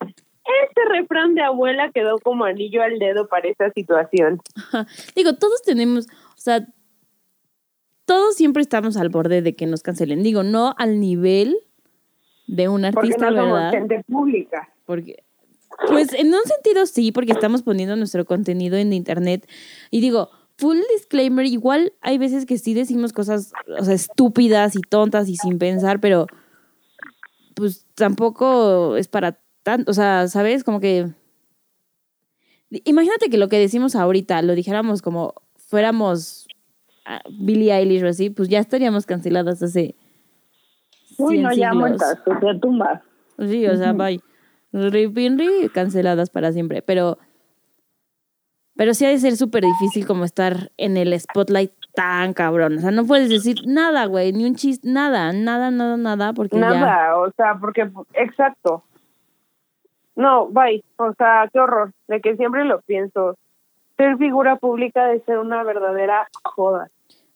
[0.00, 4.40] ese refrán de abuela quedó como anillo al dedo para esta situación.
[4.56, 4.86] Ajá.
[5.16, 6.06] Digo, todos tenemos.
[6.06, 6.66] O sea.
[8.06, 10.22] Todos siempre estamos al borde de que nos cancelen.
[10.22, 11.56] Digo, no al nivel
[12.46, 13.70] de un Porque artista, no somos ¿verdad?
[13.72, 14.68] gente pública.
[14.84, 15.24] Porque,
[15.88, 19.48] pues en un sentido sí, porque estamos poniendo nuestro contenido en internet.
[19.90, 24.80] Y digo, full disclaimer, igual hay veces que sí decimos cosas, o sea, estúpidas y
[24.80, 26.26] tontas y sin pensar, pero
[27.54, 30.64] pues tampoco es para tanto, o sea, ¿sabes?
[30.64, 31.10] Como que...
[32.84, 36.48] Imagínate que lo que decimos ahorita lo dijéramos como fuéramos
[37.04, 39.94] ah, Billie Eilish o así, pues ya estaríamos canceladas hace...
[41.18, 43.02] Uy, 100 no, ya muertas, o sea, tumbas.
[43.38, 44.20] Sí, o sea, bye.
[44.72, 46.82] Rip canceladas para siempre.
[46.82, 47.18] Pero,
[48.76, 52.78] pero sí ha de ser súper difícil como estar en el spotlight tan cabrón.
[52.78, 56.58] O sea, no puedes decir nada, güey, ni un chiste, nada, nada, nada, nada, porque
[56.58, 56.70] ya.
[56.70, 58.82] Nada, o sea, porque, exacto.
[60.16, 60.84] No, bye.
[60.96, 61.92] O sea, qué horror.
[62.08, 63.36] De que siempre lo pienso.
[63.96, 66.88] Ser figura pública de ser una verdadera joda.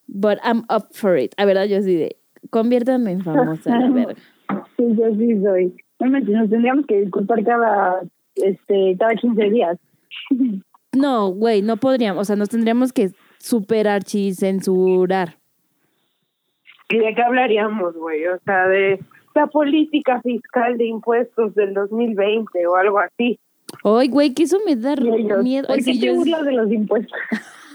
[0.08, 1.34] But I'm up for it.
[1.36, 2.16] A verdad, yo sí de,
[2.50, 4.14] conviértame en famosa, la verga.
[4.76, 5.76] Sí, yo sí soy.
[6.00, 8.00] No manches, nos tendríamos que disculpar cada,
[8.36, 9.78] este, cada 15 días.
[10.92, 15.36] No, güey, no podríamos, o sea, nos tendríamos que superar, censurar.
[16.88, 18.26] ¿Y de qué hablaríamos, güey?
[18.26, 18.98] O sea, de
[19.34, 23.38] la política fiscal de impuestos del 2020 o algo así.
[23.84, 25.66] Ay, güey, que eso me da ellos, miedo.
[25.66, 27.18] ¿Por qué sí, te yo- burlas de los impuestos?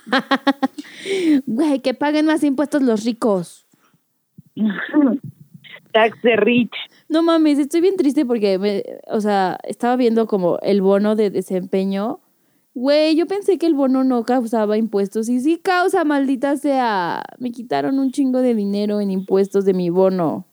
[1.46, 3.66] Güey, que paguen más impuestos los ricos.
[5.94, 6.72] Tax de rich.
[7.08, 11.30] No mames, estoy bien triste porque, me- o sea, estaba viendo como el bono de
[11.30, 12.20] desempeño.
[12.76, 17.22] Güey, yo pensé que el bono no causaba impuestos y sí causa, maldita sea.
[17.38, 20.46] Me quitaron un chingo de dinero en impuestos de mi bono.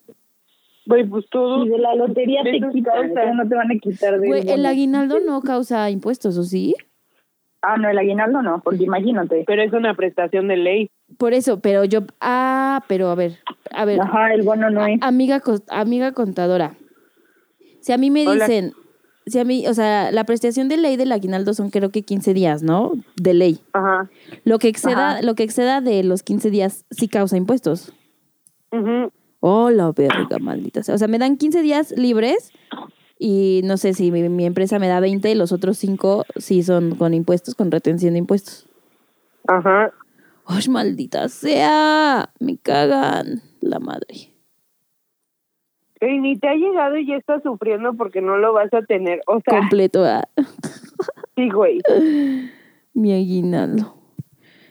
[0.84, 1.64] Güey, pues todo.
[1.64, 3.32] Y de la lotería te quitan, causa.
[3.32, 6.74] no te van a quitar de Güey, el aguinaldo no causa impuestos, ¿o sí?
[7.62, 9.44] Ah, no, el aguinaldo no, porque imagínate.
[9.46, 10.90] Pero es una prestación de ley.
[11.18, 12.00] Por eso, pero yo...
[12.20, 13.38] Ah, pero a ver,
[13.70, 14.00] a ver.
[14.00, 14.98] Ajá, el bono no es.
[15.02, 16.74] Amiga, amiga contadora.
[17.80, 18.46] Si a mí me Hola.
[18.46, 18.72] dicen...
[19.30, 22.34] Si a mí, o sea, la prestación de ley del aguinaldo son creo que 15
[22.34, 22.92] días, ¿no?
[23.16, 23.60] De ley.
[23.72, 24.10] Ajá.
[24.44, 25.22] Lo que exceda, Ajá.
[25.22, 27.92] lo que exceda de los 15 días sí causa impuestos.
[28.72, 29.12] Ujú.
[29.40, 30.94] Oh, la verga, maldita sea.
[30.94, 32.52] O sea, me dan 15 días libres
[33.18, 36.62] y no sé si mi, mi empresa me da 20 y los otros 5 sí
[36.62, 38.66] son con impuestos, con retención de impuestos.
[39.46, 39.92] Ajá.
[40.44, 42.30] ¡Oh, maldita sea!
[42.40, 44.29] Me cagan la madre.
[46.00, 49.20] Y ni te ha llegado y ya estás sufriendo porque no lo vas a tener.
[49.26, 50.04] O sea, Completo
[51.36, 51.80] sí, güey.
[52.94, 53.94] mi aguinaldo.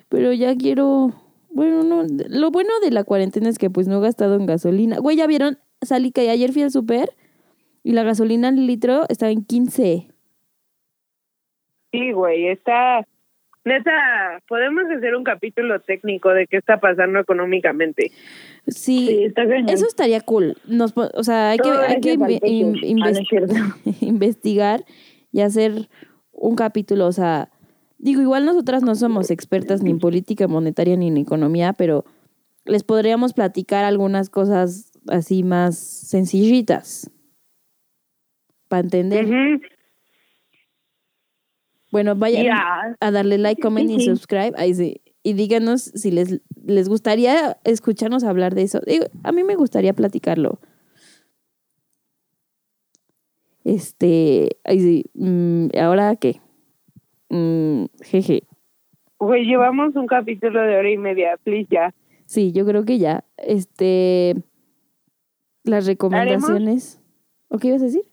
[0.10, 1.12] Pero ya quiero...
[1.52, 5.00] Bueno, no, lo bueno de la cuarentena es que pues no he gastado en gasolina.
[5.00, 5.58] Güey, ¿ya vieron?
[5.82, 7.10] Salí que ayer fui al súper
[7.84, 10.08] y la gasolina al litro estaba en 15.
[11.92, 12.48] Sí, güey.
[12.48, 13.06] Está.
[13.66, 18.12] Neta, podemos hacer un capítulo técnico de qué está pasando económicamente.
[18.72, 19.70] Sí, Sí, está cañón.
[19.70, 20.56] eso estaría cool.
[20.68, 24.86] Nos, o sea, hay que, hay que in- Ah, invest- investigar
[25.32, 25.90] y hacer
[26.32, 27.08] un capítulo.
[27.08, 27.50] O sea,
[27.98, 32.06] digo, igual nosotras no somos expertas ni en política monetaria ni en economía, pero
[32.66, 37.10] les podríamos platicar algunas cosas así más sencillitas
[38.68, 39.28] para entender.
[41.92, 42.96] Bueno, vayan Ya.
[43.00, 44.52] a darle like, comment y Sí, subscribe.
[44.58, 45.02] Ahí sí.
[45.24, 46.40] Y díganos si les,
[46.70, 48.80] les gustaría escucharnos hablar de eso.
[48.86, 50.60] Digo, a mí me gustaría platicarlo.
[53.64, 55.06] Este, sí.
[55.14, 56.42] mm, ¿Ahora qué?
[57.30, 58.44] Mm, jeje.
[59.20, 61.94] Güey, llevamos un capítulo de hora y media, please ya.
[62.26, 63.26] Sí, yo creo que ya.
[63.38, 64.36] Este,
[65.64, 67.02] las recomendaciones.
[67.50, 68.09] ¿O qué ibas a decir?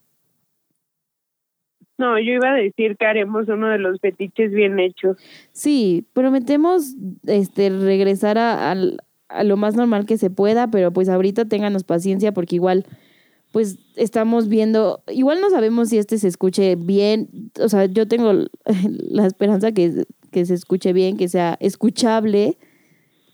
[1.98, 5.16] No, yo iba a decir que haremos uno de los fetiches bien hechos.
[5.52, 6.94] Sí, prometemos
[7.26, 8.98] este, regresar a, al-
[9.28, 12.84] a lo más normal que se pueda, pero pues ahorita ténganos paciencia porque igual
[13.52, 17.28] pues estamos viendo, igual no sabemos si este se escuche bien,
[17.58, 18.32] o sea, yo tengo
[18.90, 22.58] la esperanza que, que se escuche bien, que sea escuchable,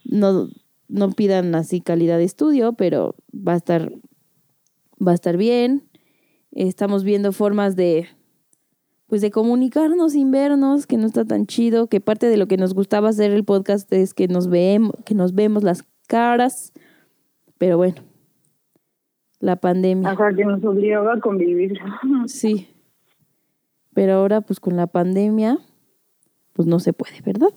[0.05, 0.47] no,
[0.87, 3.91] no pidan así calidad de estudio, pero va a estar,
[5.05, 5.83] va a estar bien.
[6.51, 8.07] Estamos viendo formas de,
[9.13, 12.57] pues de comunicarnos sin vernos, que no está tan chido, que parte de lo que
[12.57, 16.73] nos gustaba hacer el podcast es que nos vemos, que nos vemos las caras,
[17.59, 18.01] pero bueno,
[19.39, 20.09] la pandemia.
[20.09, 21.79] Ajá, que nos obligaba a convivir.
[22.25, 22.73] Sí.
[23.93, 25.59] Pero ahora, pues con la pandemia,
[26.53, 27.53] pues no se puede, ¿verdad?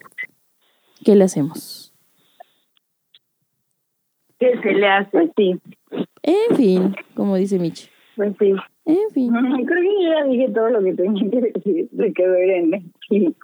[1.07, 1.95] ¿Qué le hacemos?
[4.39, 5.33] ¿Qué se le hace?
[5.35, 5.59] Sí,
[6.23, 7.96] En fin, como dice Mitch.
[8.17, 8.53] Pues sí.
[8.87, 9.33] En fin.
[9.67, 11.89] Creo que yo ya dije todo lo que tenía que decir.
[11.97, 12.85] Se quedó Irene.
[13.09, 13.35] Sí.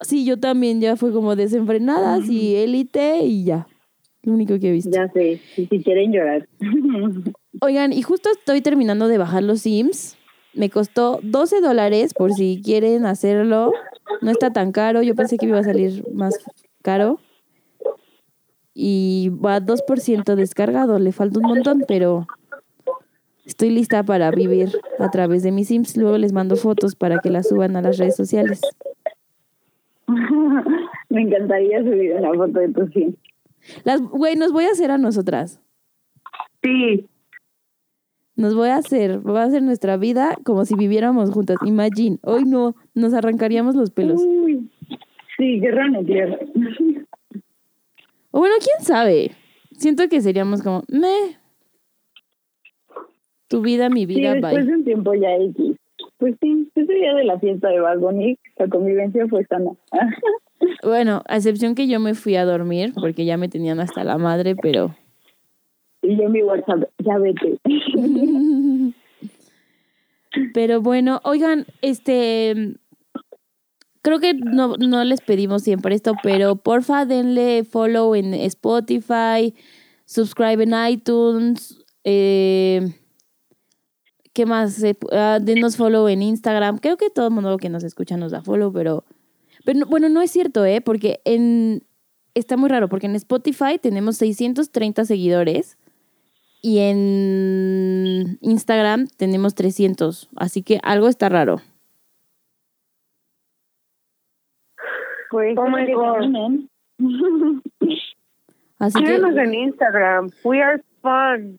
[0.00, 3.66] Sí, yo también ya fue como desenfrenadas y élite y ya.
[4.22, 4.90] Lo único que he visto.
[4.90, 6.48] Ya sé, si, si quieren llorar.
[7.60, 10.16] Oigan, y justo estoy terminando de bajar los Sims.
[10.54, 13.72] Me costó 12 dólares por si quieren hacerlo.
[14.22, 15.02] No está tan caro.
[15.02, 16.38] Yo pensé que iba a salir más
[16.82, 17.20] caro.
[18.74, 20.98] Y va 2% descargado.
[20.98, 22.26] Le falta un montón, pero
[23.48, 24.68] estoy lista para vivir
[24.98, 25.96] a través de mis Sims.
[25.96, 28.60] Luego les mando fotos para que las suban a las redes sociales.
[31.08, 33.16] Me encantaría subir una foto de tu sí.
[33.84, 35.60] Las, güey, nos voy a hacer a nosotras.
[36.62, 37.06] Sí.
[38.36, 41.56] Nos voy a hacer, va a ser nuestra vida como si viviéramos juntas.
[41.64, 44.20] Imagine, hoy no, nos arrancaríamos los pelos.
[44.22, 44.70] Uy,
[45.36, 46.38] sí, guerra nuclear.
[48.30, 49.32] O bueno, quién sabe.
[49.72, 51.37] Siento que seríamos como, meh.
[53.48, 54.66] Tu vida, mi Sí, vida, después bye.
[54.66, 55.76] de un tiempo ya X.
[56.18, 59.70] Pues sí, ese día de la fiesta de Bad Bunny, la convivencia fue sana.
[60.82, 64.18] Bueno, a excepción que yo me fui a dormir porque ya me tenían hasta la
[64.18, 64.92] madre, pero.
[66.02, 67.58] y yo en mi WhatsApp, ya vete.
[70.52, 72.74] Pero bueno, oigan, este.
[74.02, 79.54] Creo que no, no les pedimos siempre esto, pero porfa denle follow en Spotify,
[80.06, 82.80] subscribe en iTunes, eh,
[84.38, 84.80] ¿qué más?
[84.84, 86.78] Eh, ah, denos follow en Instagram.
[86.78, 89.02] Creo que todo el mundo que nos escucha nos da follow, pero,
[89.64, 90.80] pero no- bueno, no es cierto, ¿eh?
[90.80, 91.82] Porque en,
[92.34, 95.76] está muy raro, porque en Spotify tenemos 630 seguidores
[96.62, 101.60] y en Instagram tenemos 300, así que algo está raro.
[105.32, 106.68] Pues, Oh my que God.
[108.78, 110.30] Así que Síguenos en Instagram.
[110.44, 111.58] We are fun.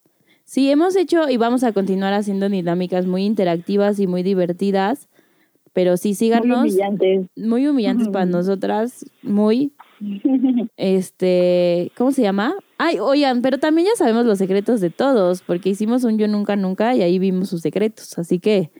[0.49, 5.07] Sí, hemos hecho y vamos a continuar haciendo dinámicas muy interactivas y muy divertidas,
[5.73, 7.27] pero sí Muy síganos, humillantes.
[7.37, 9.71] muy humillantes para nosotras, muy,
[10.77, 12.55] este, ¿cómo se llama?
[12.77, 16.55] Ay, oigan, pero también ya sabemos los secretos de todos, porque hicimos un yo nunca
[16.55, 18.71] nunca y ahí vimos sus secretos, así que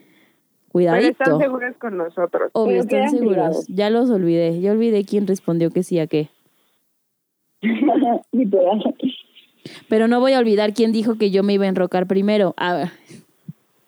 [0.72, 1.38] Pero están cuidadito.
[1.38, 2.50] seguros con nosotros.
[2.54, 3.32] Obvio, Pero están seguros.
[3.34, 3.66] privados.
[3.68, 4.60] Ya los olvidé.
[4.60, 6.28] Ya olvidé quién respondió que sí a qué.
[9.88, 12.54] Pero no voy a olvidar quién dijo que yo me iba a enrocar primero.
[12.56, 12.88] A ver,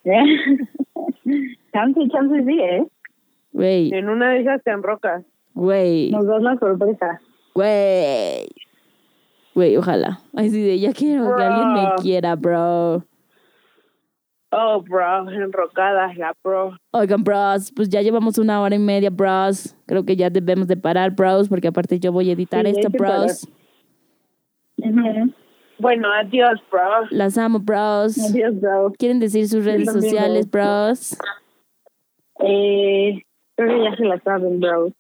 [1.73, 2.85] chance, chance sí, ¿eh?
[3.53, 5.25] güey, En una de esas te enrocas.
[5.55, 7.21] güey, Nos das la sorpresa.
[7.55, 8.47] güey.
[9.55, 10.21] Güey, ojalá.
[10.35, 11.95] Ay, sí, de ya quiero que alguien me Bro.
[12.01, 13.05] quiera, bro.
[14.55, 16.77] Oh, bro, enrocadas, la pro.
[16.91, 19.75] Oigan, bros, pues ya llevamos una hora y media, bros.
[19.87, 22.89] Creo que ya debemos de parar, bros, porque aparte yo voy a editar Sí, esto,
[22.91, 23.47] bros.
[25.83, 27.07] Bueno, adiós, bro.
[27.11, 28.17] Las amo, bros.
[28.31, 28.93] Adiós, bro.
[28.97, 30.63] ¿Quieren decir sus redes sociales, bro.
[30.63, 31.17] bros?
[32.39, 33.21] Eh,
[33.57, 34.93] creo que ya se la saben, bro.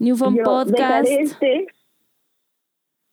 [0.00, 1.08] New Phone Yo Podcast.
[1.08, 1.68] este.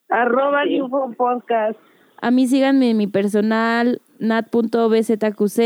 [0.09, 0.79] Arroba Sí.
[0.79, 1.79] Newfound Podcast.
[2.21, 5.59] A mí síganme en mi personal, nat.bzqz.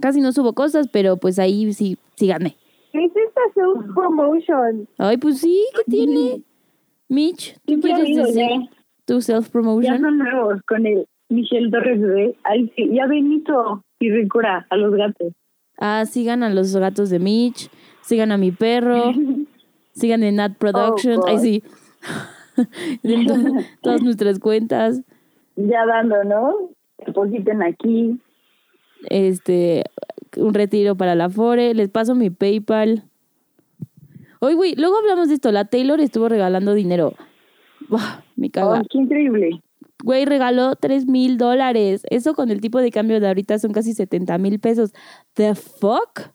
[0.00, 2.56] Casi no subo cosas, pero pues ahí sí, síganme.
[2.92, 4.88] ¿Qué es esta self promotion?
[4.98, 6.42] Ay, pues sí, ¿qué tiene?
[7.08, 8.68] Mitch, ¿tú Siempre quieres decir ¿eh?
[9.06, 10.00] Tu Ya self-promotion?
[10.00, 12.34] son nuevos con el Michelle Torres Bebé.
[12.44, 15.32] Ay, sí, ya Benito y Ricura a los gatos.
[15.78, 17.70] Ah, sigan a los gatos de Mitch,
[18.02, 19.12] sigan a mi perro,
[19.94, 21.18] sigan en Nat Productions.
[21.24, 21.62] Oh, Ay, sí.
[23.02, 23.34] en to-
[23.82, 25.02] todas nuestras cuentas.
[25.56, 26.54] Ya dando, ¿no?
[27.06, 28.18] Depositen aquí.
[29.08, 29.84] Este,
[30.36, 31.74] un retiro para la Fore.
[31.74, 33.04] Les paso mi PayPal.
[34.40, 35.50] Oye, güey, luego hablamos de esto.
[35.52, 37.14] La Taylor estuvo regalando dinero.
[37.88, 38.82] Buah, me Oh, caga.
[38.90, 39.62] qué increíble.
[40.04, 42.02] Güey, regaló 3 mil dólares.
[42.10, 44.92] Eso con el tipo de cambio de ahorita son casi 70 mil pesos.
[45.34, 46.30] ¿The fuck?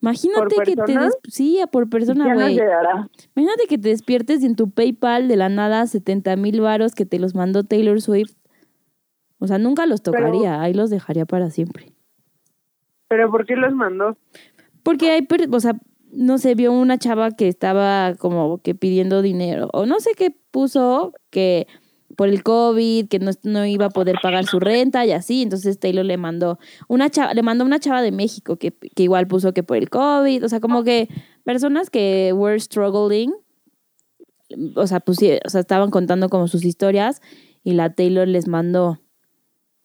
[0.00, 0.98] Imagínate ¿Por que te...
[0.98, 2.58] des- Sí, por persona, güey.
[3.36, 7.06] Imagínate que te despiertes y en tu PayPal de la nada 70 mil varos que
[7.06, 8.34] te los mandó Taylor Swift.
[9.38, 11.92] O sea, nunca los Pero- tocaría, ahí los dejaría para siempre.
[13.08, 14.16] ¿Pero por qué los mandó?
[14.82, 15.74] Porque hay, o sea,
[16.12, 20.30] no sé, vio una chava que estaba como que pidiendo dinero, o no sé qué
[20.50, 21.66] puso, que
[22.16, 25.78] por el COVID, que no, no iba a poder pagar su renta y así, entonces
[25.78, 29.54] Taylor le mandó una chava, le mandó una chava de México que, que igual puso
[29.54, 31.08] que por el COVID, o sea, como que
[31.44, 33.32] personas que were struggling,
[34.76, 37.22] o sea, pusie- o sea, estaban contando como sus historias
[37.64, 39.00] y la Taylor les mandó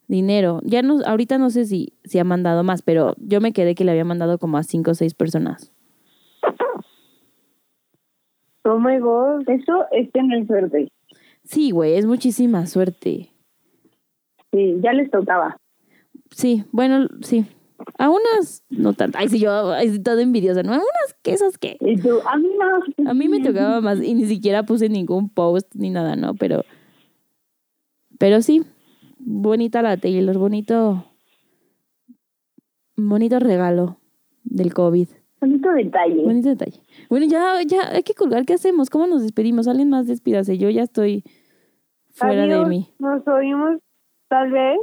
[0.10, 0.60] dinero.
[0.64, 3.86] Ya no, ahorita no sé si, si ha mandado más, pero yo me quedé que
[3.86, 5.72] le había mandado como a cinco o seis personas.
[8.68, 9.48] Oh my god.
[9.50, 10.92] Eso es tener suerte.
[11.44, 13.32] Sí, güey, es muchísima suerte.
[14.52, 15.58] Sí, ya les tocaba.
[16.32, 17.46] Sí, bueno, sí.
[17.98, 19.18] A unas, no tanto.
[19.18, 20.74] Ay, sí, yo, ay, todo envidiosa, ¿no?
[20.74, 21.54] A unas que esas.
[21.80, 23.10] Y tú, a mí no.
[23.10, 26.34] A mí me tocaba más y ni siquiera puse ningún post ni nada, ¿no?
[26.34, 26.64] Pero,
[28.18, 28.64] pero sí,
[29.20, 31.06] bonita la Taylor, bonito,
[32.96, 34.00] bonito regalo
[34.44, 35.08] del COVID.
[35.40, 36.24] Bonito detalle.
[36.24, 36.82] Bonito detalle.
[37.10, 38.46] Bueno, ya, ya hay que colgar.
[38.46, 38.90] ¿Qué hacemos?
[38.90, 39.68] ¿Cómo nos despedimos?
[39.68, 40.58] Alguien más despídase.
[40.58, 41.24] Yo ya estoy
[42.12, 42.94] fuera Adiós, de mí.
[43.00, 43.80] Nos oímos,
[44.28, 44.78] tal vez.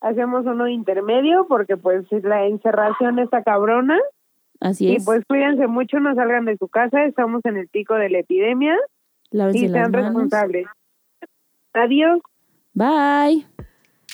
[0.00, 3.98] Hacemos uno intermedio porque pues la encerración está cabrona.
[4.58, 5.04] Así Y es.
[5.04, 8.76] pues cuídense mucho, no salgan de su casa, estamos en el pico de la epidemia
[9.30, 10.06] Lávense y las sean manos.
[10.06, 10.66] responsables.
[11.72, 12.20] Adiós.
[12.74, 13.46] Bye.